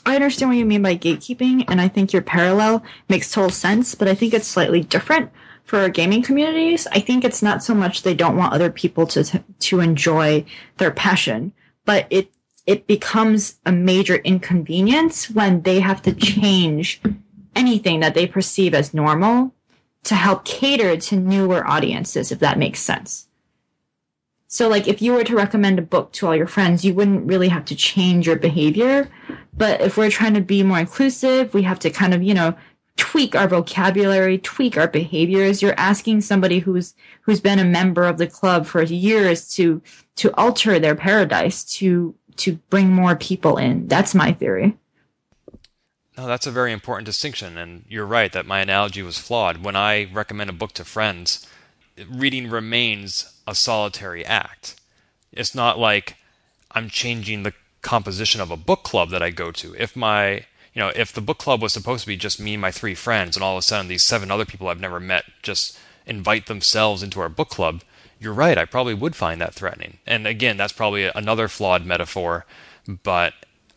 I 0.05 0.15
understand 0.15 0.49
what 0.49 0.57
you 0.57 0.65
mean 0.65 0.81
by 0.81 0.97
gatekeeping, 0.97 1.63
and 1.69 1.79
I 1.79 1.87
think 1.87 2.11
your 2.11 2.21
parallel 2.21 2.83
makes 3.07 3.31
total 3.31 3.49
sense, 3.49 3.95
but 3.95 4.07
I 4.07 4.15
think 4.15 4.33
it's 4.33 4.47
slightly 4.47 4.81
different 4.81 5.31
for 5.63 5.87
gaming 5.87 6.21
communities. 6.21 6.87
I 6.91 6.99
think 6.99 7.23
it's 7.23 7.41
not 7.41 7.63
so 7.63 7.73
much 7.73 8.03
they 8.03 8.13
don't 8.13 8.35
want 8.35 8.53
other 8.53 8.69
people 8.69 9.07
to 9.07 9.43
to 9.59 9.79
enjoy 9.79 10.45
their 10.77 10.91
passion, 10.91 11.53
but 11.85 12.07
it 12.09 12.29
it 12.65 12.87
becomes 12.87 13.59
a 13.65 13.71
major 13.71 14.15
inconvenience 14.15 15.29
when 15.29 15.61
they 15.63 15.79
have 15.79 16.01
to 16.03 16.13
change 16.13 17.01
anything 17.55 17.99
that 17.99 18.13
they 18.13 18.25
perceive 18.25 18.73
as 18.73 18.93
normal 18.93 19.53
to 20.03 20.15
help 20.15 20.45
cater 20.45 20.97
to 20.97 21.15
newer 21.15 21.65
audiences, 21.67 22.31
if 22.31 22.39
that 22.39 22.57
makes 22.57 22.79
sense. 22.79 23.27
So 24.47 24.67
like 24.67 24.87
if 24.87 25.01
you 25.01 25.13
were 25.13 25.23
to 25.23 25.35
recommend 25.35 25.79
a 25.79 25.81
book 25.81 26.11
to 26.13 26.27
all 26.27 26.35
your 26.35 26.47
friends, 26.47 26.85
you 26.85 26.93
wouldn't 26.93 27.25
really 27.25 27.49
have 27.49 27.65
to 27.65 27.75
change 27.75 28.27
your 28.27 28.35
behavior. 28.35 29.09
But 29.55 29.81
if 29.81 29.97
we're 29.97 30.11
trying 30.11 30.35
to 30.35 30.41
be 30.41 30.61
more 30.61 30.79
inclusive, 30.79 31.53
we 31.53 31.63
have 31.63 31.79
to 31.79 31.89
kind 31.89 32.13
of, 32.13 32.21
you 32.21 32.33
know, 32.33 32.55
tweak 32.95 33.35
our 33.35 33.47
vocabulary, 33.47 34.37
tweak 34.37 34.77
our 34.77 34.87
behaviors. 34.87 35.61
You're 35.61 35.79
asking 35.79 36.21
somebody 36.21 36.59
who's 36.59 36.93
who's 37.21 37.41
been 37.41 37.57
a 37.57 37.65
member 37.65 38.03
of 38.03 38.17
the 38.17 38.27
club 38.27 38.65
for 38.67 38.83
years 38.83 39.49
to 39.55 39.81
to 40.17 40.31
alter 40.35 40.77
their 40.77 40.95
paradise 40.95 41.63
to 41.77 42.13
to 42.37 42.53
bring 42.69 42.89
more 42.89 43.15
people 43.15 43.57
in. 43.57 43.87
That's 43.87 44.15
my 44.15 44.33
theory. 44.33 44.77
No, 46.17 46.27
that's 46.27 46.45
a 46.45 46.51
very 46.51 46.71
important 46.71 47.05
distinction, 47.05 47.57
and 47.57 47.85
you're 47.87 48.05
right 48.05 48.31
that 48.33 48.45
my 48.45 48.59
analogy 48.59 49.01
was 49.01 49.17
flawed. 49.17 49.63
When 49.63 49.75
I 49.75 50.09
recommend 50.13 50.49
a 50.49 50.53
book 50.53 50.73
to 50.73 50.85
friends, 50.85 51.47
reading 52.07 52.49
remains 52.49 53.33
a 53.47 53.55
solitary 53.55 54.23
act. 54.23 54.79
It's 55.31 55.55
not 55.55 55.79
like 55.79 56.17
I'm 56.71 56.89
changing 56.89 57.43
the 57.43 57.53
composition 57.81 58.41
of 58.41 58.51
a 58.51 58.57
book 58.57 58.83
club 58.83 59.09
that 59.09 59.23
I 59.23 59.31
go 59.31 59.51
to. 59.51 59.75
If 59.75 59.95
my, 59.95 60.45
you 60.73 60.81
know, 60.81 60.91
if 60.95 61.11
the 61.11 61.21
book 61.21 61.39
club 61.39 61.61
was 61.61 61.73
supposed 61.73 62.01
to 62.01 62.07
be 62.07 62.17
just 62.17 62.39
me 62.39 62.53
and 62.53 62.61
my 62.61 62.71
three 62.71 62.95
friends, 62.95 63.35
and 63.35 63.43
all 63.43 63.57
of 63.57 63.59
a 63.59 63.63
sudden 63.63 63.87
these 63.87 64.03
seven 64.03 64.29
other 64.29 64.45
people 64.45 64.67
I've 64.67 64.79
never 64.79 64.99
met 64.99 65.25
just 65.41 65.77
invite 66.05 66.45
themselves 66.45 67.01
into 67.01 67.19
our 67.19 67.29
book 67.29 67.49
club, 67.49 67.81
you're 68.23 68.33
right. 68.33 68.57
I 68.57 68.65
probably 68.65 68.93
would 68.93 69.15
find 69.15 69.41
that 69.41 69.53
threatening. 69.53 69.97
And 70.07 70.25
again, 70.25 70.57
that's 70.57 70.73
probably 70.73 71.05
another 71.05 71.47
flawed 71.47 71.85
metaphor, 71.85 72.45
but 72.87 73.33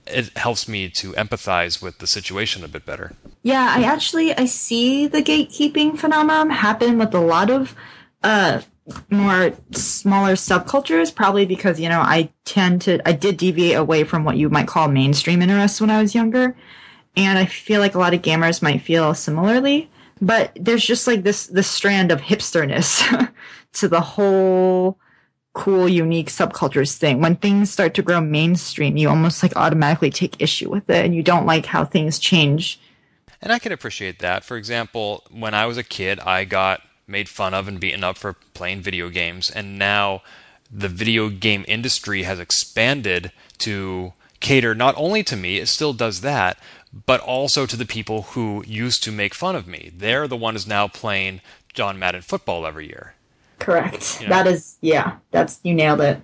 it 0.07 0.37
helps 0.39 0.69
me 0.69 0.89
to 0.89 1.13
empathize 1.13 1.83
with 1.83 1.99
the 1.99 2.07
situation 2.07 2.65
a 2.65 2.69
bit 2.69 2.87
better. 2.87 3.15
Yeah, 3.43 3.75
I 3.77 3.83
actually 3.83 4.33
I 4.37 4.47
see 4.47 5.07
the 5.07 5.23
gatekeeping 5.23 5.99
phenomenon 5.99 6.51
happen 6.51 6.99
with 6.99 7.13
a 7.15 7.21
lot 7.21 7.51
of 7.51 7.75
uh, 8.23 8.63
more 9.11 9.53
smaller 9.73 10.35
subcultures, 10.35 11.15
probably 11.15 11.45
because, 11.45 11.81
you 11.81 11.89
know, 11.89 12.01
I 12.01 12.31
tend 12.45 12.83
to, 12.83 13.07
I 13.07 13.13
did 13.13 13.37
deviate 13.37 13.77
away 13.77 14.05
from 14.05 14.25
what 14.25 14.37
you 14.37 14.49
might 14.49 14.69
call 14.69 14.89
mainstream 14.89 15.43
interests 15.43 15.81
when 15.81 15.91
I 15.91 16.01
was 16.01 16.15
younger. 16.15 16.57
And 17.17 17.39
I 17.39 17.47
feel 17.47 17.81
like 17.81 17.95
a 17.95 17.99
lot 17.99 18.15
of 18.15 18.23
gamers 18.23 18.63
might 18.63 18.83
feel 18.83 19.15
similarly. 19.15 19.91
But 20.21 20.57
there's 20.59 20.85
just 20.85 21.07
like 21.07 21.23
this, 21.23 21.47
this 21.47 21.67
strand 21.67 22.11
of 22.11 22.21
hipsterness 22.21 23.31
to 23.75 23.89
the 23.89 24.01
whole 24.01 24.99
cool, 25.53 25.89
unique 25.89 26.29
subcultures 26.29 26.97
thing. 26.97 27.21
When 27.21 27.37
things 27.37 27.71
start 27.71 27.95
to 27.95 28.03
grow 28.03 28.21
mainstream, 28.21 28.97
you 28.97 29.09
almost 29.09 29.43
like 29.43 29.57
automatically 29.57 30.11
take 30.11 30.41
issue 30.41 30.71
with 30.71 30.89
it 30.91 31.05
and 31.05 31.15
you 31.15 31.23
don't 31.23 31.47
like 31.47 31.67
how 31.67 31.85
things 31.85 32.19
change. 32.19 32.79
And 33.41 33.53
I 33.53 33.59
can 33.59 33.73
appreciate 33.73 34.19
that. 34.21 34.45
For 34.45 34.57
example, 34.57 35.25
when 35.31 35.55
I 35.55 35.67
was 35.67 35.79
a 35.79 35.83
kid, 35.83 36.21
I 36.21 36.45
got 36.45 36.83
made 37.07 37.29
fun 37.29 37.55
of 37.55 37.69
and 37.69 37.81
beaten 37.81 38.05
up 38.05 38.19
for 38.19 38.35
playing 38.55 38.83
video 38.83 39.09
games, 39.09 39.51
and 39.51 39.79
now 39.79 40.23
the 40.71 40.89
video 40.89 41.29
game 41.29 41.65
industry 41.69 42.25
has 42.25 42.41
expanded 42.41 43.31
to 43.59 44.13
cater 44.41 44.75
not 44.75 44.95
only 44.97 45.23
to 45.23 45.37
me, 45.37 45.59
it 45.59 45.69
still 45.69 45.93
does 45.93 46.21
that, 46.21 46.59
but 47.05 47.21
also 47.21 47.67
to 47.67 47.77
the 47.77 47.85
people 47.85 48.23
who 48.23 48.65
used 48.67 49.03
to 49.05 49.13
make 49.13 49.35
fun 49.35 49.55
of 49.55 49.67
me. 49.67 49.91
They're 49.95 50.27
the 50.27 50.37
ones 50.37 50.67
now 50.67 50.89
playing 50.89 51.41
John 51.75 51.99
Madden 51.99 52.23
football 52.23 52.67
every 52.67 52.87
year. 52.87 53.15
Correct. 53.59 54.21
You 54.21 54.29
know? 54.29 54.35
That 54.35 54.47
is, 54.47 54.79
yeah, 54.81 55.17
that's, 55.31 55.61
you 55.63 55.75
nailed 55.75 56.01
it. 56.01 56.21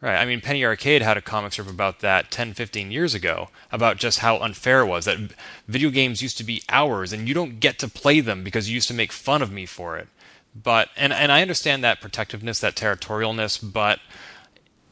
Right. 0.00 0.16
I 0.16 0.24
mean, 0.24 0.40
Penny 0.40 0.64
Arcade 0.64 1.02
had 1.02 1.16
a 1.16 1.22
comic 1.22 1.52
strip 1.52 1.68
about 1.68 2.00
that 2.00 2.30
10, 2.30 2.52
15 2.52 2.90
years 2.90 3.14
ago, 3.14 3.48
about 3.72 3.96
just 3.96 4.20
how 4.20 4.36
unfair 4.38 4.80
it 4.80 4.86
was 4.86 5.06
that 5.06 5.18
video 5.66 5.90
games 5.90 6.22
used 6.22 6.38
to 6.38 6.44
be 6.44 6.62
ours 6.68 7.12
and 7.12 7.26
you 7.26 7.34
don't 7.34 7.60
get 7.60 7.78
to 7.80 7.88
play 7.88 8.20
them 8.20 8.44
because 8.44 8.68
you 8.68 8.74
used 8.74 8.88
to 8.88 8.94
make 8.94 9.10
fun 9.10 9.42
of 9.42 9.50
me 9.50 9.66
for 9.66 9.96
it. 9.96 10.08
But, 10.54 10.90
and, 10.96 11.12
and 11.12 11.32
I 11.32 11.42
understand 11.42 11.82
that 11.82 12.00
protectiveness, 12.00 12.60
that 12.60 12.76
territorialness, 12.76 13.72
but 13.72 14.00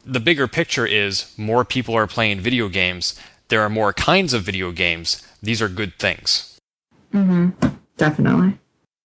the 0.03 0.19
bigger 0.19 0.47
picture 0.47 0.85
is 0.85 1.33
more 1.37 1.63
people 1.65 1.95
are 1.95 2.07
playing 2.07 2.39
video 2.39 2.67
games. 2.67 3.19
There 3.49 3.61
are 3.61 3.69
more 3.69 3.93
kinds 3.93 4.33
of 4.33 4.43
video 4.43 4.71
games. 4.71 5.21
These 5.41 5.61
are 5.61 5.69
good 5.69 5.97
things. 5.99 6.59
Mm 7.13 7.25
hmm. 7.59 7.67
Definitely. 7.97 8.57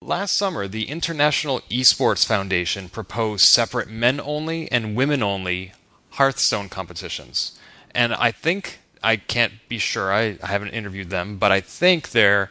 Last 0.02 0.36
summer, 0.36 0.66
the 0.66 0.88
International 0.88 1.60
Esports 1.70 2.26
Foundation 2.26 2.88
proposed 2.88 3.44
separate 3.44 3.88
men 3.88 4.20
only 4.20 4.70
and 4.72 4.96
women 4.96 5.22
only 5.22 5.72
Hearthstone 6.12 6.68
competitions. 6.68 7.58
And 7.94 8.14
I 8.14 8.32
think, 8.32 8.78
I 9.02 9.16
can't 9.16 9.52
be 9.68 9.78
sure, 9.78 10.12
I, 10.12 10.38
I 10.42 10.46
haven't 10.46 10.70
interviewed 10.70 11.10
them, 11.10 11.36
but 11.36 11.52
I 11.52 11.60
think 11.60 12.10
their 12.10 12.50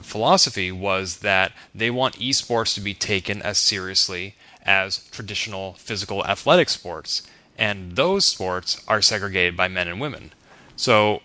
philosophy 0.00 0.72
was 0.72 1.18
that 1.18 1.52
they 1.74 1.90
want 1.90 2.16
esports 2.16 2.74
to 2.74 2.80
be 2.80 2.94
taken 2.94 3.42
as 3.42 3.58
seriously 3.58 4.36
as 4.62 5.08
traditional 5.10 5.74
physical 5.74 6.24
athletic 6.26 6.68
sports. 6.68 7.22
And 7.56 7.96
those 7.96 8.24
sports 8.24 8.82
are 8.88 9.02
segregated 9.02 9.56
by 9.56 9.68
men 9.68 9.88
and 9.88 10.00
women. 10.00 10.32
So, 10.78 11.20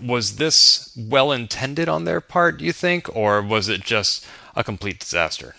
was 0.00 0.36
this 0.36 0.96
well 0.96 1.32
intended 1.32 1.88
on 1.88 2.04
their 2.04 2.20
part, 2.20 2.58
do 2.58 2.64
you 2.64 2.72
think? 2.72 3.14
Or 3.16 3.42
was 3.42 3.68
it 3.68 3.82
just 3.82 4.24
a 4.54 4.64
complete 4.64 5.00
disaster. 5.00 5.54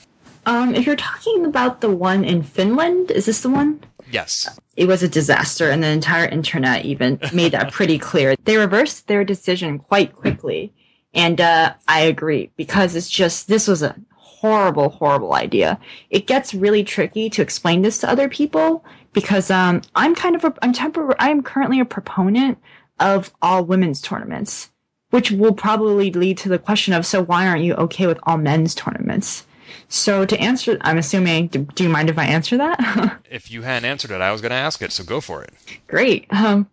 Um, 0.45 0.73
if 0.73 0.85
you're 0.85 0.95
talking 0.95 1.45
about 1.45 1.81
the 1.81 1.89
one 1.89 2.23
in 2.23 2.41
Finland, 2.43 3.11
is 3.11 3.25
this 3.25 3.41
the 3.41 3.49
one? 3.49 3.83
Yes. 4.09 4.47
It 4.75 4.87
was 4.87 5.03
a 5.03 5.07
disaster, 5.07 5.69
and 5.69 5.83
the 5.83 5.87
entire 5.87 6.25
internet 6.25 6.85
even 6.85 7.19
made 7.33 7.51
that 7.51 7.71
pretty 7.71 7.99
clear. 7.99 8.35
They 8.43 8.57
reversed 8.57 9.07
their 9.07 9.23
decision 9.23 9.79
quite 9.79 10.15
quickly. 10.15 10.73
And 11.13 11.39
uh, 11.39 11.73
I 11.87 12.01
agree, 12.01 12.51
because 12.55 12.95
it's 12.95 13.09
just, 13.09 13.47
this 13.47 13.67
was 13.67 13.83
a 13.83 13.95
horrible, 14.15 14.89
horrible 14.89 15.33
idea. 15.33 15.79
It 16.09 16.25
gets 16.25 16.53
really 16.53 16.83
tricky 16.83 17.29
to 17.29 17.41
explain 17.41 17.81
this 17.81 17.99
to 17.99 18.09
other 18.09 18.27
people 18.27 18.83
because 19.13 19.51
um, 19.51 19.81
I'm 19.93 20.15
kind 20.15 20.35
of 20.35 20.43
a, 20.43 20.53
I'm 20.61 20.73
tempor- 20.73 21.15
I'm 21.19 21.43
currently 21.43 21.79
a 21.79 21.85
proponent 21.85 22.57
of 23.01 23.33
all 23.41 23.65
women's 23.65 24.01
tournaments 24.01 24.71
which 25.11 25.29
will 25.29 25.53
probably 25.53 26.09
lead 26.11 26.37
to 26.39 26.49
the 26.49 26.57
question 26.57 26.93
of 26.93 27.05
so 27.05 27.21
why 27.23 27.47
aren't 27.47 27.63
you 27.63 27.75
okay 27.75 28.07
with 28.07 28.19
all 28.23 28.37
men's 28.37 28.73
tournaments? 28.73 29.45
So 29.87 30.25
to 30.25 30.39
answer, 30.39 30.77
I'm 30.81 30.97
assuming. 30.97 31.47
Do, 31.47 31.59
do 31.75 31.83
you 31.83 31.89
mind 31.89 32.09
if 32.09 32.17
I 32.17 32.25
answer 32.25 32.57
that? 32.57 33.19
if 33.29 33.51
you 33.51 33.61
hadn't 33.61 33.89
answered 33.89 34.11
it, 34.11 34.21
I 34.21 34.31
was 34.31 34.41
going 34.41 34.51
to 34.51 34.55
ask 34.55 34.81
it. 34.81 34.91
So 34.91 35.03
go 35.03 35.21
for 35.21 35.43
it. 35.43 35.53
Great. 35.87 36.27
Um, 36.31 36.69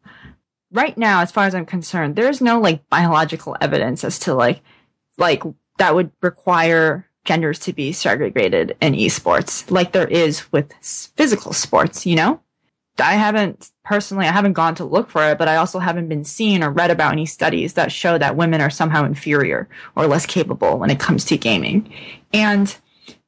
right 0.72 0.97
now, 0.97 1.20
as 1.20 1.31
far 1.31 1.45
as 1.45 1.55
I'm 1.55 1.66
concerned, 1.66 2.16
there's 2.16 2.41
no 2.41 2.61
like 2.61 2.89
biological 2.89 3.57
evidence 3.61 4.05
as 4.05 4.18
to 4.20 4.35
like 4.35 4.62
like 5.16 5.43
that 5.79 5.95
would 5.95 6.12
require 6.22 7.07
genders 7.24 7.59
to 7.59 7.72
be 7.72 7.93
segregated 7.93 8.76
in 8.81 8.95
esports, 8.95 9.68
like 9.70 9.93
there 9.93 10.09
is 10.09 10.51
with 10.53 10.72
physical 10.81 11.53
sports. 11.53 12.07
You 12.07 12.16
know, 12.16 12.41
I 13.01 13.14
haven't 13.14 13.70
personally, 13.84 14.26
I 14.26 14.32
haven't 14.32 14.55
gone 14.55 14.74
to 14.76 14.84
look 14.84 15.11
for 15.11 15.22
it, 15.30 15.38
but 15.38 15.49
I 15.49 15.57
also 15.57 15.78
haven't 15.78 16.09
been 16.09 16.24
seen 16.24 16.62
or 16.62 16.70
read 16.70 16.90
about 16.90 17.12
any 17.12 17.26
studies 17.26 17.74
that 17.74 17.92
show 17.92 18.18
that 18.18 18.36
women 18.36 18.61
are 18.61 18.70
somehow 18.70 19.05
inferior 19.05 19.68
or 19.96 20.07
less 20.07 20.26
capable 20.26 20.78
when 20.78 20.90
it 20.90 21.01
comes 21.01 21.24
to 21.26 21.36
gaming. 21.36 21.92
And 22.32 22.76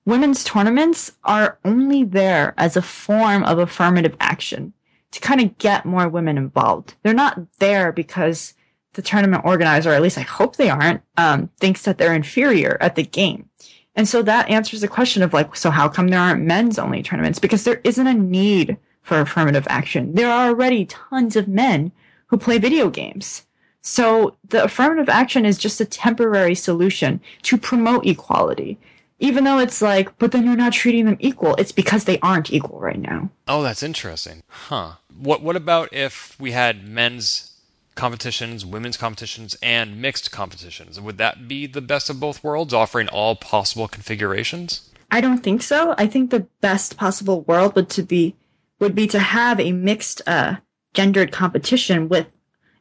women's 0.05 0.45
tournaments 0.45 1.13
are 1.25 1.59
only 1.65 2.05
there 2.05 2.55
as 2.57 2.77
a 2.77 2.83
form 2.83 3.45
of 3.45 3.59
affirmative 3.59 4.17
action 4.21 4.73
to 5.13 5.21
kind 5.21 5.41
of 5.41 5.59
get 5.59 5.85
more 5.85 6.09
women 6.09 6.39
involved. 6.39 6.95
They're 7.03 7.15
not 7.15 7.41
there 7.59 7.93
because 7.93 8.55
the 8.95 9.03
tournament 9.03 9.45
organizer, 9.45 9.91
or 9.91 9.95
at 9.95 10.03
least 10.03 10.19
I 10.19 10.23
hope 10.23 10.57
they 10.57 10.71
aren't, 10.71 11.03
um, 11.17 11.51
thinks 11.59 11.83
that 11.83 11.99
they're 11.99 12.15
inferior 12.15 12.77
at 12.81 12.97
the 12.97 13.05
game. 13.05 13.49
And 13.95 14.09
so 14.09 14.23
that 14.23 14.49
answers 14.49 14.81
the 14.81 14.89
question 14.89 15.23
of 15.23 15.33
like, 15.33 15.57
so 15.57 15.71
how 15.71 15.89
come 15.89 16.09
there 16.09 16.21
aren't 16.21 16.45
men's 16.45 16.79
only 16.79 17.03
tournaments? 17.03 17.39
Because 17.39 17.65
there 17.65 17.81
isn't 17.85 18.07
a 18.07 18.15
need 18.15 18.77
for 19.03 19.21
affirmative 19.21 19.67
action. 19.69 20.15
There 20.15 20.31
are 20.31 20.49
already 20.49 20.85
tons 20.87 21.37
of 21.37 21.49
men 21.49 21.93
who 22.29 22.39
play 22.39 22.59
video 22.59 22.91
games. 22.91 23.47
So 23.83 24.37
the 24.49 24.65
affirmative 24.65 25.09
action 25.09 25.45
is 25.45 25.59
just 25.59 25.81
a 25.81 25.85
temporary 25.85 26.55
solution 26.55 27.21
to 27.43 27.57
promote 27.57 28.07
equality. 28.07 28.79
Even 29.19 29.45
though 29.45 29.59
it's 29.59 29.83
like, 29.83 30.17
but 30.19 30.33
then 30.33 30.45
you're 30.45 30.57
not 30.57 30.73
treating 30.73 31.05
them 31.05 31.17
equal. 31.21 31.55
It's 31.57 31.73
because 31.73 32.05
they 32.05 32.19
aren't 32.21 32.53
equal 32.53 32.81
right 32.81 32.99
now. 32.99 33.31
Oh, 33.47 33.63
that's 33.63 33.83
interesting. 33.83 34.43
Huh. 34.49 34.93
What 35.15 35.43
what 35.43 35.57
about 35.57 35.93
if 35.93 36.41
we 36.41 36.53
had 36.53 36.89
men's 36.89 37.51
competitions, 37.95 38.65
women's 38.65 38.97
competitions, 38.97 39.59
and 39.63 40.01
mixed 40.01 40.31
competitions? 40.31 40.99
Would 40.99 41.19
that 41.19 41.47
be 41.47 41.67
the 41.67 41.83
best 41.83 42.09
of 42.09 42.19
both 42.19 42.43
worlds, 42.43 42.73
offering 42.73 43.09
all 43.09 43.37
possible 43.37 43.89
configurations? 43.89 44.89
I 45.11 45.21
don't 45.21 45.43
think 45.43 45.61
so. 45.61 45.95
I 45.99 46.07
think 46.07 46.31
the 46.31 46.47
best 46.63 46.97
possible 46.97 47.43
world 47.43 47.75
would 47.75 47.91
to 47.91 48.03
be 48.03 48.37
would 48.81 48.95
be 48.95 49.07
to 49.07 49.19
have 49.19 49.61
a 49.61 49.73
mixed 49.73 50.23
uh, 50.27 50.57
gendered 50.95 51.31
competition 51.31 52.09
with 52.09 52.27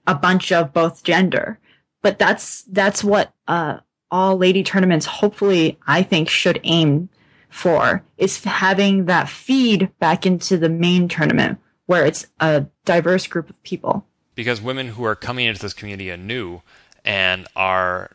a 0.08 0.16
bunch 0.16 0.52
of 0.52 0.74
both 0.74 1.04
gender. 1.04 1.60
But 2.02 2.18
that's 2.18 2.64
that's 2.64 3.04
what 3.04 3.34
uh, 3.48 3.80
all 4.10 4.38
lady 4.38 4.64
tournaments 4.64 5.06
hopefully 5.06 5.78
I 5.86 6.02
think 6.02 6.30
should 6.30 6.60
aim 6.64 7.10
for 7.50 8.04
is 8.18 8.44
having 8.44 9.06
that 9.06 9.30
feed 9.30 9.92
back 10.00 10.26
into 10.26 10.58
the 10.58 10.70
main 10.70 11.08
tournament 11.08 11.60
where 11.86 12.06
it's 12.06 12.28
a 12.40 12.68
diverse 12.86 13.28
group 13.28 13.50
of 13.50 13.62
people. 13.64 14.06
Because 14.36 14.62
women 14.62 14.90
who 14.90 15.04
are 15.04 15.16
coming 15.16 15.46
into 15.46 15.62
this 15.62 15.74
community 15.74 16.10
anew 16.10 16.62
and 17.04 17.48
are 17.56 18.12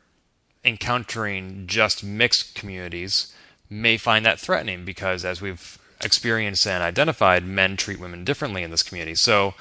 encountering 0.65 1.67
just 1.67 2.03
mixed 2.03 2.55
communities 2.55 3.35
may 3.69 3.97
find 3.97 4.25
that 4.25 4.39
threatening 4.39 4.85
because 4.85 5.25
as 5.25 5.43
we've 5.43 5.79
experienced 6.05 6.67
and 6.67 6.83
identified, 6.83 7.45
men 7.45 7.77
treat 7.77 7.99
women 7.99 8.25
differently 8.25 8.63
in 8.63 8.71
this 8.71 8.83
community. 8.83 9.15
So 9.15 9.55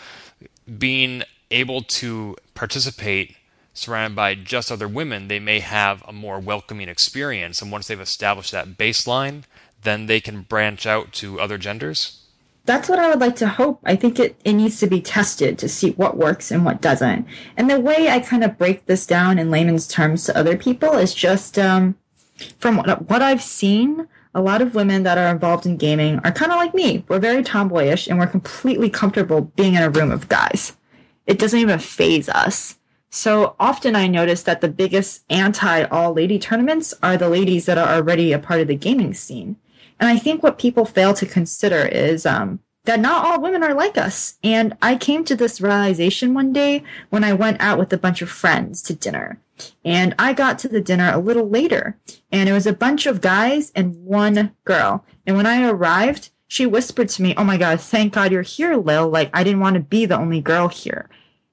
being 0.78 1.24
able 1.52 1.82
to 1.82 2.36
participate 2.54 3.36
surrounded 3.74 4.16
by 4.16 4.36
just 4.36 4.72
other 4.72 4.88
women, 4.88 5.28
they 5.28 5.40
may 5.40 5.60
have 5.60 6.04
a 6.08 6.14
more 6.14 6.40
welcoming 6.40 6.90
experience. 6.90 7.62
And 7.62 7.72
once 7.72 7.88
they've 7.88 8.00
established 8.00 8.52
that 8.52 8.78
baseline, 8.78 9.44
then 9.82 10.06
they 10.06 10.22
can 10.22 10.42
branch 10.42 10.86
out 10.86 11.12
to 11.14 11.40
other 11.40 11.58
genders. 11.58 12.20
That's 12.66 12.88
what 12.88 13.00
I 13.00 13.10
would 13.10 13.20
like 13.20 13.36
to 13.38 13.48
hope. 13.48 13.82
I 13.84 13.98
think 13.98 14.20
it, 14.20 14.40
it 14.46 14.54
needs 14.54 14.80
to 14.80 14.88
be 14.88 15.02
tested 15.02 15.60
to 15.60 15.68
see 15.68 15.92
what 15.92 16.18
works 16.18 16.50
and 16.50 16.64
what 16.64 16.82
doesn't. 16.82 17.28
And 17.58 17.70
the 17.70 17.80
way 17.80 18.10
I 18.10 18.20
kind 18.20 18.44
of 18.44 18.58
break 18.58 18.86
this 18.86 19.06
down 19.06 19.38
in 19.38 19.52
layman's 19.52 19.88
terms 19.88 20.24
to 20.26 20.38
other 20.38 20.58
people 20.58 20.94
is 20.94 21.14
just 21.14 21.60
um, 21.60 21.96
from 22.60 22.78
what, 22.78 23.10
what 23.10 23.22
I've 23.22 23.44
seen, 23.44 24.08
a 24.36 24.42
lot 24.42 24.62
of 24.62 24.76
women 24.76 25.04
that 25.04 25.18
are 25.18 25.30
involved 25.30 25.66
in 25.66 25.78
gaming 25.78 26.20
are 26.24 26.32
kind 26.32 26.52
of 26.52 26.58
like 26.58 26.74
me. 26.74 27.06
We're 27.08 27.20
very 27.20 27.44
tomboyish 27.44 28.08
and 28.08 28.18
we're 28.18 28.28
completely 28.28 28.90
comfortable 28.90 29.42
being 29.42 29.76
in 29.76 29.84
a 29.84 29.90
room 29.90 30.12
of 30.12 30.30
guys. 30.30 30.76
It 31.28 31.40
doesn't 31.40 31.60
even 31.60 31.80
phase 31.80 32.30
us. 32.30 32.78
So 33.10 33.56
often 33.60 33.96
I 33.96 34.08
notice 34.08 34.42
that 34.44 34.62
the 34.62 34.68
biggest 34.68 35.24
anti 35.30 35.84
all 35.84 36.14
lady 36.14 36.40
tournaments 36.40 36.96
are 37.04 37.16
the 37.16 37.30
ladies 37.30 37.68
that 37.68 37.78
are 37.78 37.96
already 37.96 38.34
a 38.34 38.40
part 38.40 38.60
of 38.60 38.68
the 38.68 38.76
gaming 38.76 39.14
scene. 39.14 39.58
And 40.00 40.10
I 40.10 40.18
think 40.18 40.42
what 40.42 40.58
people 40.58 40.86
fail 40.86 41.14
to 41.14 41.26
consider 41.28 41.86
is 41.86 42.26
um, 42.26 42.60
that 42.86 43.00
not 43.00 43.24
all 43.24 43.40
women 43.40 43.64
are 43.64 43.76
like 43.76 43.98
us. 43.98 44.40
And 44.44 44.76
I 44.82 44.96
came 44.96 45.24
to 45.26 45.36
this 45.36 45.62
realization 45.62 46.34
one 46.34 46.52
day 46.52 46.84
when 47.12 47.24
I 47.24 47.34
went 47.34 47.62
out 47.62 47.78
with 47.78 47.94
a 47.94 47.98
bunch 47.98 48.24
of 48.24 48.32
friends 48.32 48.82
to 48.84 48.96
dinner. 48.96 49.40
And 49.86 50.16
I 50.18 50.34
got 50.34 50.60
to 50.60 50.68
the 50.68 50.82
dinner 50.82 51.12
a 51.14 51.20
little 51.20 51.50
later, 51.50 51.98
and 52.32 52.50
it 52.50 52.54
was 52.54 52.68
a 52.68 52.74
bunch 52.74 53.06
of 53.06 53.22
guys 53.22 53.72
and 53.76 53.96
one 53.96 54.56
girl. 54.66 55.06
And 55.26 55.38
when 55.38 55.46
I 55.46 55.68
arrived, 55.68 56.32
she 56.48 56.66
whispered 56.66 57.10
to 57.10 57.22
me, 57.22 57.34
Oh 57.38 57.44
my 57.44 57.58
God, 57.58 57.82
thank 57.82 58.14
God 58.14 58.32
you're 58.32 58.42
here, 58.42 58.76
Lil. 58.76 59.10
Like, 59.10 59.30
I 59.34 59.44
didn't 59.44 59.62
want 59.62 59.76
to 59.76 59.80
be 59.80 60.06
the 60.06 60.18
only 60.18 60.42
girl 60.42 60.68
here. 60.68 61.10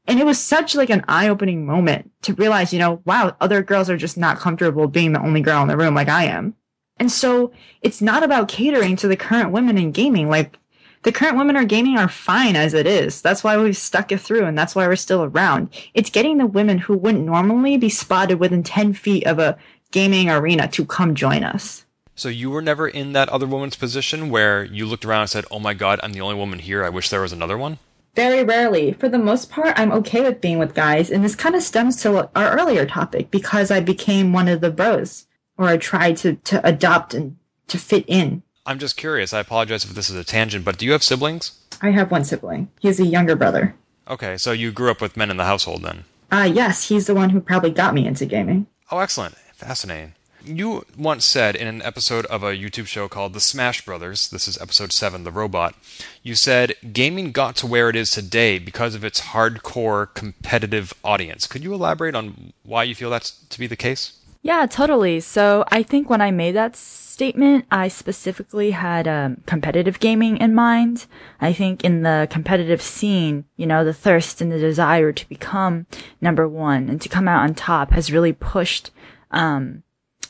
And 0.07 0.19
it 0.19 0.27
was 0.27 0.41
such 0.41 0.75
like 0.75 0.91
an 0.91 1.05
eye 1.09 1.29
opening 1.29 1.65
moment 1.65 2.11
to 2.23 2.35
realize, 2.35 2.73
you 2.73 2.79
know, 2.79 3.01
wow, 3.05 3.37
other 3.41 3.63
girls 3.63 3.89
are 3.89 3.97
just 3.97 4.19
not 4.19 4.39
comfortable 4.39 4.89
being 4.89 5.13
the 5.13 5.23
only 5.23 5.41
girl 5.41 5.63
in 5.63 5.69
the 5.69 5.77
room 5.77 5.95
like 5.95 6.09
I 6.09 6.25
am. 6.25 6.55
And 6.97 7.11
so 7.11 7.53
it's 7.81 8.03
not 8.03 8.23
about 8.23 8.49
catering 8.49 8.97
to 8.97 9.09
the 9.09 9.17
current 9.17 9.53
women 9.53 9.79
in 9.79 9.93
gaming. 9.93 10.29
Like 10.29 10.59
the 11.03 11.13
current 11.13 11.37
women 11.39 11.57
are 11.57 11.65
gaming 11.65 11.97
are 11.97 12.09
fine 12.09 12.57
as 12.57 12.75
it 12.75 12.87
is. 12.87 13.23
That's 13.23 13.43
why 13.43 13.57
we've 13.57 13.77
stuck 13.77 14.13
it 14.13 14.21
through 14.21 14.45
and 14.45 14.57
that's 14.57 14.75
why 14.75 14.87
we're 14.87 14.97
still 14.97 15.25
around. 15.25 15.71
It's 15.95 16.11
getting 16.11 16.39
the 16.39 16.47
women 16.47 16.79
who 16.79 16.97
wouldn't 16.97 17.25
normally 17.25 17.77
be 17.79 17.89
spotted 17.89 18.39
within 18.39 18.63
10 18.63 18.93
feet 18.93 19.27
of 19.27 19.39
a 19.39 19.57
gaming 19.91 20.31
arena 20.31 20.69
to 20.69 20.85
come 20.85 21.15
join 21.15 21.43
us. 21.43 21.85
So 22.15 22.29
you 22.29 22.51
were 22.51 22.61
never 22.61 22.87
in 22.87 23.13
that 23.15 23.31
other 23.31 23.47
woman's 23.47 23.77
position 23.77 24.29
where 24.29 24.65
you 24.65 24.85
looked 24.85 25.07
around 25.07 25.23
and 25.23 25.31
said, 25.31 25.47
"Oh 25.51 25.59
my 25.59 25.73
god, 25.73 26.01
I'm 26.03 26.13
the 26.13 26.21
only 26.21 26.35
woman 26.35 26.59
here. 26.59 26.85
I 26.85 26.91
wish 26.91 27.09
there 27.09 27.23
was 27.23 27.33
another 27.33 27.57
one." 27.57 27.79
Very 28.15 28.45
rarely. 28.45 28.93
For 28.93 29.09
the 29.09 29.19
most 29.19 29.51
part, 29.51 29.79
I'm 29.79 29.93
okay 29.93 30.21
with 30.21 30.43
being 30.43 30.59
with 30.59 30.75
guys, 30.75 31.11
and 31.11 31.25
this 31.25 31.35
kind 31.35 31.55
of 31.55 31.63
stems 31.63 31.97
to 32.03 32.29
our 32.37 32.59
earlier 32.59 32.85
topic 32.85 33.31
because 33.31 33.71
I 33.71 33.81
became 33.81 34.35
one 34.35 34.49
of 34.49 34.61
the 34.61 34.71
bros, 34.71 35.29
or 35.57 35.69
I 35.69 35.79
tried 35.79 36.19
to 36.19 36.35
to 36.35 36.67
adopt 36.67 37.15
and 37.15 37.37
to 37.69 37.79
fit 37.79 38.05
in. 38.07 38.43
I'm 38.67 38.79
just 38.79 38.97
curious. 38.97 39.33
I 39.33 39.41
apologize 39.41 39.85
if 39.85 39.91
this 39.91 40.11
is 40.11 40.17
a 40.17 40.25
tangent, 40.25 40.65
but 40.65 40.79
do 40.79 40.85
you 40.85 40.93
have 40.93 41.03
siblings? 41.03 41.59
I 41.81 41.91
have 41.91 42.11
one 42.11 42.25
sibling. 42.25 42.69
He's 42.81 43.01
a 43.01 43.07
younger 43.07 43.35
brother. 43.35 43.75
Okay, 44.09 44.37
so 44.37 44.53
you 44.53 44.71
grew 44.71 44.91
up 44.91 45.01
with 45.01 45.17
men 45.17 45.31
in 45.31 45.37
the 45.37 45.45
household 45.45 45.83
then? 45.83 46.05
Uh, 46.31 46.51
yes, 46.53 46.89
he's 46.89 47.07
the 47.07 47.15
one 47.15 47.31
who 47.31 47.41
probably 47.41 47.71
got 47.71 47.95
me 47.95 48.07
into 48.07 48.27
gaming. 48.27 48.67
Oh, 48.91 48.99
excellent. 48.99 49.35
Fascinating. 49.55 50.15
You 50.45 50.85
once 50.97 51.27
said 51.27 51.55
in 51.55 51.69
an 51.69 51.83
episode 51.83 52.25
of 52.27 52.43
a 52.43 52.57
YouTube 52.57 52.87
show 52.87 53.09
called 53.09 53.35
The 53.35 53.41
Smash 53.41 53.85
Brothers, 53.85 54.29
this 54.31 54.49
is 54.49 54.61
episode 54.61 54.93
7, 54.93 55.25
The 55.25 55.31
Robot, 55.31 55.75
you 56.23 56.35
said 56.35 56.75
gaming 56.93 57.31
got 57.33 57.57
to 57.57 57.67
where 57.67 57.91
it 57.91 57.97
is 57.97 58.11
today 58.11 58.59
because 58.59 58.95
of 58.95 59.05
its 59.05 59.21
hardcore 59.21 60.13
competitive 60.15 60.95
audience. 61.05 61.47
Could 61.47 61.63
you 61.63 61.75
elaborate 61.75 62.15
on 62.15 62.53
why 62.63 62.85
you 62.85 62.95
feel 62.95 63.11
that's 63.11 63.33
to 63.33 63.59
be 63.59 63.67
the 63.67 63.77
case? 63.77 64.15
Yeah, 64.43 64.65
totally. 64.67 65.21
So 65.21 65.65
I 65.69 65.83
think 65.83 66.09
when 66.09 66.23
I 66.23 66.31
made 66.31 66.53
that 66.53 66.75
statement, 67.21 67.67
I 67.71 67.89
specifically 67.89 68.71
had 68.71 69.07
um, 69.07 69.43
competitive 69.45 70.01
gaming 70.01 70.39
in 70.39 70.55
mind. 70.55 71.05
I 71.39 71.53
think 71.53 71.85
in 71.85 72.01
the 72.01 72.27
competitive 72.31 72.81
scene, 72.81 73.45
you 73.59 73.67
know, 73.67 73.85
the 73.85 73.93
thirst 73.93 74.41
and 74.41 74.51
the 74.51 74.59
desire 74.59 75.13
to 75.13 75.29
become 75.29 75.85
number 76.23 76.49
one 76.49 76.89
and 76.89 76.99
to 77.03 77.11
come 77.11 77.29
out 77.29 77.43
on 77.43 77.53
top 77.53 77.91
has 77.91 78.11
really 78.11 78.33
pushed 78.33 78.91
um, 79.33 79.83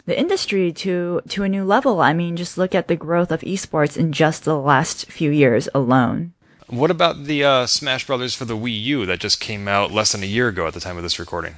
the 0.06 0.18
industry 0.18 0.72
to 0.72 1.20
to 1.28 1.44
a 1.44 1.48
new 1.48 1.62
level. 1.62 2.00
I 2.00 2.12
mean, 2.12 2.36
just 2.36 2.58
look 2.58 2.74
at 2.74 2.88
the 2.88 2.96
growth 2.96 3.30
of 3.30 3.42
esports 3.42 3.96
in 3.96 4.10
just 4.10 4.42
the 4.42 4.58
last 4.58 5.06
few 5.12 5.30
years 5.30 5.68
alone. 5.72 6.32
What 6.66 6.90
about 6.90 7.22
the 7.22 7.44
uh, 7.44 7.66
Smash 7.66 8.04
Brothers 8.08 8.34
for 8.34 8.46
the 8.46 8.56
Wii 8.56 8.82
U 8.82 9.06
that 9.06 9.20
just 9.20 9.38
came 9.38 9.68
out 9.68 9.92
less 9.92 10.10
than 10.10 10.24
a 10.24 10.26
year 10.26 10.48
ago 10.48 10.66
at 10.66 10.74
the 10.74 10.80
time 10.80 10.96
of 10.96 11.04
this 11.04 11.20
recording? 11.20 11.54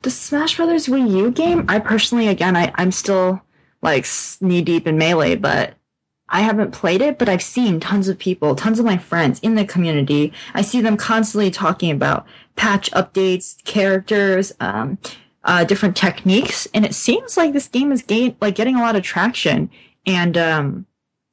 The 0.00 0.10
Smash 0.10 0.56
Brothers 0.56 0.86
Wii 0.86 1.14
U 1.18 1.30
game, 1.30 1.66
I 1.68 1.80
personally, 1.80 2.28
again, 2.28 2.56
I, 2.56 2.72
I'm 2.76 2.92
still 2.92 3.42
like 3.82 4.06
knee 4.40 4.62
deep 4.62 4.86
in 4.86 4.98
melee, 4.98 5.36
but 5.36 5.74
I 6.30 6.40
haven't 6.42 6.70
played 6.70 7.02
it, 7.02 7.18
but 7.18 7.28
I've 7.28 7.42
seen 7.42 7.80
tons 7.80 8.08
of 8.08 8.18
people, 8.18 8.54
tons 8.54 8.78
of 8.78 8.84
my 8.84 8.96
friends 8.96 9.40
in 9.40 9.56
the 9.56 9.64
community. 9.64 10.32
I 10.54 10.62
see 10.62 10.80
them 10.80 10.96
constantly 10.96 11.50
talking 11.50 11.90
about 11.90 12.24
patch 12.56 12.90
updates, 12.92 13.62
characters, 13.64 14.52
um, 14.60 14.98
uh, 15.42 15.64
different 15.64 15.96
techniques, 15.96 16.68
and 16.72 16.84
it 16.84 16.94
seems 16.94 17.36
like 17.36 17.52
this 17.52 17.68
game 17.68 17.90
is 17.90 18.02
gain- 18.02 18.36
like 18.40 18.54
getting 18.54 18.76
a 18.76 18.80
lot 18.80 18.94
of 18.94 19.02
traction 19.02 19.70
and 20.06 20.36
um, 20.36 20.86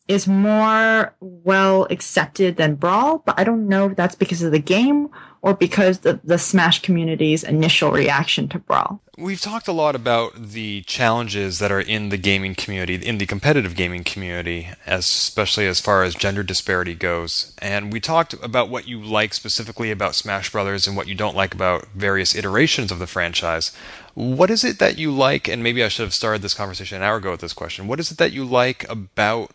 is 0.08 0.28
more 0.28 1.14
well 1.20 1.86
accepted 1.90 2.56
than 2.56 2.76
Brawl. 2.76 3.20
But 3.20 3.40
I 3.40 3.44
don't 3.44 3.68
know 3.68 3.90
if 3.90 3.98
that's 3.98 4.16
because 4.16 4.42
of 4.42 4.52
the 4.52 4.60
game 4.60 5.10
or 5.42 5.54
because 5.54 6.00
the 6.00 6.20
the 6.24 6.38
Smash 6.38 6.82
community's 6.82 7.44
initial 7.44 7.92
reaction 7.92 8.48
to 8.50 8.60
Brawl. 8.60 9.02
We've 9.20 9.42
talked 9.42 9.68
a 9.68 9.72
lot 9.72 9.96
about 9.96 10.36
the 10.36 10.84
challenges 10.84 11.58
that 11.58 11.72
are 11.72 11.82
in 11.82 12.10
the 12.10 12.18
gaming 12.18 12.54
community, 12.54 12.94
in 12.94 13.18
the 13.18 13.26
competitive 13.26 13.76
gaming 13.76 14.04
community, 14.04 14.70
especially 14.86 15.66
as 15.66 15.82
far 15.82 16.04
as 16.04 16.14
gender 16.14 16.44
disparity 16.44 16.94
goes. 16.94 17.56
And 17.60 17.92
we 17.92 18.00
talked 18.00 18.34
about 18.34 18.70
what 18.70 18.88
you 18.88 19.02
like 19.02 19.34
specifically 19.34 19.90
about 19.90 20.14
Smash 20.14 20.52
Brothers 20.52 20.86
and 20.86 20.96
what 20.96 21.08
you 21.08 21.16
don't 21.16 21.36
like 21.36 21.56
about 21.56 21.88
various 21.96 22.36
iterations 22.36 22.92
of 22.92 23.00
the 23.00 23.08
franchise. 23.08 23.76
What 24.14 24.52
is 24.52 24.64
it 24.64 24.78
that 24.78 25.00
you 25.00 25.10
like? 25.12 25.48
And 25.48 25.64
maybe 25.64 25.84
I 25.84 25.88
should 25.88 26.04
have 26.04 26.14
started 26.14 26.44
this 26.44 26.54
conversation 26.54 26.98
an 26.98 27.04
hour 27.04 27.18
ago 27.18 27.32
with 27.32 27.42
this 27.42 27.54
question. 27.54 27.88
What 27.88 28.00
is 28.00 28.12
it 28.12 28.20
that 28.20 28.34
you 28.34 28.46
like 28.46 28.88
about 28.88 29.50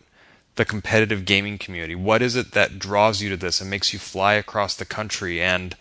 the 0.55 0.65
competitive 0.65 1.23
gaming 1.23 1.57
community? 1.57 1.95
What 1.95 2.21
is 2.21 2.35
it 2.35 2.51
that 2.51 2.79
draws 2.79 3.21
you 3.21 3.29
to 3.29 3.37
this 3.37 3.61
and 3.61 3.69
makes 3.69 3.93
you 3.93 3.99
fly 3.99 4.33
across 4.33 4.75
the 4.75 4.83
country 4.83 5.41
and 5.41 5.77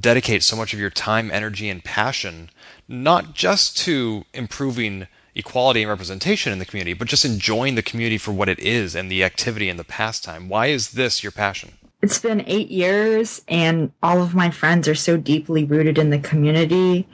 dedicate 0.00 0.44
so 0.44 0.54
much 0.54 0.72
of 0.72 0.78
your 0.78 0.90
time, 0.90 1.32
energy, 1.32 1.68
and 1.68 1.82
passion 1.82 2.50
not 2.88 3.34
just 3.34 3.76
to 3.78 4.24
improving 4.32 5.06
equality 5.34 5.82
and 5.82 5.90
representation 5.90 6.52
in 6.52 6.58
the 6.58 6.64
community, 6.64 6.94
but 6.94 7.08
just 7.08 7.24
enjoying 7.24 7.74
the 7.74 7.82
community 7.82 8.18
for 8.18 8.32
what 8.32 8.48
it 8.48 8.58
is 8.58 8.94
and 8.94 9.10
the 9.10 9.22
activity 9.22 9.68
and 9.68 9.78
the 9.78 9.84
pastime. 9.84 10.48
Why 10.48 10.66
is 10.66 10.92
this 10.92 11.22
your 11.22 11.32
passion? 11.32 11.72
It's 12.02 12.18
been 12.18 12.44
eight 12.46 12.70
years, 12.70 13.42
and 13.48 13.92
all 14.02 14.22
of 14.22 14.34
my 14.34 14.50
friends 14.50 14.86
are 14.86 14.94
so 14.94 15.16
deeply 15.16 15.64
rooted 15.64 15.98
in 15.98 16.10
the 16.10 16.18
community. 16.18 17.06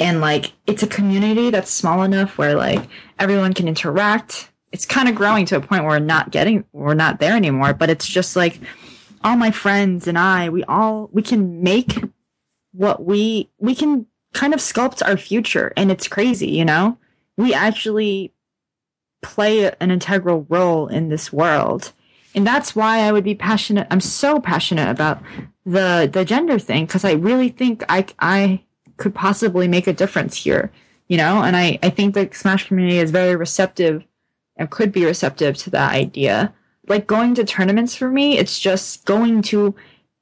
And 0.00 0.20
like, 0.20 0.52
it's 0.66 0.82
a 0.82 0.86
community 0.86 1.50
that's 1.50 1.70
small 1.70 2.02
enough 2.02 2.38
where 2.38 2.54
like 2.54 2.88
everyone 3.18 3.52
can 3.52 3.68
interact. 3.68 4.50
It's 4.70 4.86
kind 4.86 5.08
of 5.08 5.14
growing 5.14 5.44
to 5.46 5.56
a 5.56 5.60
point 5.60 5.82
where 5.82 5.98
we're 5.98 5.98
not 5.98 6.30
getting, 6.30 6.64
we're 6.72 6.94
not 6.94 7.20
there 7.20 7.34
anymore, 7.34 7.74
but 7.74 7.90
it's 7.90 8.06
just 8.06 8.36
like 8.36 8.60
all 9.24 9.36
my 9.36 9.50
friends 9.50 10.06
and 10.06 10.18
I, 10.18 10.50
we 10.50 10.62
all, 10.64 11.10
we 11.12 11.22
can 11.22 11.62
make 11.62 12.04
what 12.72 13.04
we, 13.04 13.50
we 13.58 13.74
can 13.74 14.06
kind 14.38 14.54
of 14.54 14.60
sculpt 14.60 15.02
our 15.04 15.16
future. 15.16 15.72
And 15.76 15.90
it's 15.90 16.06
crazy, 16.06 16.48
you 16.48 16.64
know? 16.64 16.96
We 17.36 17.52
actually 17.52 18.32
play 19.20 19.68
an 19.80 19.90
integral 19.90 20.46
role 20.48 20.86
in 20.86 21.08
this 21.08 21.32
world. 21.32 21.92
And 22.36 22.46
that's 22.46 22.76
why 22.76 23.00
I 23.00 23.10
would 23.10 23.24
be 23.24 23.34
passionate. 23.34 23.88
I'm 23.90 24.00
so 24.00 24.38
passionate 24.38 24.88
about 24.88 25.20
the, 25.66 26.08
the 26.10 26.24
gender 26.24 26.60
thing 26.60 26.86
because 26.86 27.04
I 27.04 27.12
really 27.14 27.48
think 27.48 27.84
I, 27.88 28.06
I 28.20 28.62
could 28.96 29.12
possibly 29.12 29.66
make 29.66 29.88
a 29.88 29.92
difference 29.92 30.36
here, 30.36 30.70
you 31.08 31.16
know? 31.16 31.42
And 31.42 31.56
I, 31.56 31.80
I 31.82 31.90
think 31.90 32.14
the 32.14 32.30
Smash 32.32 32.68
community 32.68 32.98
is 32.98 33.10
very 33.10 33.34
receptive 33.34 34.04
and 34.56 34.70
could 34.70 34.92
be 34.92 35.04
receptive 35.04 35.56
to 35.58 35.70
that 35.70 35.92
idea. 35.92 36.54
Like 36.86 37.08
going 37.08 37.34
to 37.34 37.44
tournaments 37.44 37.96
for 37.96 38.08
me, 38.08 38.38
it's 38.38 38.60
just 38.60 39.04
going 39.04 39.42
to, 39.42 39.74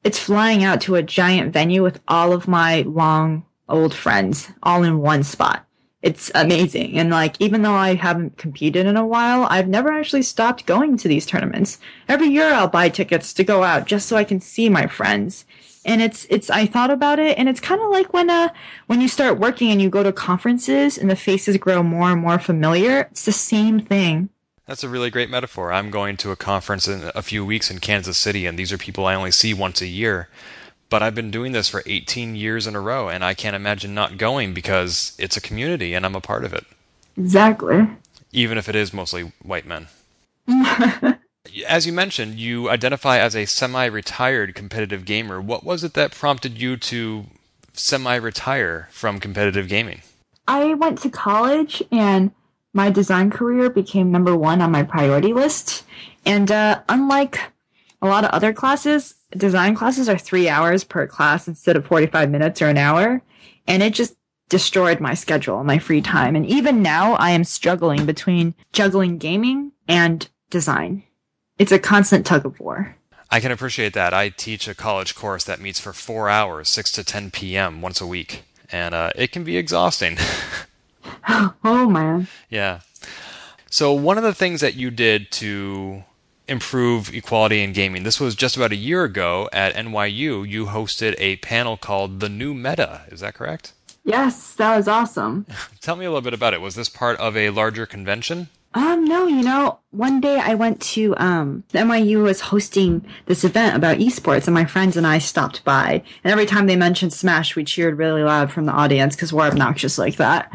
it's 0.04 0.18
flying 0.18 0.64
out 0.64 0.80
to 0.82 0.94
a 0.94 1.02
giant 1.02 1.52
venue 1.52 1.82
with 1.82 2.00
all 2.08 2.32
of 2.32 2.48
my 2.48 2.80
long 2.82 3.44
old 3.68 3.94
friends 3.94 4.48
all 4.62 4.82
in 4.82 4.98
one 4.98 5.22
spot. 5.22 5.66
It's 6.02 6.30
amazing. 6.34 6.98
And 6.98 7.10
like, 7.10 7.40
even 7.40 7.62
though 7.62 7.74
I 7.74 7.94
haven't 7.94 8.36
competed 8.36 8.86
in 8.86 8.96
a 8.96 9.06
while, 9.06 9.46
I've 9.50 9.66
never 9.66 9.90
actually 9.90 10.22
stopped 10.22 10.66
going 10.66 10.96
to 10.98 11.08
these 11.08 11.26
tournaments. 11.26 11.78
Every 12.08 12.28
year 12.28 12.52
I'll 12.52 12.68
buy 12.68 12.90
tickets 12.90 13.32
to 13.32 13.44
go 13.44 13.64
out 13.64 13.86
just 13.86 14.06
so 14.06 14.16
I 14.16 14.24
can 14.24 14.40
see 14.40 14.68
my 14.68 14.86
friends. 14.86 15.46
And 15.84 16.02
it's, 16.02 16.26
it's, 16.30 16.50
I 16.50 16.66
thought 16.66 16.90
about 16.90 17.18
it 17.18 17.38
and 17.38 17.48
it's 17.48 17.60
kind 17.60 17.80
of 17.80 17.90
like 17.90 18.12
when, 18.12 18.30
uh, 18.30 18.50
when 18.86 19.00
you 19.00 19.08
start 19.08 19.40
working 19.40 19.70
and 19.70 19.80
you 19.80 19.88
go 19.88 20.02
to 20.02 20.12
conferences 20.12 20.98
and 20.98 21.10
the 21.10 21.16
faces 21.16 21.56
grow 21.56 21.82
more 21.82 22.12
and 22.12 22.20
more 22.20 22.38
familiar. 22.38 23.08
It's 23.10 23.24
the 23.24 23.32
same 23.32 23.80
thing. 23.80 24.28
That's 24.66 24.84
a 24.84 24.88
really 24.88 25.10
great 25.10 25.30
metaphor. 25.30 25.72
I'm 25.72 25.90
going 25.90 26.16
to 26.18 26.32
a 26.32 26.36
conference 26.36 26.88
in 26.88 27.10
a 27.14 27.22
few 27.22 27.44
weeks 27.44 27.70
in 27.70 27.78
Kansas 27.78 28.18
City, 28.18 28.46
and 28.46 28.58
these 28.58 28.72
are 28.72 28.78
people 28.78 29.06
I 29.06 29.14
only 29.14 29.30
see 29.30 29.54
once 29.54 29.80
a 29.80 29.86
year 29.86 30.28
but 30.88 31.02
I've 31.02 31.14
been 31.14 31.30
doing 31.30 31.52
this 31.52 31.68
for 31.68 31.82
18 31.86 32.36
years 32.36 32.66
in 32.66 32.76
a 32.76 32.80
row, 32.80 33.08
and 33.08 33.24
I 33.24 33.34
can't 33.34 33.56
imagine 33.56 33.94
not 33.94 34.18
going 34.18 34.54
because 34.54 35.14
it's 35.18 35.36
a 35.36 35.40
community 35.40 35.94
and 35.94 36.06
I'm 36.06 36.14
a 36.14 36.20
part 36.20 36.44
of 36.44 36.52
it. 36.52 36.64
Exactly. 37.16 37.88
Even 38.32 38.58
if 38.58 38.68
it 38.68 38.74
is 38.74 38.92
mostly 38.92 39.32
white 39.42 39.66
men. 39.66 39.88
as 41.66 41.86
you 41.86 41.92
mentioned, 41.92 42.38
you 42.38 42.68
identify 42.70 43.18
as 43.18 43.34
a 43.34 43.46
semi 43.46 43.86
retired 43.86 44.54
competitive 44.54 45.04
gamer. 45.04 45.40
What 45.40 45.64
was 45.64 45.84
it 45.84 45.94
that 45.94 46.12
prompted 46.12 46.60
you 46.60 46.76
to 46.76 47.26
semi 47.72 48.16
retire 48.16 48.88
from 48.90 49.20
competitive 49.20 49.68
gaming? 49.68 50.02
I 50.48 50.74
went 50.74 50.98
to 51.02 51.10
college 51.10 51.82
and 51.90 52.30
my 52.72 52.90
design 52.90 53.30
career 53.30 53.70
became 53.70 54.12
number 54.12 54.36
one 54.36 54.60
on 54.60 54.70
my 54.70 54.82
priority 54.82 55.32
list. 55.32 55.84
And 56.24 56.50
uh, 56.50 56.82
unlike 56.88 57.40
a 58.06 58.10
lot 58.10 58.24
of 58.24 58.30
other 58.30 58.52
classes, 58.52 59.14
design 59.36 59.74
classes 59.74 60.08
are 60.08 60.18
three 60.18 60.48
hours 60.48 60.84
per 60.84 61.06
class 61.06 61.48
instead 61.48 61.76
of 61.76 61.86
45 61.86 62.30
minutes 62.30 62.62
or 62.62 62.68
an 62.68 62.78
hour. 62.78 63.22
And 63.66 63.82
it 63.82 63.94
just 63.94 64.16
destroyed 64.48 65.00
my 65.00 65.14
schedule, 65.14 65.64
my 65.64 65.78
free 65.78 66.00
time. 66.00 66.36
And 66.36 66.46
even 66.46 66.82
now 66.82 67.14
I 67.14 67.30
am 67.30 67.44
struggling 67.44 68.06
between 68.06 68.54
juggling 68.72 69.18
gaming 69.18 69.72
and 69.88 70.28
design. 70.50 71.02
It's 71.58 71.72
a 71.72 71.78
constant 71.78 72.26
tug 72.26 72.46
of 72.46 72.60
war. 72.60 72.96
I 73.30 73.40
can 73.40 73.50
appreciate 73.50 73.92
that. 73.94 74.14
I 74.14 74.28
teach 74.28 74.68
a 74.68 74.74
college 74.74 75.14
course 75.14 75.42
that 75.44 75.60
meets 75.60 75.80
for 75.80 75.92
four 75.92 76.28
hours, 76.28 76.68
6 76.68 76.92
to 76.92 77.04
10 77.04 77.32
p.m. 77.32 77.82
once 77.82 78.00
a 78.00 78.06
week. 78.06 78.42
And 78.70 78.94
uh, 78.94 79.10
it 79.16 79.32
can 79.32 79.42
be 79.42 79.56
exhausting. 79.56 80.16
oh, 81.64 81.88
man. 81.88 82.28
Yeah. 82.48 82.80
So, 83.70 83.92
one 83.92 84.16
of 84.16 84.24
the 84.24 84.34
things 84.34 84.60
that 84.60 84.74
you 84.74 84.90
did 84.90 85.30
to 85.32 86.04
improve 86.48 87.14
equality 87.14 87.62
in 87.62 87.72
gaming. 87.72 88.02
This 88.02 88.20
was 88.20 88.34
just 88.34 88.56
about 88.56 88.72
a 88.72 88.76
year 88.76 89.04
ago 89.04 89.48
at 89.52 89.74
NYU. 89.74 90.48
You 90.48 90.66
hosted 90.66 91.14
a 91.18 91.36
panel 91.36 91.76
called 91.76 92.20
The 92.20 92.28
New 92.28 92.54
Meta. 92.54 93.02
Is 93.08 93.20
that 93.20 93.34
correct? 93.34 93.72
Yes, 94.04 94.54
that 94.54 94.76
was 94.76 94.86
awesome. 94.86 95.46
Tell 95.80 95.96
me 95.96 96.04
a 96.04 96.08
little 96.08 96.22
bit 96.22 96.34
about 96.34 96.54
it. 96.54 96.60
Was 96.60 96.76
this 96.76 96.88
part 96.88 97.18
of 97.18 97.36
a 97.36 97.50
larger 97.50 97.86
convention? 97.86 98.48
Um, 98.74 99.06
no, 99.06 99.26
you 99.26 99.42
know, 99.42 99.78
one 99.90 100.20
day 100.20 100.38
I 100.38 100.54
went 100.54 100.82
to, 100.82 101.14
um, 101.16 101.64
NYU 101.72 102.22
was 102.22 102.42
hosting 102.42 103.06
this 103.24 103.42
event 103.42 103.74
about 103.74 103.96
esports 103.96 104.46
and 104.46 104.54
my 104.54 104.66
friends 104.66 104.98
and 104.98 105.06
I 105.06 105.16
stopped 105.16 105.64
by. 105.64 106.02
And 106.22 106.30
every 106.30 106.44
time 106.44 106.66
they 106.66 106.76
mentioned 106.76 107.14
Smash, 107.14 107.56
we 107.56 107.64
cheered 107.64 107.96
really 107.96 108.22
loud 108.22 108.52
from 108.52 108.66
the 108.66 108.72
audience 108.72 109.16
because 109.16 109.32
we're 109.32 109.46
obnoxious 109.46 109.96
like 109.96 110.16
that. 110.16 110.52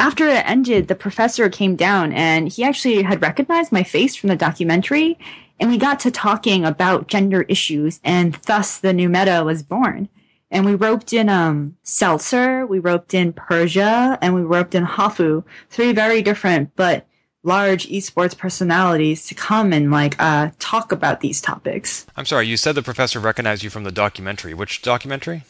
After 0.00 0.26
it 0.26 0.48
ended, 0.48 0.88
the 0.88 0.94
professor 0.94 1.50
came 1.50 1.76
down 1.76 2.14
and 2.14 2.48
he 2.48 2.64
actually 2.64 3.02
had 3.02 3.20
recognized 3.20 3.70
my 3.70 3.82
face 3.82 4.16
from 4.16 4.30
the 4.30 4.34
documentary 4.34 5.18
and 5.60 5.68
we 5.68 5.76
got 5.76 6.00
to 6.00 6.10
talking 6.10 6.64
about 6.64 7.06
gender 7.06 7.42
issues 7.42 8.00
and 8.02 8.32
thus 8.46 8.78
the 8.78 8.94
new 8.94 9.10
meta 9.10 9.42
was 9.44 9.62
born. 9.62 10.08
And 10.50 10.64
we 10.64 10.74
roped 10.74 11.12
in 11.12 11.28
um 11.28 11.76
Seltzer, 11.82 12.64
we 12.66 12.78
roped 12.78 13.12
in 13.12 13.34
Persia, 13.34 14.18
and 14.22 14.34
we 14.34 14.40
roped 14.40 14.74
in 14.74 14.86
Hafu, 14.86 15.44
three 15.68 15.92
very 15.92 16.22
different 16.22 16.74
but 16.76 17.06
large 17.42 17.86
esports 17.88 18.36
personalities 18.36 19.26
to 19.26 19.34
come 19.34 19.70
and 19.70 19.90
like 19.90 20.16
uh 20.18 20.50
talk 20.58 20.92
about 20.92 21.20
these 21.20 21.42
topics. 21.42 22.06
I'm 22.16 22.24
sorry, 22.24 22.46
you 22.46 22.56
said 22.56 22.74
the 22.74 22.82
professor 22.82 23.20
recognized 23.20 23.62
you 23.62 23.68
from 23.68 23.84
the 23.84 23.92
documentary. 23.92 24.54
Which 24.54 24.80
documentary? 24.80 25.44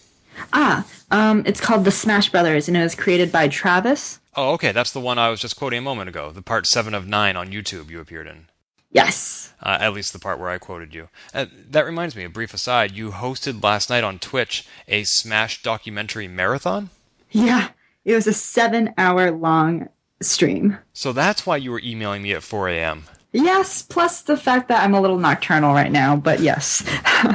Ah, 0.52 0.84
um 1.12 1.44
it's 1.46 1.60
called 1.60 1.84
The 1.84 1.92
Smash 1.92 2.30
Brothers 2.30 2.66
and 2.66 2.76
it 2.76 2.82
was 2.82 2.96
created 2.96 3.30
by 3.30 3.46
Travis. 3.46 4.19
Oh, 4.36 4.52
okay, 4.52 4.72
that's 4.72 4.92
the 4.92 5.00
one 5.00 5.18
I 5.18 5.28
was 5.28 5.40
just 5.40 5.56
quoting 5.56 5.80
a 5.80 5.82
moment 5.82 6.08
ago. 6.08 6.30
The 6.30 6.42
part 6.42 6.66
7 6.66 6.94
of 6.94 7.06
9 7.06 7.36
on 7.36 7.50
YouTube 7.50 7.90
you 7.90 8.00
appeared 8.00 8.26
in. 8.26 8.46
Yes. 8.92 9.52
Uh, 9.62 9.78
at 9.80 9.92
least 9.92 10.12
the 10.12 10.18
part 10.18 10.38
where 10.38 10.48
I 10.48 10.58
quoted 10.58 10.94
you. 10.94 11.08
Uh, 11.34 11.46
that 11.70 11.86
reminds 11.86 12.16
me, 12.16 12.24
a 12.24 12.28
brief 12.28 12.54
aside, 12.54 12.92
you 12.92 13.10
hosted 13.10 13.62
last 13.62 13.90
night 13.90 14.04
on 14.04 14.18
Twitch 14.18 14.66
a 14.88 15.04
Smash 15.04 15.62
documentary 15.62 16.28
marathon? 16.28 16.90
Yeah. 17.30 17.70
It 18.04 18.14
was 18.14 18.26
a 18.26 18.32
seven 18.32 18.94
hour 18.96 19.30
long 19.30 19.88
stream. 20.20 20.78
So 20.92 21.12
that's 21.12 21.46
why 21.46 21.56
you 21.56 21.70
were 21.70 21.80
emailing 21.84 22.22
me 22.22 22.32
at 22.32 22.42
4 22.42 22.68
a.m. 22.68 23.04
Yes, 23.32 23.82
plus 23.82 24.22
the 24.22 24.36
fact 24.36 24.68
that 24.68 24.82
I'm 24.82 24.92
a 24.92 25.00
little 25.00 25.18
nocturnal 25.18 25.72
right 25.72 25.92
now, 25.92 26.16
but 26.16 26.40
yes. 26.40 26.84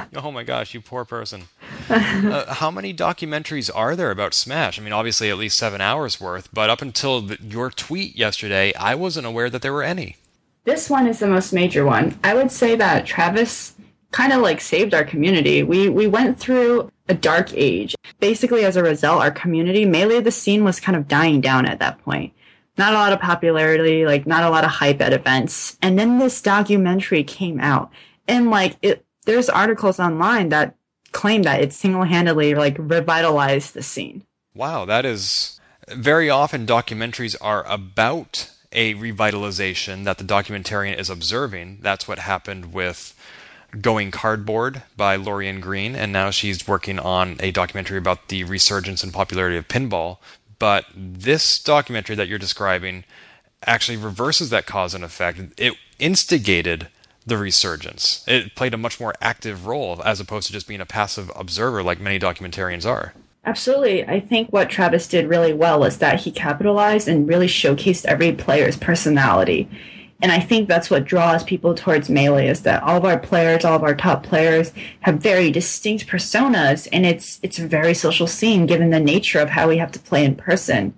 oh 0.16 0.32
my 0.32 0.44
gosh, 0.44 0.74
you 0.74 0.82
poor 0.82 1.06
person. 1.06 1.44
uh, 1.90 2.54
how 2.56 2.70
many 2.70 2.94
documentaries 2.94 3.70
are 3.74 3.96
there 3.96 4.12
about 4.12 4.34
Smash? 4.34 4.78
I 4.78 4.82
mean, 4.84 4.92
obviously 4.92 5.30
at 5.30 5.38
least 5.38 5.58
seven 5.58 5.80
hours 5.80 6.20
worth, 6.20 6.50
but 6.54 6.70
up 6.70 6.82
until 6.82 7.22
the, 7.22 7.38
your 7.42 7.70
tweet 7.70 8.18
yesterday, 8.18 8.74
I 8.74 8.96
wasn't 8.96 9.26
aware 9.26 9.50
that 9.50 9.62
there 9.62 9.72
were 9.72 9.84
any. 9.84 10.18
This 10.66 10.90
one 10.90 11.08
is 11.08 11.20
the 11.20 11.28
most 11.28 11.54
major 11.54 11.86
one. 11.86 12.20
I 12.24 12.34
would 12.34 12.52
say 12.52 12.76
that 12.76 13.06
Travis 13.06 13.76
kind 14.12 14.34
of 14.34 14.42
like 14.42 14.60
saved 14.60 14.94
our 14.94 15.04
community. 15.04 15.62
We 15.62 15.90
we 15.90 16.08
went 16.08 16.40
through 16.40 16.92
a 17.08 17.14
dark 17.14 17.54
age. 17.54 17.96
Basically, 18.20 18.66
as 18.66 18.76
a 18.76 18.84
result, 18.84 19.22
our 19.22 19.32
community, 19.32 19.86
Melee, 19.86 20.22
the 20.22 20.32
scene 20.32 20.64
was 20.64 20.80
kind 20.80 20.96
of 20.96 21.08
dying 21.08 21.40
down 21.40 21.66
at 21.66 21.80
that 21.80 22.04
point. 22.04 22.34
Not 22.78 22.94
a 22.94 22.98
lot 22.98 23.14
of 23.14 23.22
popularity, 23.22 24.06
like 24.06 24.28
not 24.28 24.44
a 24.44 24.50
lot 24.50 24.66
of 24.66 24.70
hype 24.70 25.02
at 25.02 25.14
events. 25.14 25.78
And 25.82 25.98
then 25.98 26.20
this 26.20 26.42
documentary 26.42 27.24
came 27.24 27.60
out, 27.60 27.90
and 28.28 28.50
like 28.50 28.78
it, 28.82 29.06
there's 29.26 29.50
articles 29.50 30.00
online 30.00 30.50
that 30.50 30.76
claim 31.12 31.44
that 31.44 31.62
it 31.62 31.72
single-handedly 31.72 32.56
like 32.56 32.76
revitalized 32.78 33.74
the 33.74 33.82
scene. 33.82 34.24
Wow, 34.54 34.86
that 34.86 35.06
is 35.06 35.60
very 35.88 36.30
often 36.30 36.66
documentaries 36.66 37.36
are 37.40 37.66
about 37.68 38.52
a 38.72 38.96
revitalization 38.96 40.04
that 40.04 40.18
the 40.18 40.24
documentarian 40.24 40.98
is 40.98 41.10
observing. 41.10 41.80
That's 41.82 42.08
what 42.08 42.20
happened 42.20 42.74
with 42.74 43.16
Going 43.80 44.12
Cardboard 44.12 44.84
by 44.98 45.16
Lorien 45.16 45.60
Green, 45.62 45.96
and 45.96 46.12
now 46.12 46.30
she's 46.30 46.68
working 46.68 47.00
on 47.00 47.38
a 47.40 47.52
documentary 47.52 47.98
about 47.98 48.28
the 48.28 48.44
resurgence 48.44 49.04
and 49.04 49.14
popularity 49.14 49.58
of 49.58 49.68
pinball. 49.68 50.18
But 50.60 50.86
this 50.96 51.62
documentary 51.62 52.16
that 52.16 52.28
you're 52.28 52.40
describing 52.40 53.04
actually 53.66 53.98
reverses 53.98 54.50
that 54.50 54.66
cause 54.66 54.94
and 54.94 55.04
effect. 55.04 55.40
It 55.58 55.74
instigated 56.00 56.88
the 57.26 57.38
resurgence. 57.38 58.24
It 58.28 58.56
played 58.56 58.74
a 58.74 58.78
much 58.78 59.00
more 59.00 59.14
active 59.20 59.66
role 59.66 60.02
as 60.04 60.20
opposed 60.20 60.48
to 60.48 60.54
just 60.54 60.68
being 60.68 60.82
a 60.82 60.86
passive 60.86 61.32
observer 61.36 61.82
like 61.82 62.00
many 62.00 62.20
documentarians 62.20 62.86
are. 62.86 63.14
Absolutely. 63.46 64.06
I 64.06 64.20
think 64.20 64.50
what 64.50 64.70
Travis 64.70 65.08
did 65.08 65.28
really 65.28 65.54
well 65.54 65.80
was 65.80 65.98
that 66.00 66.22
he 66.22 66.32
capitalized 66.32 67.08
and 67.08 67.28
really 67.28 67.48
showcased 67.48 68.06
every 68.06 68.32
player's 68.32 68.78
personality. 68.78 69.70
And 70.26 70.32
I 70.32 70.40
think 70.40 70.68
that's 70.68 70.90
what 70.90 71.06
draws 71.06 71.44
people 71.44 71.76
towards 71.76 72.10
Melee 72.10 72.48
is 72.48 72.64
that 72.64 72.82
all 72.82 72.98
of 72.98 73.06
our 73.06 73.20
players, 73.20 73.64
all 73.64 73.76
of 73.76 73.84
our 73.84 73.94
top 73.94 74.24
players 74.24 74.74
have 75.02 75.20
very 75.20 75.52
distinct 75.52 76.08
personas 76.08 76.88
and 76.92 77.06
it's 77.06 77.40
it's 77.44 77.60
a 77.60 77.68
very 77.68 77.94
social 77.94 78.26
scene 78.26 78.66
given 78.66 78.90
the 78.90 79.00
nature 79.00 79.38
of 79.38 79.52
how 79.52 79.68
we 79.68 79.78
have 79.78 79.92
to 79.92 80.00
play 80.00 80.26
in 80.26 80.36
person. 80.36 80.96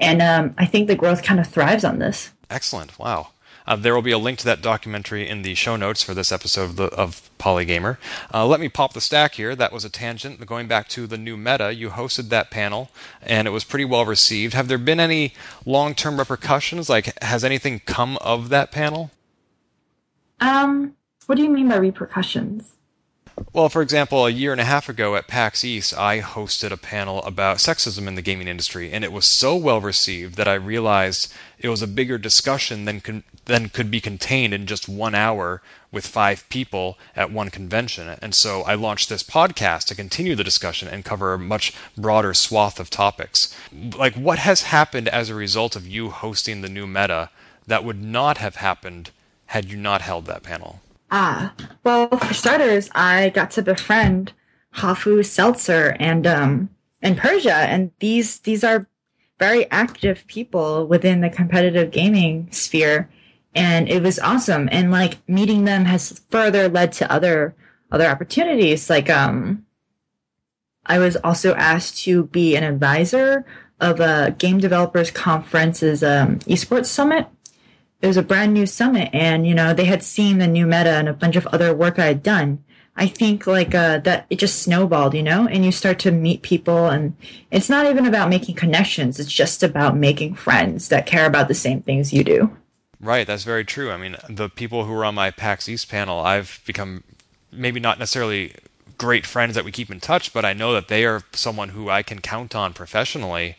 And 0.00 0.20
um, 0.20 0.56
I 0.58 0.66
think 0.66 0.88
the 0.88 0.96
growth 0.96 1.22
kind 1.22 1.38
of 1.38 1.46
thrives 1.46 1.84
on 1.84 2.00
this. 2.00 2.32
Excellent. 2.50 2.98
Wow. 2.98 3.28
Uh, 3.66 3.76
there 3.76 3.94
will 3.94 4.02
be 4.02 4.10
a 4.10 4.18
link 4.18 4.38
to 4.38 4.44
that 4.44 4.60
documentary 4.60 5.28
in 5.28 5.42
the 5.42 5.54
show 5.54 5.76
notes 5.76 6.02
for 6.02 6.12
this 6.12 6.30
episode 6.30 6.64
of, 6.64 6.76
the, 6.76 6.84
of 6.84 7.30
Polygamer. 7.38 7.96
Uh, 8.32 8.46
let 8.46 8.60
me 8.60 8.68
pop 8.68 8.92
the 8.92 9.00
stack 9.00 9.34
here. 9.34 9.56
That 9.56 9.72
was 9.72 9.84
a 9.84 9.90
tangent. 9.90 10.44
Going 10.46 10.68
back 10.68 10.88
to 10.88 11.06
the 11.06 11.16
new 11.16 11.36
meta, 11.36 11.72
you 11.72 11.90
hosted 11.90 12.28
that 12.28 12.50
panel, 12.50 12.90
and 13.22 13.48
it 13.48 13.52
was 13.52 13.64
pretty 13.64 13.84
well 13.84 14.04
received. 14.04 14.54
Have 14.54 14.68
there 14.68 14.78
been 14.78 15.00
any 15.00 15.34
long 15.64 15.94
term 15.94 16.18
repercussions? 16.18 16.88
Like, 16.88 17.22
has 17.22 17.44
anything 17.44 17.80
come 17.80 18.18
of 18.18 18.50
that 18.50 18.70
panel? 18.70 19.10
Um, 20.40 20.94
what 21.26 21.36
do 21.36 21.42
you 21.42 21.50
mean 21.50 21.68
by 21.68 21.76
repercussions? 21.76 22.74
Well, 23.52 23.68
for 23.68 23.82
example, 23.82 24.26
a 24.26 24.30
year 24.30 24.52
and 24.52 24.60
a 24.60 24.64
half 24.64 24.88
ago 24.88 25.16
at 25.16 25.26
PAX 25.26 25.64
East, 25.64 25.96
I 25.96 26.20
hosted 26.20 26.70
a 26.70 26.76
panel 26.76 27.20
about 27.24 27.56
sexism 27.56 28.06
in 28.06 28.14
the 28.14 28.22
gaming 28.22 28.46
industry, 28.46 28.92
and 28.92 29.02
it 29.02 29.12
was 29.12 29.24
so 29.26 29.56
well 29.56 29.80
received 29.80 30.36
that 30.36 30.46
I 30.46 30.54
realized 30.54 31.32
it 31.58 31.68
was 31.68 31.82
a 31.82 31.88
bigger 31.88 32.16
discussion 32.16 32.84
than 32.84 33.00
con- 33.00 33.24
than 33.46 33.70
could 33.70 33.90
be 33.90 34.00
contained 34.00 34.54
in 34.54 34.66
just 34.66 34.88
one 34.88 35.16
hour 35.16 35.62
with 35.90 36.06
five 36.06 36.48
people 36.48 36.96
at 37.16 37.32
one 37.32 37.50
convention. 37.50 38.08
And 38.22 38.36
so 38.36 38.62
I 38.62 38.74
launched 38.76 39.08
this 39.08 39.24
podcast 39.24 39.86
to 39.86 39.96
continue 39.96 40.36
the 40.36 40.44
discussion 40.44 40.86
and 40.86 41.04
cover 41.04 41.34
a 41.34 41.38
much 41.38 41.72
broader 41.96 42.34
swath 42.34 42.78
of 42.78 42.88
topics. 42.88 43.52
Like, 43.72 44.14
what 44.14 44.38
has 44.38 44.62
happened 44.62 45.08
as 45.08 45.28
a 45.28 45.34
result 45.34 45.74
of 45.74 45.88
you 45.88 46.10
hosting 46.10 46.60
the 46.60 46.68
new 46.68 46.86
meta 46.86 47.30
that 47.66 47.84
would 47.84 48.00
not 48.00 48.38
have 48.38 48.56
happened 48.56 49.10
had 49.46 49.64
you 49.64 49.76
not 49.76 50.02
held 50.02 50.26
that 50.26 50.44
panel? 50.44 50.80
Ah, 51.16 51.54
well, 51.84 52.08
for 52.08 52.34
starters, 52.34 52.90
I 52.92 53.28
got 53.28 53.52
to 53.52 53.62
befriend 53.62 54.32
Hafu 54.78 55.24
Seltzer 55.24 55.96
and 56.00 56.26
um 56.26 56.70
and 57.00 57.16
Persia, 57.16 57.54
and 57.54 57.92
these 58.00 58.40
these 58.40 58.64
are 58.64 58.88
very 59.38 59.70
active 59.70 60.26
people 60.26 60.88
within 60.88 61.20
the 61.20 61.30
competitive 61.30 61.92
gaming 61.92 62.50
sphere, 62.50 63.08
and 63.54 63.88
it 63.88 64.02
was 64.02 64.18
awesome. 64.18 64.68
And 64.72 64.90
like 64.90 65.18
meeting 65.28 65.66
them 65.66 65.84
has 65.84 66.20
further 66.30 66.68
led 66.68 66.90
to 66.94 67.12
other 67.12 67.54
other 67.92 68.08
opportunities. 68.08 68.90
Like 68.90 69.08
um, 69.08 69.64
I 70.84 70.98
was 70.98 71.14
also 71.22 71.54
asked 71.54 71.96
to 71.98 72.24
be 72.24 72.56
an 72.56 72.64
advisor 72.64 73.46
of 73.78 74.00
a 74.00 74.34
game 74.36 74.58
developers 74.58 75.12
conference's 75.12 76.02
um, 76.02 76.40
esports 76.40 76.86
summit 76.86 77.28
it 78.04 78.06
was 78.06 78.16
a 78.18 78.22
brand 78.22 78.52
new 78.52 78.66
summit 78.66 79.08
and 79.14 79.46
you 79.46 79.54
know 79.54 79.72
they 79.72 79.86
had 79.86 80.02
seen 80.02 80.36
the 80.36 80.46
new 80.46 80.66
meta 80.66 80.90
and 80.90 81.08
a 81.08 81.14
bunch 81.14 81.36
of 81.36 81.46
other 81.48 81.74
work 81.74 81.98
i 81.98 82.06
had 82.06 82.22
done. 82.22 82.62
I 82.96 83.08
think 83.08 83.48
like 83.48 83.74
uh, 83.74 83.98
that 84.00 84.26
it 84.30 84.38
just 84.38 84.62
snowballed 84.62 85.14
you 85.14 85.22
know 85.22 85.48
and 85.48 85.64
you 85.64 85.72
start 85.72 85.98
to 86.00 86.12
meet 86.12 86.42
people 86.42 86.86
and 86.86 87.16
it's 87.50 87.70
not 87.70 87.86
even 87.86 88.06
about 88.06 88.28
making 88.28 88.54
connections. 88.54 89.18
It's 89.18 89.32
just 89.32 89.64
about 89.64 89.96
making 89.96 90.36
friends 90.36 90.90
that 90.90 91.06
care 91.06 91.26
about 91.26 91.48
the 91.48 91.54
same 91.54 91.82
things 91.82 92.12
you 92.12 92.22
do. 92.22 92.56
Right. 93.00 93.26
That's 93.26 93.42
very 93.42 93.64
true. 93.64 93.90
I 93.90 93.96
mean 93.96 94.16
the 94.28 94.48
people 94.48 94.84
who 94.84 94.92
were 94.92 95.04
on 95.04 95.14
my 95.14 95.30
pax 95.30 95.68
east 95.68 95.88
panel 95.88 96.20
i've 96.20 96.60
become 96.66 97.02
maybe 97.50 97.80
not 97.80 97.98
necessarily 97.98 98.54
great 98.98 99.26
friends 99.26 99.54
that 99.54 99.64
we 99.64 99.72
keep 99.72 99.90
in 99.90 99.98
touch 99.98 100.32
but 100.32 100.44
i 100.44 100.52
know 100.52 100.72
that 100.72 100.88
they 100.88 101.04
are 101.04 101.22
someone 101.32 101.70
who 101.70 101.90
i 101.90 102.02
can 102.02 102.20
count 102.20 102.54
on 102.54 102.72
professionally 102.72 103.56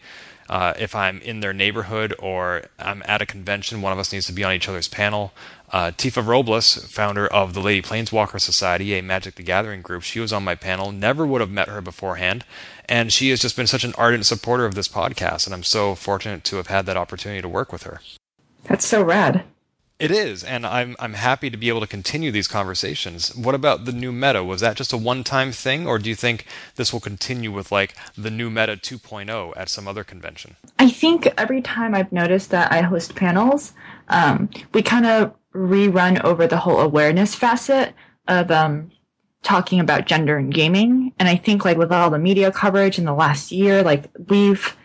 uh, 0.50 0.74
if 0.78 0.96
I'm 0.96 1.20
in 1.22 1.39
their 1.39 1.54
neighborhood 1.54 2.14
or 2.20 2.64
I'm 2.80 3.04
at 3.06 3.22
a 3.22 3.26
convention, 3.26 3.82
one 3.82 3.93
of 3.93 4.00
us 4.00 4.14
needs 4.14 4.28
to 4.28 4.34
be 4.34 4.43
on 4.43 4.54
each 4.54 4.70
other's 4.70 4.88
panel. 4.88 5.34
Uh, 5.72 5.91
Tifa 5.91 6.26
Robles, 6.26 6.76
founder 6.86 7.28
of 7.28 7.54
the 7.54 7.62
Lady 7.62 7.82
Planeswalker 7.82 8.39
Society, 8.39 8.93
a 8.93 9.02
Magic 9.02 9.36
the 9.36 9.43
Gathering 9.43 9.82
group, 9.82 10.04
she 10.04 10.20
was 10.20 10.32
on 10.32 10.43
my 10.43 10.56
panel. 10.56 10.91
Never 10.91 11.26
would 11.26 11.41
have 11.41 11.50
met 11.50 11.68
her 11.68 11.82
beforehand. 11.82 12.46
And 12.88 13.12
she 13.12 13.32
has 13.32 13.39
just 13.39 13.56
been 13.56 13.68
such 13.68 13.84
an 13.84 13.93
ardent 13.98 14.26
supporter 14.26 14.66
of 14.66 14.76
this 14.76 14.88
podcast. 14.88 15.46
And 15.46 15.54
I'm 15.54 15.64
so 15.64 15.96
fortunate 15.96 16.43
to 16.46 16.58
have 16.58 16.68
had 16.68 16.86
that 16.86 16.98
opportunity 16.98 17.41
to 17.41 17.50
work 17.50 17.72
with 17.74 17.84
her. 17.84 18.00
That's 18.66 18.86
so 18.86 19.02
rad. 19.04 19.43
It 19.98 20.12
is, 20.12 20.43
and 20.43 20.66
I'm 20.66 20.98
I'm 21.00 21.14
happy 21.14 21.50
to 21.50 21.56
be 21.56 21.70
able 21.70 21.80
to 21.80 21.88
continue 21.88 22.30
these 22.30 22.50
conversations. 22.50 23.34
What 23.34 23.56
about 23.56 23.86
the 23.86 23.93
new 23.93 24.12
meta? 24.12 24.43
Was 24.43 24.60
that 24.60 24.76
just 24.76 24.91
a 24.91 24.98
one-time 24.98 25.54
thing, 25.54 25.88
or 25.88 26.00
do 26.00 26.10
you 26.10 26.16
think 26.16 26.46
this 26.76 26.91
will 26.91 27.00
continue 27.00 27.50
with 27.50 27.72
like 27.72 27.96
the 28.18 28.30
new 28.30 28.50
meta 28.50 28.76
2.0 28.76 29.54
at 29.56 29.70
some 29.70 29.88
other 29.88 30.04
convention? 30.04 30.58
I 30.80 30.89
think 30.89 31.32
every 31.38 31.62
time 31.62 31.96
I've 31.96 32.12
noticed 32.12 32.52
that 32.52 32.74
I 32.74 32.82
host 32.82 33.16
panels, 33.16 33.72
um, 34.10 34.50
we 34.74 34.82
kind 34.82 35.06
of 35.06 35.34
rerun 35.54 36.22
over 36.26 36.46
the 36.46 36.58
whole 36.58 36.82
awareness 36.82 37.34
facet 37.34 37.93
of 38.28 38.52
um, 38.52 38.91
talking 39.43 39.80
about 39.80 40.08
gender 40.08 40.36
and 40.38 40.54
gaming. 40.54 41.14
And 41.20 41.30
I 41.30 41.38
think 41.38 41.64
like 41.64 41.78
with 41.78 41.93
all 41.93 42.10
the 42.10 42.20
media 42.20 42.52
coverage 42.52 43.00
in 43.00 43.06
the 43.06 43.14
last 43.14 43.50
year, 43.50 43.82
like 43.82 44.10
we've 44.28 44.76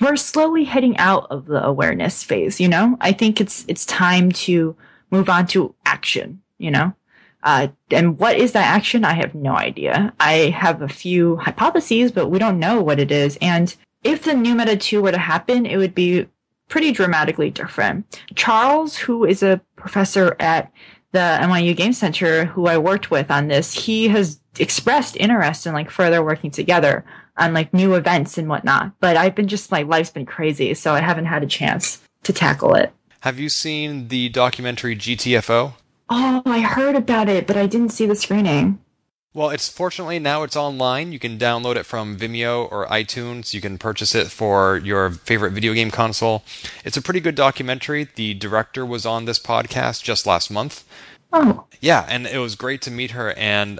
we're 0.00 0.16
slowly 0.16 0.64
heading 0.64 0.96
out 0.98 1.26
of 1.30 1.46
the 1.46 1.64
awareness 1.64 2.22
phase, 2.22 2.60
you 2.60 2.68
know? 2.68 2.96
I 3.00 3.12
think 3.12 3.40
it's 3.40 3.64
it's 3.68 3.86
time 3.86 4.32
to 4.32 4.76
move 5.10 5.28
on 5.28 5.46
to 5.48 5.74
action, 5.86 6.42
you 6.58 6.70
know? 6.70 6.94
Uh, 7.42 7.68
and 7.90 8.18
what 8.18 8.36
is 8.36 8.52
that 8.52 8.66
action? 8.66 9.04
I 9.04 9.12
have 9.14 9.34
no 9.34 9.56
idea. 9.56 10.12
I 10.18 10.50
have 10.50 10.82
a 10.82 10.88
few 10.88 11.36
hypotheses, 11.36 12.12
but 12.12 12.28
we 12.28 12.38
don't 12.38 12.58
know 12.58 12.82
what 12.82 12.98
it 12.98 13.10
is. 13.10 13.38
And 13.40 13.74
if 14.02 14.24
the 14.24 14.34
new 14.34 14.54
meta 14.54 14.76
2 14.76 15.02
were 15.02 15.12
to 15.12 15.18
happen, 15.18 15.64
it 15.64 15.76
would 15.76 15.94
be 15.94 16.26
pretty 16.68 16.92
dramatically 16.92 17.50
different. 17.50 18.20
Charles, 18.34 18.96
who 18.96 19.24
is 19.24 19.42
a 19.42 19.60
professor 19.76 20.36
at 20.38 20.70
the 21.12 21.38
NYU 21.40 21.74
Game 21.74 21.92
Center, 21.92 22.44
who 22.44 22.66
I 22.66 22.76
worked 22.76 23.10
with 23.10 23.30
on 23.30 23.48
this, 23.48 23.72
he 23.72 24.08
has 24.08 24.40
expressed 24.58 25.16
interest 25.16 25.66
in 25.66 25.72
like 25.72 25.90
further 25.90 26.22
working 26.22 26.50
together 26.50 27.04
on 27.38 27.54
like 27.54 27.72
new 27.72 27.94
events 27.94 28.36
and 28.36 28.48
whatnot. 28.48 28.92
But 29.00 29.16
I've 29.16 29.34
been 29.34 29.48
just 29.48 29.70
my 29.70 29.82
life's 29.82 30.10
been 30.10 30.26
crazy, 30.26 30.74
so 30.74 30.92
I 30.94 31.00
haven't 31.00 31.26
had 31.26 31.42
a 31.42 31.46
chance 31.46 32.00
to 32.24 32.32
tackle 32.32 32.74
it. 32.74 32.92
Have 33.20 33.38
you 33.38 33.48
seen 33.48 34.08
the 34.08 34.28
documentary 34.28 34.96
GTFO? 34.96 35.72
Oh, 36.10 36.42
I 36.46 36.60
heard 36.60 36.94
about 36.94 37.28
it, 37.28 37.46
but 37.46 37.56
I 37.56 37.66
didn't 37.66 37.90
see 37.90 38.06
the 38.06 38.14
screening. 38.14 38.78
Well, 39.34 39.50
it's 39.50 39.68
fortunately 39.68 40.18
now 40.18 40.42
it's 40.42 40.56
online. 40.56 41.12
You 41.12 41.18
can 41.18 41.38
download 41.38 41.76
it 41.76 41.84
from 41.84 42.16
Vimeo 42.16 42.70
or 42.72 42.86
iTunes. 42.86 43.52
You 43.52 43.60
can 43.60 43.76
purchase 43.78 44.14
it 44.14 44.28
for 44.28 44.78
your 44.78 45.10
favorite 45.10 45.52
video 45.52 45.74
game 45.74 45.90
console. 45.90 46.42
It's 46.84 46.96
a 46.96 47.02
pretty 47.02 47.20
good 47.20 47.34
documentary. 47.34 48.08
The 48.14 48.34
director 48.34 48.86
was 48.86 49.04
on 49.04 49.26
this 49.26 49.38
podcast 49.38 50.02
just 50.02 50.26
last 50.26 50.50
month. 50.50 50.84
Oh. 51.32 51.66
Yeah, 51.80 52.06
and 52.08 52.26
it 52.26 52.38
was 52.38 52.56
great 52.56 52.80
to 52.82 52.90
meet 52.90 53.10
her. 53.10 53.32
And 53.34 53.78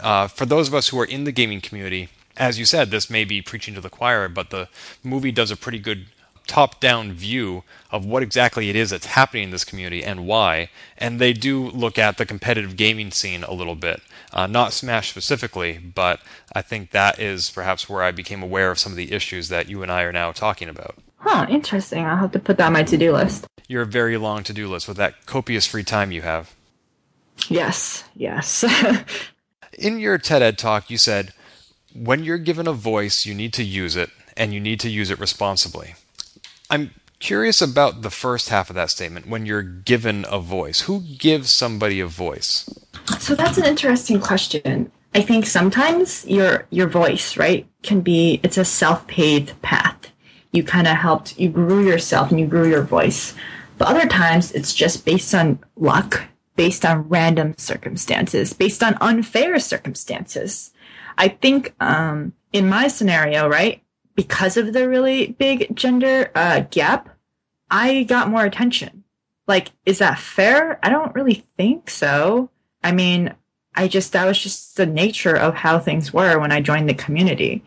uh, 0.00 0.28
for 0.28 0.46
those 0.46 0.68
of 0.68 0.74
us 0.74 0.88
who 0.88 1.00
are 1.00 1.04
in 1.04 1.24
the 1.24 1.32
gaming 1.32 1.60
community, 1.60 2.08
as 2.36 2.58
you 2.58 2.64
said, 2.64 2.90
this 2.90 3.10
may 3.10 3.24
be 3.24 3.42
preaching 3.42 3.74
to 3.74 3.80
the 3.80 3.90
choir, 3.90 4.28
but 4.28 4.50
the 4.50 4.68
movie 5.02 5.32
does 5.32 5.50
a 5.50 5.56
pretty 5.56 5.78
good 5.78 6.06
top 6.46 6.78
down 6.80 7.12
view 7.12 7.62
of 7.90 8.04
what 8.04 8.22
exactly 8.22 8.68
it 8.68 8.76
is 8.76 8.90
that's 8.90 9.06
happening 9.06 9.44
in 9.44 9.50
this 9.50 9.64
community 9.64 10.04
and 10.04 10.26
why. 10.26 10.68
And 10.98 11.18
they 11.18 11.32
do 11.32 11.70
look 11.70 11.98
at 11.98 12.18
the 12.18 12.26
competitive 12.26 12.76
gaming 12.76 13.10
scene 13.10 13.44
a 13.44 13.54
little 13.54 13.74
bit. 13.74 14.02
Uh, 14.32 14.46
not 14.46 14.72
Smash 14.72 15.10
specifically, 15.10 15.78
but 15.78 16.20
I 16.52 16.60
think 16.60 16.90
that 16.90 17.18
is 17.18 17.50
perhaps 17.50 17.88
where 17.88 18.02
I 18.02 18.10
became 18.10 18.42
aware 18.42 18.70
of 18.70 18.78
some 18.78 18.92
of 18.92 18.96
the 18.96 19.12
issues 19.12 19.48
that 19.48 19.68
you 19.68 19.82
and 19.82 19.90
I 19.90 20.02
are 20.02 20.12
now 20.12 20.32
talking 20.32 20.68
about. 20.68 20.96
Huh, 21.18 21.46
interesting. 21.48 22.04
I'll 22.04 22.18
have 22.18 22.32
to 22.32 22.38
put 22.38 22.58
that 22.58 22.66
on 22.66 22.72
my 22.74 22.82
to 22.82 22.98
do 22.98 23.12
list. 23.12 23.46
Your 23.68 23.84
very 23.84 24.18
long 24.18 24.42
to 24.44 24.52
do 24.52 24.68
list 24.68 24.88
with 24.88 24.98
that 24.98 25.24
copious 25.24 25.66
free 25.66 25.84
time 25.84 26.12
you 26.12 26.22
have. 26.22 26.54
Yes, 27.48 28.04
yes. 28.14 28.64
in 29.78 29.98
your 29.98 30.18
TED 30.18 30.42
Ed 30.42 30.58
talk, 30.58 30.90
you 30.90 30.98
said, 30.98 31.32
when 31.94 32.24
you're 32.24 32.38
given 32.38 32.66
a 32.66 32.72
voice, 32.72 33.24
you 33.24 33.34
need 33.34 33.52
to 33.54 33.64
use 33.64 33.96
it, 33.96 34.10
and 34.36 34.52
you 34.52 34.60
need 34.60 34.80
to 34.80 34.90
use 34.90 35.10
it 35.10 35.18
responsibly. 35.18 35.94
I'm 36.70 36.90
curious 37.20 37.62
about 37.62 38.02
the 38.02 38.10
first 38.10 38.48
half 38.48 38.68
of 38.68 38.76
that 38.76 38.90
statement 38.90 39.28
when 39.28 39.46
you're 39.46 39.62
given 39.62 40.26
a 40.28 40.38
voice. 40.38 40.82
Who 40.82 41.00
gives 41.00 41.52
somebody 41.52 42.00
a 42.00 42.06
voice? 42.06 42.68
So 43.18 43.34
that's 43.34 43.58
an 43.58 43.64
interesting 43.64 44.20
question. 44.20 44.90
I 45.14 45.22
think 45.22 45.46
sometimes 45.46 46.26
your 46.26 46.66
your 46.70 46.88
voice, 46.88 47.36
right, 47.36 47.66
can 47.82 48.00
be 48.00 48.40
it's 48.42 48.58
a 48.58 48.64
self-paved 48.64 49.60
path. 49.62 50.10
You 50.52 50.64
kind 50.64 50.88
of 50.88 50.96
helped 50.96 51.38
you 51.38 51.48
grew 51.48 51.86
yourself 51.86 52.30
and 52.30 52.40
you 52.40 52.46
grew 52.46 52.68
your 52.68 52.82
voice. 52.82 53.34
But 53.78 53.88
other 53.88 54.06
times 54.06 54.52
it's 54.52 54.74
just 54.74 55.04
based 55.04 55.34
on 55.34 55.60
luck, 55.76 56.24
based 56.56 56.84
on 56.84 57.08
random 57.08 57.54
circumstances, 57.56 58.52
based 58.52 58.82
on 58.82 58.98
unfair 59.00 59.58
circumstances. 59.60 60.72
I 61.16 61.28
think 61.28 61.74
um, 61.80 62.32
in 62.52 62.68
my 62.68 62.88
scenario, 62.88 63.48
right, 63.48 63.82
because 64.14 64.56
of 64.56 64.72
the 64.72 64.88
really 64.88 65.28
big 65.28 65.74
gender 65.76 66.30
uh, 66.34 66.60
gap, 66.70 67.08
I 67.70 68.04
got 68.04 68.30
more 68.30 68.44
attention. 68.44 69.04
Like, 69.46 69.72
is 69.84 69.98
that 69.98 70.18
fair? 70.18 70.78
I 70.82 70.88
don't 70.88 71.14
really 71.14 71.44
think 71.56 71.90
so. 71.90 72.50
I 72.82 72.92
mean, 72.92 73.34
I 73.74 73.88
just, 73.88 74.12
that 74.12 74.24
was 74.24 74.38
just 74.38 74.76
the 74.76 74.86
nature 74.86 75.36
of 75.36 75.54
how 75.54 75.78
things 75.78 76.12
were 76.12 76.38
when 76.38 76.52
I 76.52 76.60
joined 76.60 76.88
the 76.88 76.94
community. 76.94 77.64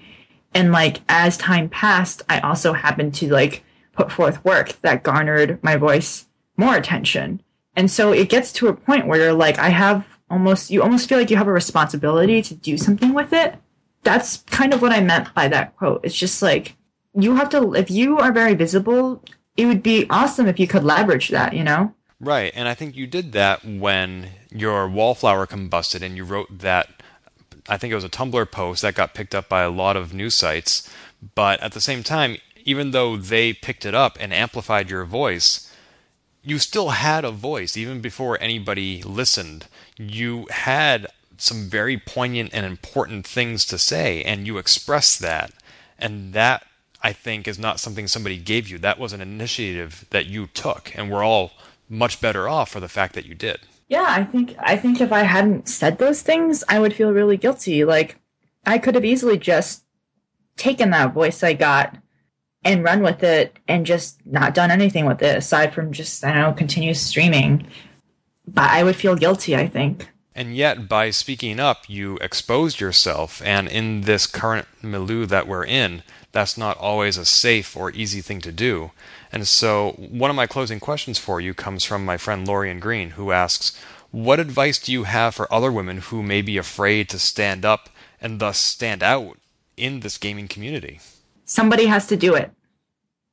And 0.54 0.72
like, 0.72 1.02
as 1.10 1.38
time 1.38 1.70
passed, 1.70 2.22
I 2.30 2.40
also 2.40 2.74
happened 2.74 3.14
to 3.16 3.32
like 3.32 3.64
put 3.94 4.12
forth 4.12 4.44
work 4.46 4.80
that 4.82 5.04
garnered 5.04 5.62
my 5.64 5.76
voice 5.76 6.28
more 6.56 6.76
attention. 6.76 7.42
And 7.76 7.92
so 7.92 8.12
it 8.12 8.30
gets 8.30 8.52
to 8.54 8.68
a 8.68 8.74
point 8.74 9.08
where 9.08 9.20
you're 9.20 9.34
like, 9.34 9.60
I 9.60 9.70
have 9.70 10.17
almost, 10.30 10.72
you 10.72 10.82
almost 10.82 11.08
feel 11.10 11.18
like 11.18 11.30
you 11.30 11.38
have 11.38 11.48
a 11.48 11.54
responsibility 11.54 12.42
to 12.42 12.54
do 12.54 12.78
something 12.78 13.14
with 13.14 13.34
it 13.34 13.56
that's 14.08 14.38
kind 14.44 14.74
of 14.74 14.82
what 14.82 14.94
I 14.94 15.02
meant 15.02 15.34
by 15.34 15.50
that 15.50 15.76
quote. 15.76 16.02
It's 16.04 16.16
just 16.16 16.42
like 16.42 16.76
you 17.14 17.36
have 17.36 17.50
to 17.50 17.74
if 17.74 17.92
you 17.92 18.20
are 18.20 18.32
very 18.32 18.54
visible, 18.54 19.22
it 19.58 19.66
would 19.66 19.84
be 19.84 20.08
awesome 20.10 20.48
if 20.48 20.60
you 20.60 20.68
could 20.68 20.84
leverage 20.84 21.30
that, 21.30 21.54
you 21.54 21.64
know? 21.64 21.94
Right, 22.20 22.52
and 22.56 22.68
I 22.70 22.74
think 22.74 22.96
you 22.96 23.06
did 23.06 23.34
that 23.34 23.66
when 23.66 24.30
your 24.50 24.88
wallflower 24.88 25.46
combusted 25.46 26.02
and 26.02 26.16
you 26.16 26.24
wrote 26.24 26.60
that 26.60 26.90
I 27.68 27.78
think 27.78 27.92
it 27.92 27.96
was 27.96 28.06
a 28.06 28.10
Tumblr 28.10 28.50
post 28.50 28.82
that 28.82 28.96
got 28.96 29.14
picked 29.14 29.36
up 29.36 29.50
by 29.50 29.64
a 29.64 29.70
lot 29.70 29.98
of 29.98 30.14
news 30.14 30.36
sites, 30.36 30.90
but 31.36 31.62
at 31.62 31.74
the 31.74 31.82
same 31.82 32.02
time, 32.02 32.38
even 32.64 32.92
though 32.92 33.18
they 33.18 33.52
picked 33.52 33.86
it 33.86 33.94
up 33.94 34.18
and 34.22 34.34
amplified 34.34 34.90
your 34.90 35.04
voice, 35.04 35.70
you 36.44 36.60
still 36.60 36.90
had 36.90 37.26
a 37.26 37.32
voice 37.32 37.76
even 37.76 38.00
before 38.00 38.38
anybody 38.40 39.04
listened. 39.04 39.68
You 39.98 40.48
had 40.50 41.08
some 41.38 41.70
very 41.70 41.98
poignant 41.98 42.52
and 42.54 42.66
important 42.66 43.26
things 43.26 43.66
to 43.66 43.78
say, 43.78 44.24
and 44.24 44.48
you 44.48 44.58
expressed 44.58 45.20
that. 45.20 45.52
And 46.00 46.34
that, 46.34 46.66
I 47.04 47.14
think, 47.14 47.48
is 47.48 47.60
not 47.60 47.80
something 47.80 48.08
somebody 48.08 48.38
gave 48.38 48.68
you. 48.68 48.78
That 48.78 49.00
was 49.00 49.14
an 49.14 49.22
initiative 49.22 50.06
that 50.12 50.26
you 50.28 50.48
took, 50.48 50.96
and 50.96 51.12
we're 51.12 51.24
all 51.24 51.52
much 51.90 52.22
better 52.22 52.48
off 52.48 52.70
for 52.70 52.80
the 52.80 52.90
fact 52.90 53.14
that 53.16 53.26
you 53.26 53.36
did. 53.36 53.60
Yeah, 53.88 54.06
I 54.08 54.24
think 54.24 54.56
I 54.60 54.76
think 54.76 55.00
if 55.00 55.12
I 55.12 55.22
hadn't 55.22 55.70
said 55.70 55.98
those 55.98 56.22
things, 56.22 56.64
I 56.68 56.80
would 56.80 56.94
feel 56.94 57.14
really 57.14 57.38
guilty. 57.38 57.86
Like 57.86 58.18
I 58.66 58.78
could 58.78 58.96
have 58.96 59.06
easily 59.06 59.38
just 59.38 59.84
taken 60.58 60.90
that 60.90 61.14
voice 61.14 61.42
I 61.42 61.54
got 61.54 61.98
and 62.66 62.84
run 62.84 63.02
with 63.02 63.24
it 63.24 63.58
and 63.68 63.86
just 63.86 64.20
not 64.26 64.54
done 64.54 64.72
anything 64.72 65.06
with 65.06 65.22
it 65.22 65.38
aside 65.38 65.74
from 65.74 65.94
just 65.94 66.24
I 66.26 66.34
don't 66.34 66.42
know 66.42 66.54
continue 66.54 66.94
streaming. 66.94 67.66
But 68.48 68.70
I 68.72 68.84
would 68.84 68.96
feel 68.96 69.16
guilty, 69.16 69.56
I 69.56 69.68
think. 69.68 70.10
And 70.34 70.56
yet, 70.56 70.88
by 70.88 71.10
speaking 71.10 71.60
up, 71.60 71.90
you 71.90 72.18
exposed 72.18 72.80
yourself. 72.80 73.42
And 73.42 73.68
in 73.68 74.02
this 74.02 74.28
current 74.28 74.68
milieu 74.84 75.26
that 75.26 75.48
we're 75.48 75.66
in, 75.66 76.04
that's 76.32 76.58
not 76.58 76.78
always 76.78 77.18
a 77.18 77.26
safe 77.26 77.76
or 77.76 77.90
easy 77.92 78.22
thing 78.22 78.42
to 78.42 78.52
do. 78.52 78.92
And 79.32 79.48
so, 79.48 79.96
one 79.98 80.30
of 80.30 80.36
my 80.36 80.46
closing 80.46 80.80
questions 80.80 81.18
for 81.18 81.42
you 81.42 81.56
comes 81.56 81.84
from 81.84 82.06
my 82.06 82.18
friend 82.18 82.48
Lorien 82.48 82.80
Green, 82.80 83.12
who 83.12 83.32
asks, 83.32 83.76
What 84.12 84.40
advice 84.40 84.78
do 84.78 84.92
you 84.92 85.06
have 85.06 85.34
for 85.34 85.52
other 85.52 85.72
women 85.72 85.98
who 85.98 86.22
may 86.22 86.44
be 86.44 86.58
afraid 86.58 87.10
to 87.10 87.20
stand 87.20 87.66
up 87.66 87.90
and 88.22 88.40
thus 88.40 88.60
stand 88.64 89.02
out 89.02 89.40
in 89.76 90.02
this 90.02 90.20
gaming 90.20 90.48
community? 90.48 91.00
Somebody 91.46 91.88
has 91.88 92.06
to 92.08 92.16
do 92.16 92.36
it. 92.36 92.52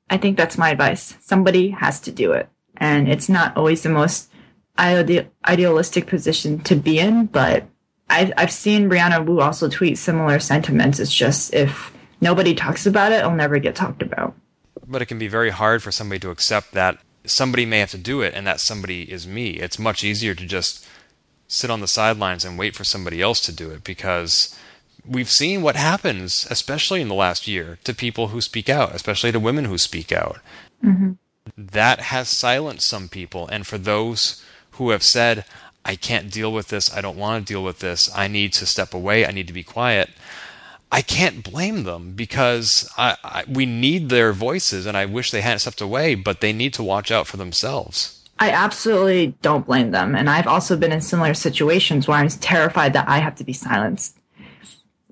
I 0.08 0.16
think 0.16 0.38
that's 0.38 0.56
my 0.56 0.70
advice. 0.70 1.16
Somebody 1.20 1.68
has 1.70 2.00
to 2.00 2.10
do 2.10 2.32
it. 2.32 2.48
And 2.78 3.08
it's 3.08 3.28
not 3.28 3.56
always 3.56 3.82
the 3.82 3.88
most 3.90 4.30
ide- 4.76 5.30
idealistic 5.46 6.06
position 6.06 6.60
to 6.60 6.76
be 6.76 6.98
in, 6.98 7.26
but 7.26 7.66
I've, 8.10 8.32
I've 8.36 8.52
seen 8.52 8.88
Brianna 8.88 9.24
Wu 9.24 9.40
also 9.40 9.68
tweet 9.68 9.98
similar 9.98 10.38
sentiments. 10.38 10.98
It's 10.98 11.14
just 11.14 11.54
if 11.54 11.92
nobody 12.20 12.54
talks 12.54 12.86
about 12.86 13.12
it, 13.12 13.20
it'll 13.20 13.32
never 13.32 13.58
get 13.58 13.74
talked 13.74 14.02
about. 14.02 14.34
But 14.86 15.02
it 15.02 15.06
can 15.06 15.18
be 15.18 15.28
very 15.28 15.50
hard 15.50 15.82
for 15.82 15.90
somebody 15.90 16.20
to 16.20 16.30
accept 16.30 16.72
that 16.72 16.98
somebody 17.24 17.64
may 17.64 17.78
have 17.78 17.90
to 17.92 17.98
do 17.98 18.20
it 18.20 18.34
and 18.34 18.46
that 18.46 18.60
somebody 18.60 19.10
is 19.10 19.26
me. 19.26 19.52
It's 19.52 19.78
much 19.78 20.04
easier 20.04 20.34
to 20.34 20.46
just 20.46 20.86
sit 21.48 21.70
on 21.70 21.80
the 21.80 21.88
sidelines 21.88 22.44
and 22.44 22.58
wait 22.58 22.74
for 22.74 22.84
somebody 22.84 23.22
else 23.22 23.40
to 23.42 23.52
do 23.52 23.70
it 23.70 23.84
because 23.84 24.58
we've 25.06 25.30
seen 25.30 25.62
what 25.62 25.76
happens, 25.76 26.46
especially 26.50 27.00
in 27.00 27.08
the 27.08 27.14
last 27.14 27.46
year, 27.46 27.78
to 27.84 27.94
people 27.94 28.28
who 28.28 28.40
speak 28.40 28.68
out, 28.68 28.94
especially 28.94 29.32
to 29.32 29.40
women 29.40 29.66
who 29.66 29.78
speak 29.78 30.12
out. 30.12 30.40
Mm-hmm. 30.84 31.12
That 31.56 32.00
has 32.00 32.28
silenced 32.28 32.86
some 32.86 33.08
people. 33.08 33.46
And 33.48 33.66
for 33.66 33.78
those 33.78 34.44
who 34.74 34.90
have 34.90 35.02
said, 35.02 35.44
I 35.84 35.96
can't 35.96 36.30
deal 36.30 36.52
with 36.52 36.68
this, 36.68 36.94
I 36.94 37.00
don't 37.00 37.18
want 37.18 37.46
to 37.46 37.52
deal 37.52 37.62
with 37.62 37.80
this, 37.80 38.10
I 38.14 38.28
need 38.28 38.52
to 38.54 38.66
step 38.66 38.94
away, 38.94 39.26
I 39.26 39.30
need 39.32 39.46
to 39.46 39.52
be 39.52 39.62
quiet. 39.62 40.10
I 40.90 41.02
can't 41.02 41.42
blame 41.42 41.82
them 41.82 42.12
because 42.12 42.88
I, 42.96 43.16
I, 43.24 43.44
we 43.48 43.66
need 43.66 44.10
their 44.10 44.32
voices, 44.32 44.86
and 44.86 44.96
I 44.96 45.06
wish 45.06 45.30
they 45.30 45.40
hadn't 45.40 45.58
stepped 45.58 45.80
away, 45.80 46.14
but 46.14 46.40
they 46.40 46.52
need 46.52 46.72
to 46.74 46.82
watch 46.82 47.10
out 47.10 47.26
for 47.26 47.36
themselves. 47.36 48.22
I 48.38 48.50
absolutely 48.50 49.34
don't 49.42 49.66
blame 49.66 49.90
them. 49.90 50.14
And 50.14 50.28
I've 50.28 50.46
also 50.46 50.76
been 50.76 50.92
in 50.92 51.00
similar 51.00 51.34
situations 51.34 52.06
where 52.06 52.18
I'm 52.18 52.28
terrified 52.28 52.92
that 52.92 53.08
I 53.08 53.18
have 53.18 53.34
to 53.36 53.44
be 53.44 53.52
silenced. 53.52 54.18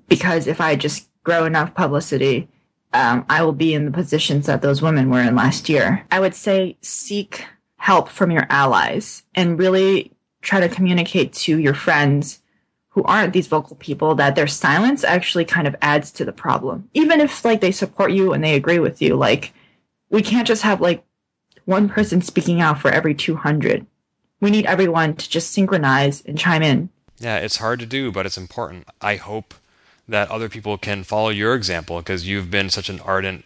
Because 0.07 0.47
if 0.47 0.59
I 0.59 0.75
just 0.75 1.07
grow 1.23 1.45
enough 1.45 1.73
publicity, 1.73 2.49
um, 2.93 3.25
I 3.29 3.43
will 3.43 3.53
be 3.53 3.73
in 3.73 3.85
the 3.85 3.91
positions 3.91 4.45
that 4.45 4.61
those 4.61 4.81
women 4.81 5.09
were 5.09 5.21
in 5.21 5.35
last 5.35 5.69
year. 5.69 6.05
I 6.11 6.19
would 6.19 6.35
say 6.35 6.77
seek 6.81 7.45
help 7.83 8.07
from 8.07 8.31
your 8.31 8.47
allies 8.49 9.23
and 9.35 9.59
really 9.59 10.09
try 10.41 10.61
to 10.61 10.69
communicate 10.69 11.33
to 11.33 11.59
your 11.59 11.73
friends 11.73 12.41
who 12.91 13.03
aren't 13.03 13.33
these 13.33 13.47
vocal 13.47 13.75
people 13.75 14.15
that 14.15 14.35
their 14.35 14.47
silence 14.47 15.03
actually 15.03 15.43
kind 15.43 15.67
of 15.67 15.75
adds 15.81 16.09
to 16.09 16.23
the 16.23 16.31
problem. 16.31 16.87
Even 16.93 17.19
if 17.19 17.43
like 17.43 17.59
they 17.59 17.73
support 17.73 18.13
you 18.13 18.31
and 18.31 18.41
they 18.41 18.55
agree 18.55 18.79
with 18.79 19.01
you, 19.01 19.17
like 19.17 19.51
we 20.09 20.21
can't 20.21 20.47
just 20.47 20.61
have 20.61 20.79
like 20.79 21.03
one 21.65 21.89
person 21.89 22.21
speaking 22.21 22.61
out 22.61 22.79
for 22.79 22.89
every 22.89 23.13
200. 23.13 23.85
We 24.39 24.49
need 24.49 24.65
everyone 24.65 25.17
to 25.17 25.29
just 25.29 25.51
synchronize 25.51 26.21
and 26.21 26.39
chime 26.39 26.63
in. 26.63 26.87
Yeah, 27.19 27.35
it's 27.35 27.57
hard 27.57 27.81
to 27.81 27.85
do, 27.85 28.13
but 28.13 28.25
it's 28.25 28.37
important. 28.37 28.87
I 29.01 29.17
hope 29.17 29.53
that 30.07 30.31
other 30.31 30.47
people 30.47 30.77
can 30.77 31.03
follow 31.03 31.29
your 31.29 31.53
example 31.53 31.97
because 31.97 32.25
you've 32.25 32.49
been 32.49 32.69
such 32.69 32.87
an 32.87 33.01
ardent 33.01 33.43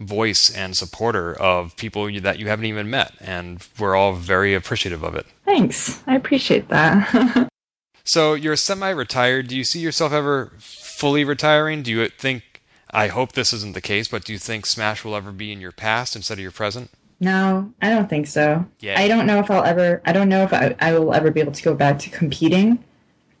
voice 0.00 0.50
and 0.50 0.76
supporter 0.76 1.34
of 1.34 1.76
people 1.76 2.10
that 2.20 2.38
you 2.38 2.48
haven't 2.48 2.66
even 2.66 2.88
met, 2.90 3.12
and 3.20 3.66
we're 3.78 3.96
all 3.96 4.14
very 4.14 4.54
appreciative 4.54 5.02
of 5.02 5.14
it. 5.14 5.26
Thanks. 5.44 6.02
I 6.06 6.14
appreciate 6.14 6.68
that. 6.68 7.48
so 8.04 8.34
you're 8.34 8.56
semi-retired. 8.56 9.48
Do 9.48 9.56
you 9.56 9.64
see 9.64 9.80
yourself 9.80 10.12
ever 10.12 10.52
fully 10.58 11.24
retiring? 11.24 11.82
Do 11.82 11.90
you 11.90 12.08
think? 12.08 12.44
I 12.90 13.08
hope 13.08 13.32
this 13.32 13.52
isn't 13.52 13.74
the 13.74 13.82
case, 13.82 14.08
but 14.08 14.24
do 14.24 14.32
you 14.32 14.38
think 14.38 14.64
Smash 14.64 15.04
will 15.04 15.14
ever 15.14 15.30
be 15.30 15.52
in 15.52 15.60
your 15.60 15.72
past 15.72 16.16
instead 16.16 16.38
of 16.38 16.42
your 16.42 16.52
present? 16.52 16.90
No, 17.20 17.72
I 17.82 17.90
don't 17.90 18.08
think 18.08 18.26
so. 18.26 18.64
Yeah. 18.80 18.98
I 18.98 19.08
don't 19.08 19.26
know 19.26 19.40
if 19.40 19.50
I'll 19.50 19.64
ever. 19.64 20.00
I 20.04 20.12
don't 20.12 20.28
know 20.28 20.44
if 20.44 20.52
I, 20.52 20.74
I 20.78 20.96
will 20.98 21.12
ever 21.12 21.30
be 21.30 21.40
able 21.40 21.52
to 21.52 21.62
go 21.62 21.74
back 21.74 21.98
to 22.00 22.10
competing. 22.10 22.82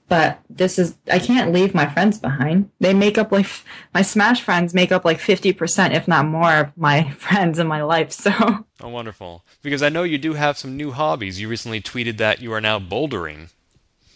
But 0.08 0.40
this 0.48 0.78
is. 0.78 0.96
I 1.12 1.18
can't 1.18 1.52
leave 1.52 1.74
my 1.74 1.86
friends 1.86 2.18
behind. 2.18 2.70
They 2.80 2.94
make 2.94 3.18
up 3.18 3.30
like 3.30 3.46
my 3.92 4.02
Smash 4.02 4.42
friends 4.42 4.72
make 4.72 4.90
up 4.90 5.04
like 5.04 5.20
fifty 5.20 5.52
percent, 5.52 5.94
if 5.94 6.08
not 6.08 6.26
more, 6.26 6.54
of 6.54 6.76
my 6.76 7.10
friends 7.18 7.58
in 7.58 7.66
my 7.66 7.82
life. 7.82 8.12
So. 8.12 8.32
Oh, 8.80 8.88
wonderful! 8.88 9.44
Because 9.62 9.82
I 9.82 9.90
know 9.90 10.04
you 10.04 10.18
do 10.18 10.34
have 10.34 10.56
some 10.56 10.76
new 10.76 10.92
hobbies. 10.92 11.40
You 11.40 11.48
recently 11.48 11.80
tweeted 11.80 12.16
that 12.16 12.40
you 12.40 12.52
are 12.52 12.60
now 12.60 12.78
bouldering. 12.78 13.50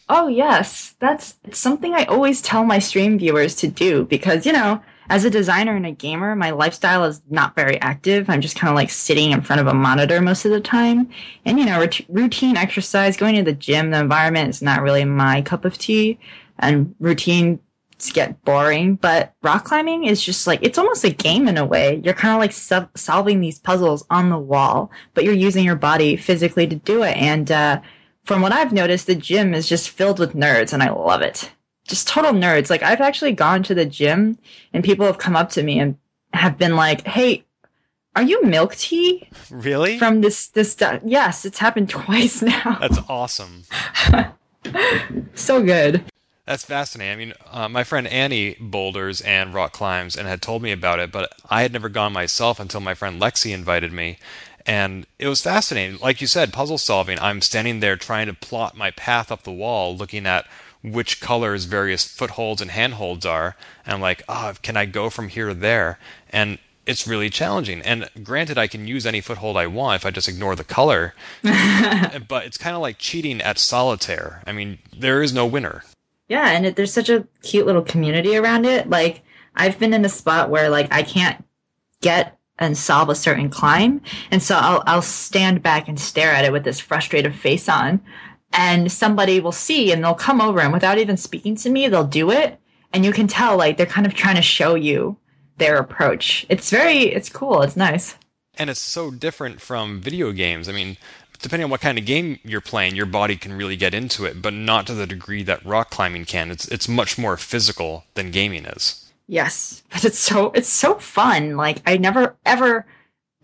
Oh 0.08 0.28
yes, 0.28 0.94
that's 0.98 1.36
something 1.52 1.94
I 1.94 2.04
always 2.04 2.42
tell 2.42 2.64
my 2.64 2.78
stream 2.78 3.18
viewers 3.18 3.54
to 3.56 3.68
do 3.68 4.04
because 4.04 4.44
you 4.44 4.52
know 4.52 4.82
as 5.12 5.26
a 5.26 5.30
designer 5.30 5.76
and 5.76 5.84
a 5.84 5.92
gamer, 5.92 6.34
my 6.34 6.52
lifestyle 6.52 7.04
is 7.04 7.20
not 7.28 7.54
very 7.54 7.78
active. 7.82 8.30
I'm 8.30 8.40
just 8.40 8.56
kind 8.56 8.70
of 8.70 8.74
like 8.74 8.88
sitting 8.88 9.32
in 9.32 9.42
front 9.42 9.60
of 9.60 9.66
a 9.66 9.74
monitor 9.74 10.22
most 10.22 10.46
of 10.46 10.52
the 10.52 10.60
time. 10.60 11.10
And, 11.44 11.58
you 11.58 11.66
know, 11.66 11.86
routine 12.08 12.56
exercise, 12.56 13.18
going 13.18 13.34
to 13.34 13.42
the 13.42 13.52
gym, 13.52 13.90
the 13.90 14.00
environment 14.00 14.48
is 14.48 14.62
not 14.62 14.80
really 14.80 15.04
my 15.04 15.42
cup 15.42 15.66
of 15.66 15.76
tea. 15.76 16.18
And 16.58 16.94
routine 16.98 17.60
get 18.14 18.42
boring, 18.42 18.94
but 18.94 19.34
rock 19.42 19.64
climbing 19.64 20.04
is 20.04 20.22
just 20.22 20.46
like, 20.46 20.60
it's 20.62 20.78
almost 20.78 21.04
a 21.04 21.10
game 21.10 21.46
in 21.46 21.58
a 21.58 21.66
way. 21.66 22.00
You're 22.02 22.14
kind 22.14 22.34
of 22.34 22.40
like 22.40 22.88
solving 22.96 23.40
these 23.40 23.58
puzzles 23.58 24.06
on 24.08 24.30
the 24.30 24.38
wall, 24.38 24.90
but 25.12 25.24
you're 25.24 25.34
using 25.34 25.62
your 25.62 25.76
body 25.76 26.16
physically 26.16 26.66
to 26.66 26.76
do 26.76 27.02
it. 27.02 27.18
And, 27.18 27.52
uh, 27.52 27.82
from 28.24 28.40
what 28.40 28.52
I've 28.52 28.72
noticed, 28.72 29.08
the 29.08 29.14
gym 29.14 29.52
is 29.52 29.68
just 29.68 29.90
filled 29.90 30.18
with 30.18 30.32
nerds 30.32 30.72
and 30.72 30.82
I 30.82 30.90
love 30.90 31.20
it 31.20 31.52
just 31.86 32.08
total 32.08 32.32
nerds. 32.32 32.70
Like 32.70 32.82
I've 32.82 33.00
actually 33.00 33.32
gone 33.32 33.62
to 33.64 33.74
the 33.74 33.86
gym 33.86 34.38
and 34.72 34.84
people 34.84 35.06
have 35.06 35.18
come 35.18 35.36
up 35.36 35.50
to 35.50 35.62
me 35.62 35.78
and 35.78 35.96
have 36.32 36.58
been 36.58 36.76
like, 36.76 37.06
"Hey, 37.06 37.44
are 38.16 38.22
you 38.22 38.42
milk 38.42 38.74
tea?" 38.76 39.28
Really? 39.50 39.98
From 39.98 40.20
this 40.20 40.48
this 40.48 40.72
stuff? 40.72 41.00
Yes, 41.04 41.44
it's 41.44 41.58
happened 41.58 41.88
twice 41.90 42.42
now. 42.42 42.78
That's 42.80 42.98
awesome. 43.08 43.64
so 45.34 45.62
good. 45.62 46.04
That's 46.44 46.64
fascinating. 46.64 47.12
I 47.12 47.16
mean, 47.16 47.34
uh, 47.50 47.68
my 47.68 47.84
friend 47.84 48.06
Annie 48.08 48.56
boulders 48.58 49.20
and 49.20 49.54
rock 49.54 49.72
climbs 49.72 50.16
and 50.16 50.26
had 50.26 50.42
told 50.42 50.60
me 50.60 50.72
about 50.72 50.98
it, 50.98 51.12
but 51.12 51.32
I 51.48 51.62
had 51.62 51.72
never 51.72 51.88
gone 51.88 52.12
myself 52.12 52.58
until 52.58 52.80
my 52.80 52.94
friend 52.94 53.20
Lexi 53.20 53.54
invited 53.54 53.92
me. 53.92 54.18
And 54.66 55.06
it 55.18 55.28
was 55.28 55.40
fascinating. 55.40 55.98
Like 56.00 56.20
you 56.20 56.26
said, 56.26 56.52
puzzle 56.52 56.78
solving. 56.78 57.18
I'm 57.20 57.40
standing 57.42 57.80
there 57.80 57.96
trying 57.96 58.26
to 58.26 58.34
plot 58.34 58.76
my 58.76 58.90
path 58.90 59.30
up 59.30 59.42
the 59.42 59.52
wall, 59.52 59.96
looking 59.96 60.26
at 60.26 60.46
which 60.82 61.20
colors 61.20 61.64
various 61.64 62.04
footholds 62.04 62.60
and 62.60 62.70
handholds 62.70 63.24
are. 63.24 63.56
And 63.86 63.94
I'm 63.94 64.00
like, 64.00 64.22
oh, 64.28 64.54
can 64.62 64.76
I 64.76 64.86
go 64.86 65.10
from 65.10 65.28
here 65.28 65.48
to 65.48 65.54
there? 65.54 65.98
And 66.30 66.58
it's 66.86 67.06
really 67.06 67.30
challenging. 67.30 67.80
And 67.82 68.08
granted, 68.22 68.58
I 68.58 68.66
can 68.66 68.86
use 68.86 69.06
any 69.06 69.20
foothold 69.20 69.56
I 69.56 69.68
want 69.68 69.96
if 69.96 70.06
I 70.06 70.10
just 70.10 70.28
ignore 70.28 70.56
the 70.56 70.64
color. 70.64 71.14
but 71.42 72.44
it's 72.44 72.58
kind 72.58 72.74
of 72.74 72.82
like 72.82 72.98
cheating 72.98 73.40
at 73.40 73.58
solitaire. 73.58 74.42
I 74.46 74.52
mean, 74.52 74.78
there 74.96 75.22
is 75.22 75.32
no 75.32 75.46
winner. 75.46 75.84
Yeah, 76.28 76.50
and 76.50 76.66
it, 76.66 76.76
there's 76.76 76.92
such 76.92 77.08
a 77.08 77.26
cute 77.42 77.66
little 77.66 77.82
community 77.82 78.36
around 78.36 78.64
it. 78.64 78.88
Like, 78.88 79.22
I've 79.54 79.78
been 79.78 79.92
in 79.92 80.04
a 80.04 80.08
spot 80.08 80.50
where 80.50 80.68
like 80.68 80.92
I 80.92 81.02
can't 81.02 81.44
get 82.00 82.38
and 82.58 82.76
solve 82.76 83.08
a 83.08 83.14
certain 83.14 83.50
climb, 83.50 84.00
and 84.30 84.42
so 84.42 84.56
I'll 84.56 84.82
I'll 84.86 85.02
stand 85.02 85.62
back 85.62 85.88
and 85.88 86.00
stare 86.00 86.32
at 86.32 86.44
it 86.44 86.52
with 86.52 86.64
this 86.64 86.80
frustrated 86.80 87.34
face 87.34 87.68
on 87.68 88.00
and 88.52 88.90
somebody 88.90 89.40
will 89.40 89.52
see 89.52 89.92
and 89.92 90.02
they'll 90.02 90.14
come 90.14 90.40
over 90.40 90.60
and 90.60 90.72
without 90.72 90.98
even 90.98 91.16
speaking 91.16 91.56
to 91.56 91.70
me, 91.70 91.88
they'll 91.88 92.04
do 92.04 92.30
it. 92.30 92.58
And 92.92 93.04
you 93.04 93.12
can 93.12 93.26
tell 93.26 93.56
like 93.56 93.76
they're 93.76 93.86
kind 93.86 94.06
of 94.06 94.14
trying 94.14 94.36
to 94.36 94.42
show 94.42 94.74
you 94.74 95.16
their 95.56 95.78
approach. 95.78 96.46
It's 96.48 96.70
very, 96.70 97.04
it's 97.04 97.28
cool. 97.28 97.62
It's 97.62 97.76
nice. 97.76 98.16
And 98.58 98.68
it's 98.68 98.80
so 98.80 99.10
different 99.10 99.60
from 99.60 100.00
video 100.00 100.32
games. 100.32 100.68
I 100.68 100.72
mean, 100.72 100.98
depending 101.42 101.64
on 101.64 101.70
what 101.70 101.80
kind 101.80 101.98
of 101.98 102.06
game 102.06 102.38
you're 102.44 102.60
playing, 102.60 102.94
your 102.94 103.06
body 103.06 103.36
can 103.36 103.52
really 103.52 103.76
get 103.76 103.94
into 103.94 104.24
it, 104.24 104.40
but 104.40 104.52
not 104.52 104.86
to 104.86 104.94
the 104.94 105.06
degree 105.06 105.42
that 105.42 105.64
rock 105.64 105.90
climbing 105.90 106.24
can. 106.24 106.50
It's 106.50 106.68
it's 106.68 106.88
much 106.88 107.18
more 107.18 107.36
physical 107.36 108.04
than 108.14 108.30
gaming 108.30 108.64
is. 108.64 109.12
Yes, 109.26 109.82
but 109.90 110.04
it's 110.04 110.18
so 110.18 110.52
it's 110.52 110.68
so 110.68 110.94
fun. 110.94 111.56
Like 111.56 111.82
I 111.86 111.96
never 111.96 112.36
ever 112.46 112.86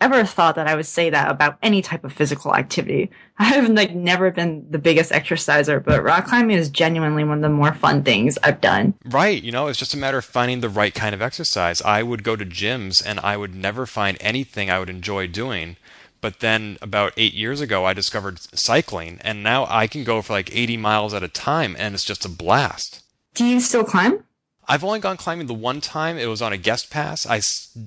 ever 0.01 0.23
thought 0.23 0.55
that 0.55 0.67
I 0.67 0.75
would 0.75 0.85
say 0.85 1.09
that 1.09 1.29
about 1.29 1.57
any 1.61 1.81
type 1.81 2.03
of 2.03 2.13
physical 2.13 2.55
activity. 2.55 3.09
I 3.39 3.45
have 3.45 3.69
like 3.69 3.95
never 3.95 4.31
been 4.31 4.65
the 4.69 4.79
biggest 4.79 5.11
exerciser, 5.11 5.79
but 5.79 6.03
rock 6.03 6.27
climbing 6.27 6.57
is 6.57 6.69
genuinely 6.69 7.23
one 7.23 7.37
of 7.37 7.41
the 7.41 7.49
more 7.49 7.73
fun 7.73 8.03
things 8.03 8.37
I've 8.43 8.61
done. 8.61 8.93
Right, 9.05 9.41
you 9.41 9.51
know, 9.51 9.67
it's 9.67 9.79
just 9.79 9.93
a 9.93 9.97
matter 9.97 10.17
of 10.17 10.25
finding 10.25 10.59
the 10.59 10.69
right 10.69 10.93
kind 10.93 11.15
of 11.15 11.21
exercise. 11.21 11.81
I 11.81 12.03
would 12.03 12.23
go 12.23 12.35
to 12.35 12.45
gyms 12.45 13.03
and 13.05 13.19
I 13.21 13.37
would 13.37 13.55
never 13.55 13.85
find 13.85 14.17
anything 14.19 14.69
I 14.69 14.79
would 14.79 14.89
enjoy 14.89 15.27
doing. 15.27 15.77
But 16.21 16.39
then 16.39 16.77
about 16.81 17.13
eight 17.15 17.33
years 17.33 17.61
ago, 17.61 17.85
I 17.85 17.93
discovered 17.93 18.39
cycling, 18.57 19.19
and 19.21 19.41
now 19.41 19.65
I 19.69 19.87
can 19.87 20.03
go 20.03 20.21
for 20.21 20.33
like 20.33 20.53
80 20.53 20.75
miles 20.75 21.13
at 21.13 21.23
a 21.23 21.29
time, 21.29 21.75
and 21.79 21.95
it's 21.95 22.03
just 22.03 22.25
a 22.25 22.29
blast. 22.29 23.03
Do 23.35 23.45
you 23.45 23.61
still 23.61 23.85
climb? 23.85 24.23
I've 24.69 24.83
only 24.83 24.99
gone 24.99 25.17
climbing 25.17 25.47
the 25.47 25.55
one 25.55 25.81
time. 25.81 26.19
It 26.19 26.27
was 26.27 26.43
on 26.43 26.53
a 26.53 26.57
guest 26.57 26.91
pass. 26.91 27.25
I, 27.25 27.41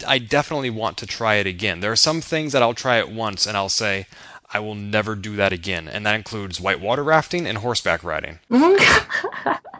I 0.04 0.18
definitely 0.18 0.68
want 0.68 0.98
to 0.98 1.06
try 1.06 1.36
it 1.36 1.46
again. 1.46 1.78
There 1.78 1.92
are 1.92 1.96
some 1.96 2.20
things 2.20 2.52
that 2.52 2.60
I'll 2.60 2.74
try 2.74 2.98
it 2.98 3.08
once 3.08 3.46
and 3.46 3.56
I'll 3.56 3.68
say, 3.68 4.08
I 4.52 4.58
will 4.58 4.74
never 4.74 5.14
do 5.14 5.36
that 5.36 5.52
again. 5.52 5.86
And 5.86 6.04
that 6.04 6.16
includes 6.16 6.60
whitewater 6.60 7.04
rafting 7.04 7.46
and 7.46 7.58
horseback 7.58 8.02
riding. 8.02 8.40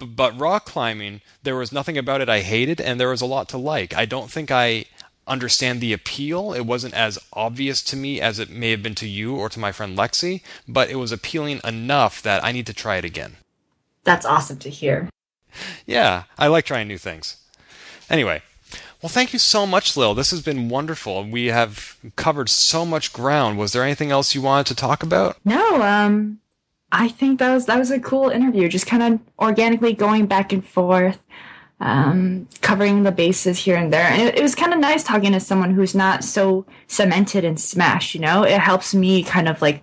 but 0.01 0.39
rock 0.39 0.65
climbing, 0.65 1.23
there 1.43 1.57
was 1.57 1.73
nothing 1.73 1.99
about 1.99 2.21
it 2.21 2.29
I 2.29 2.41
hated 2.41 2.81
and 2.81 3.01
there 3.01 3.11
was 3.11 3.21
a 3.21 3.27
lot 3.27 3.49
to 3.49 3.59
like. 3.59 3.93
I 3.95 4.05
don't 4.05 4.31
think 4.31 4.53
I 4.53 4.85
understand 5.27 5.81
the 5.81 5.93
appeal. 5.93 6.53
It 6.53 6.67
wasn't 6.67 6.95
as 6.95 7.19
obvious 7.33 7.83
to 7.83 7.97
me 7.97 8.21
as 8.21 8.39
it 8.39 8.49
may 8.49 8.71
have 8.71 8.83
been 8.83 8.95
to 8.95 9.09
you 9.09 9.35
or 9.35 9.49
to 9.49 9.59
my 9.59 9.73
friend 9.73 9.99
Lexi, 9.99 10.41
but 10.69 10.89
it 10.89 10.97
was 10.97 11.11
appealing 11.11 11.61
enough 11.65 12.23
that 12.23 12.45
I 12.45 12.53
need 12.53 12.67
to 12.67 12.73
try 12.73 12.95
it 12.97 13.05
again. 13.05 13.39
That's 14.05 14.25
awesome 14.25 14.59
to 14.59 14.71
hear 14.71 15.09
yeah, 15.87 16.25
I 16.39 16.47
like 16.49 16.65
trying 16.65 16.89
new 16.89 16.99
things. 16.99 17.37
Anyway, 18.11 18.43
well, 19.03 19.11
thank 19.11 19.33
you 19.33 19.39
so 19.41 19.67
much, 19.67 19.97
Lil. 19.97 20.15
This 20.15 20.31
has 20.31 20.43
been 20.43 20.69
wonderful. 20.69 21.25
We 21.25 21.47
have 21.47 21.97
covered 22.15 22.49
so 22.49 22.87
much 22.87 23.13
ground. 23.13 23.59
Was 23.59 23.73
there 23.73 23.83
anything 23.83 24.13
else 24.13 24.35
you 24.35 24.43
wanted 24.43 24.67
to 24.67 24.77
talk 24.77 25.03
about? 25.03 25.37
No, 25.45 25.83
um, 25.83 26.39
I 26.93 27.09
think 27.09 27.41
that 27.41 27.53
was 27.53 27.67
that 27.67 27.79
was 27.79 27.91
a 27.91 27.99
cool 27.99 28.29
interview. 28.29 28.69
Just 28.69 28.87
kind 28.87 29.03
of 29.03 29.21
organically 29.41 29.93
going 29.93 30.27
back 30.27 30.53
and 30.53 30.65
forth, 30.65 31.19
um, 31.81 32.47
covering 32.61 33.03
the 33.03 33.11
bases 33.11 33.59
here 33.59 33.77
and 33.77 33.93
there. 33.93 34.07
And 34.07 34.23
it, 34.23 34.39
it 34.39 34.43
was 34.43 34.55
kind 34.55 34.73
of 34.73 34.79
nice 34.79 35.03
talking 35.03 35.33
to 35.33 35.41
someone 35.41 35.75
who's 35.75 35.97
not 35.97 36.23
so 36.23 36.65
cemented 36.87 37.43
in 37.43 37.57
Smash. 37.57 38.15
You 38.15 38.21
know, 38.21 38.45
it 38.45 38.61
helps 38.61 38.95
me 38.95 39.25
kind 39.25 39.49
of 39.49 39.61
like 39.61 39.83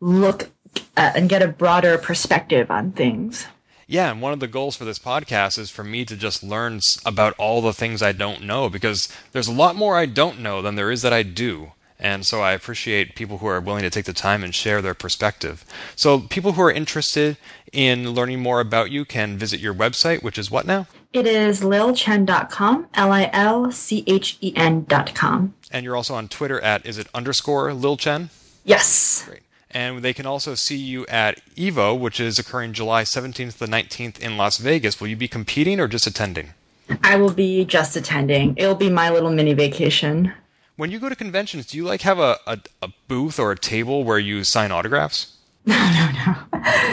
look 0.00 0.50
uh, 0.96 1.12
and 1.14 1.28
get 1.28 1.40
a 1.40 1.48
broader 1.48 1.96
perspective 1.96 2.70
on 2.70 2.92
things. 2.92 3.46
Yeah, 3.90 4.10
and 4.10 4.20
one 4.20 4.34
of 4.34 4.40
the 4.40 4.46
goals 4.46 4.76
for 4.76 4.84
this 4.84 4.98
podcast 4.98 5.58
is 5.58 5.70
for 5.70 5.82
me 5.82 6.04
to 6.04 6.14
just 6.14 6.42
learn 6.42 6.80
about 7.06 7.32
all 7.38 7.62
the 7.62 7.72
things 7.72 8.02
I 8.02 8.12
don't 8.12 8.42
know 8.42 8.68
because 8.68 9.08
there's 9.32 9.48
a 9.48 9.52
lot 9.52 9.76
more 9.76 9.96
I 9.96 10.04
don't 10.04 10.40
know 10.40 10.60
than 10.60 10.74
there 10.74 10.90
is 10.90 11.00
that 11.00 11.14
I 11.14 11.22
do. 11.22 11.72
And 11.98 12.26
so 12.26 12.42
I 12.42 12.52
appreciate 12.52 13.16
people 13.16 13.38
who 13.38 13.46
are 13.46 13.62
willing 13.62 13.84
to 13.84 13.90
take 13.90 14.04
the 14.04 14.12
time 14.12 14.44
and 14.44 14.54
share 14.54 14.82
their 14.82 14.92
perspective. 14.92 15.64
So 15.96 16.20
people 16.20 16.52
who 16.52 16.60
are 16.60 16.70
interested 16.70 17.38
in 17.72 18.10
learning 18.10 18.40
more 18.40 18.60
about 18.60 18.90
you 18.90 19.06
can 19.06 19.38
visit 19.38 19.58
your 19.58 19.72
website, 19.72 20.22
which 20.22 20.36
is 20.36 20.50
what 20.50 20.66
now? 20.66 20.86
It 21.14 21.26
is 21.26 21.62
lilchen.com, 21.62 22.88
L-I-L-C-H-E-N.com. 22.92 25.54
And 25.70 25.84
you're 25.84 25.96
also 25.96 26.14
on 26.14 26.28
Twitter 26.28 26.60
at, 26.60 26.84
is 26.84 26.98
it 26.98 27.06
underscore 27.14 27.70
lilchen? 27.70 28.28
Yes. 28.64 29.24
Great. 29.26 29.40
And 29.70 30.02
they 30.02 30.14
can 30.14 30.26
also 30.26 30.54
see 30.54 30.76
you 30.76 31.06
at 31.06 31.40
EVO, 31.56 31.98
which 31.98 32.20
is 32.20 32.38
occurring 32.38 32.72
July 32.72 33.02
17th 33.02 33.58
to 33.58 33.66
19th 33.66 34.18
in 34.18 34.36
Las 34.36 34.58
Vegas. 34.58 35.00
Will 35.00 35.08
you 35.08 35.16
be 35.16 35.28
competing 35.28 35.78
or 35.78 35.88
just 35.88 36.06
attending? 36.06 36.54
I 37.02 37.16
will 37.16 37.32
be 37.32 37.64
just 37.64 37.96
attending. 37.96 38.54
It'll 38.56 38.74
be 38.74 38.88
my 38.88 39.10
little 39.10 39.30
mini 39.30 39.52
vacation. 39.52 40.32
When 40.76 40.90
you 40.90 40.98
go 40.98 41.08
to 41.08 41.16
conventions, 41.16 41.66
do 41.66 41.76
you 41.76 41.84
like 41.84 42.02
have 42.02 42.18
a, 42.18 42.38
a, 42.46 42.58
a 42.80 42.88
booth 43.08 43.38
or 43.38 43.52
a 43.52 43.58
table 43.58 44.04
where 44.04 44.18
you 44.18 44.44
sign 44.44 44.70
autographs? 44.70 45.37
No, 45.78 45.90
no, 45.92 46.10
no. 46.26 46.34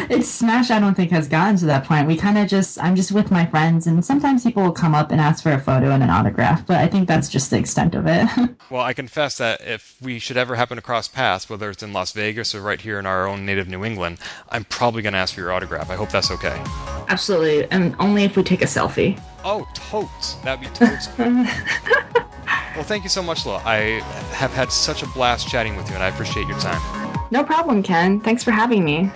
It's 0.09 0.27
Smash. 0.27 0.69
I 0.69 0.81
don't 0.81 0.95
think 0.95 1.09
has 1.11 1.29
gotten 1.29 1.55
to 1.57 1.65
that 1.65 1.85
point. 1.85 2.07
We 2.07 2.17
kind 2.17 2.37
of 2.37 2.49
just, 2.49 2.77
I'm 2.83 2.95
just 2.95 3.11
with 3.13 3.31
my 3.31 3.45
friends, 3.45 3.87
and 3.87 4.03
sometimes 4.03 4.43
people 4.43 4.63
will 4.63 4.73
come 4.73 4.93
up 4.93 5.11
and 5.11 5.21
ask 5.21 5.41
for 5.41 5.53
a 5.53 5.59
photo 5.59 5.91
and 5.91 6.03
an 6.03 6.09
autograph, 6.09 6.65
but 6.67 6.77
I 6.77 6.87
think 6.87 7.07
that's 7.07 7.29
just 7.29 7.49
the 7.51 7.57
extent 7.57 7.95
of 7.95 8.05
it. 8.05 8.27
well, 8.69 8.81
I 8.81 8.91
confess 8.91 9.37
that 9.37 9.61
if 9.61 9.95
we 10.01 10.19
should 10.19 10.35
ever 10.35 10.55
happen 10.55 10.75
to 10.75 10.81
cross 10.81 11.07
paths, 11.07 11.49
whether 11.49 11.69
it's 11.69 11.83
in 11.83 11.93
Las 11.93 12.11
Vegas 12.11 12.53
or 12.53 12.61
right 12.61 12.81
here 12.81 12.99
in 12.99 13.05
our 13.05 13.27
own 13.27 13.45
native 13.45 13.69
New 13.69 13.85
England, 13.85 14.17
I'm 14.49 14.65
probably 14.65 15.01
going 15.01 15.13
to 15.13 15.19
ask 15.19 15.35
for 15.35 15.39
your 15.39 15.53
autograph. 15.53 15.89
I 15.89 15.95
hope 15.95 16.09
that's 16.09 16.31
okay. 16.31 16.61
Absolutely, 17.07 17.71
and 17.71 17.95
only 17.99 18.25
if 18.25 18.35
we 18.35 18.43
take 18.43 18.61
a 18.61 18.65
selfie. 18.65 19.19
Oh, 19.45 19.65
totes. 19.73 20.33
That'd 20.43 20.61
be 20.61 20.75
totes. 20.75 21.07
well, 21.17 22.83
thank 22.83 23.03
you 23.03 23.09
so 23.09 23.23
much, 23.23 23.45
Lo. 23.45 23.61
I 23.63 24.01
have 24.33 24.53
had 24.53 24.69
such 24.69 25.01
a 25.01 25.07
blast 25.07 25.47
chatting 25.47 25.77
with 25.77 25.87
you, 25.87 25.95
and 25.95 26.03
I 26.03 26.09
appreciate 26.09 26.47
your 26.47 26.59
time. 26.59 27.04
No 27.31 27.43
problem, 27.43 27.81
Ken. 27.83 28.19
Thanks 28.19 28.43
for 28.43 28.51
having 28.51 28.83
me. 28.83 29.09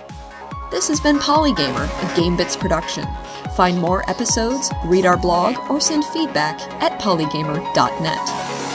This 0.70 0.88
has 0.88 1.00
been 1.00 1.18
Polygamer, 1.18 1.84
a 1.84 2.20
GameBits 2.20 2.58
production. 2.58 3.04
Find 3.56 3.78
more 3.78 4.08
episodes, 4.08 4.70
read 4.84 5.04
our 5.04 5.16
blog, 5.16 5.56
or 5.70 5.80
send 5.80 6.04
feedback 6.06 6.60
at 6.82 7.00
polygamer.net. 7.00 8.69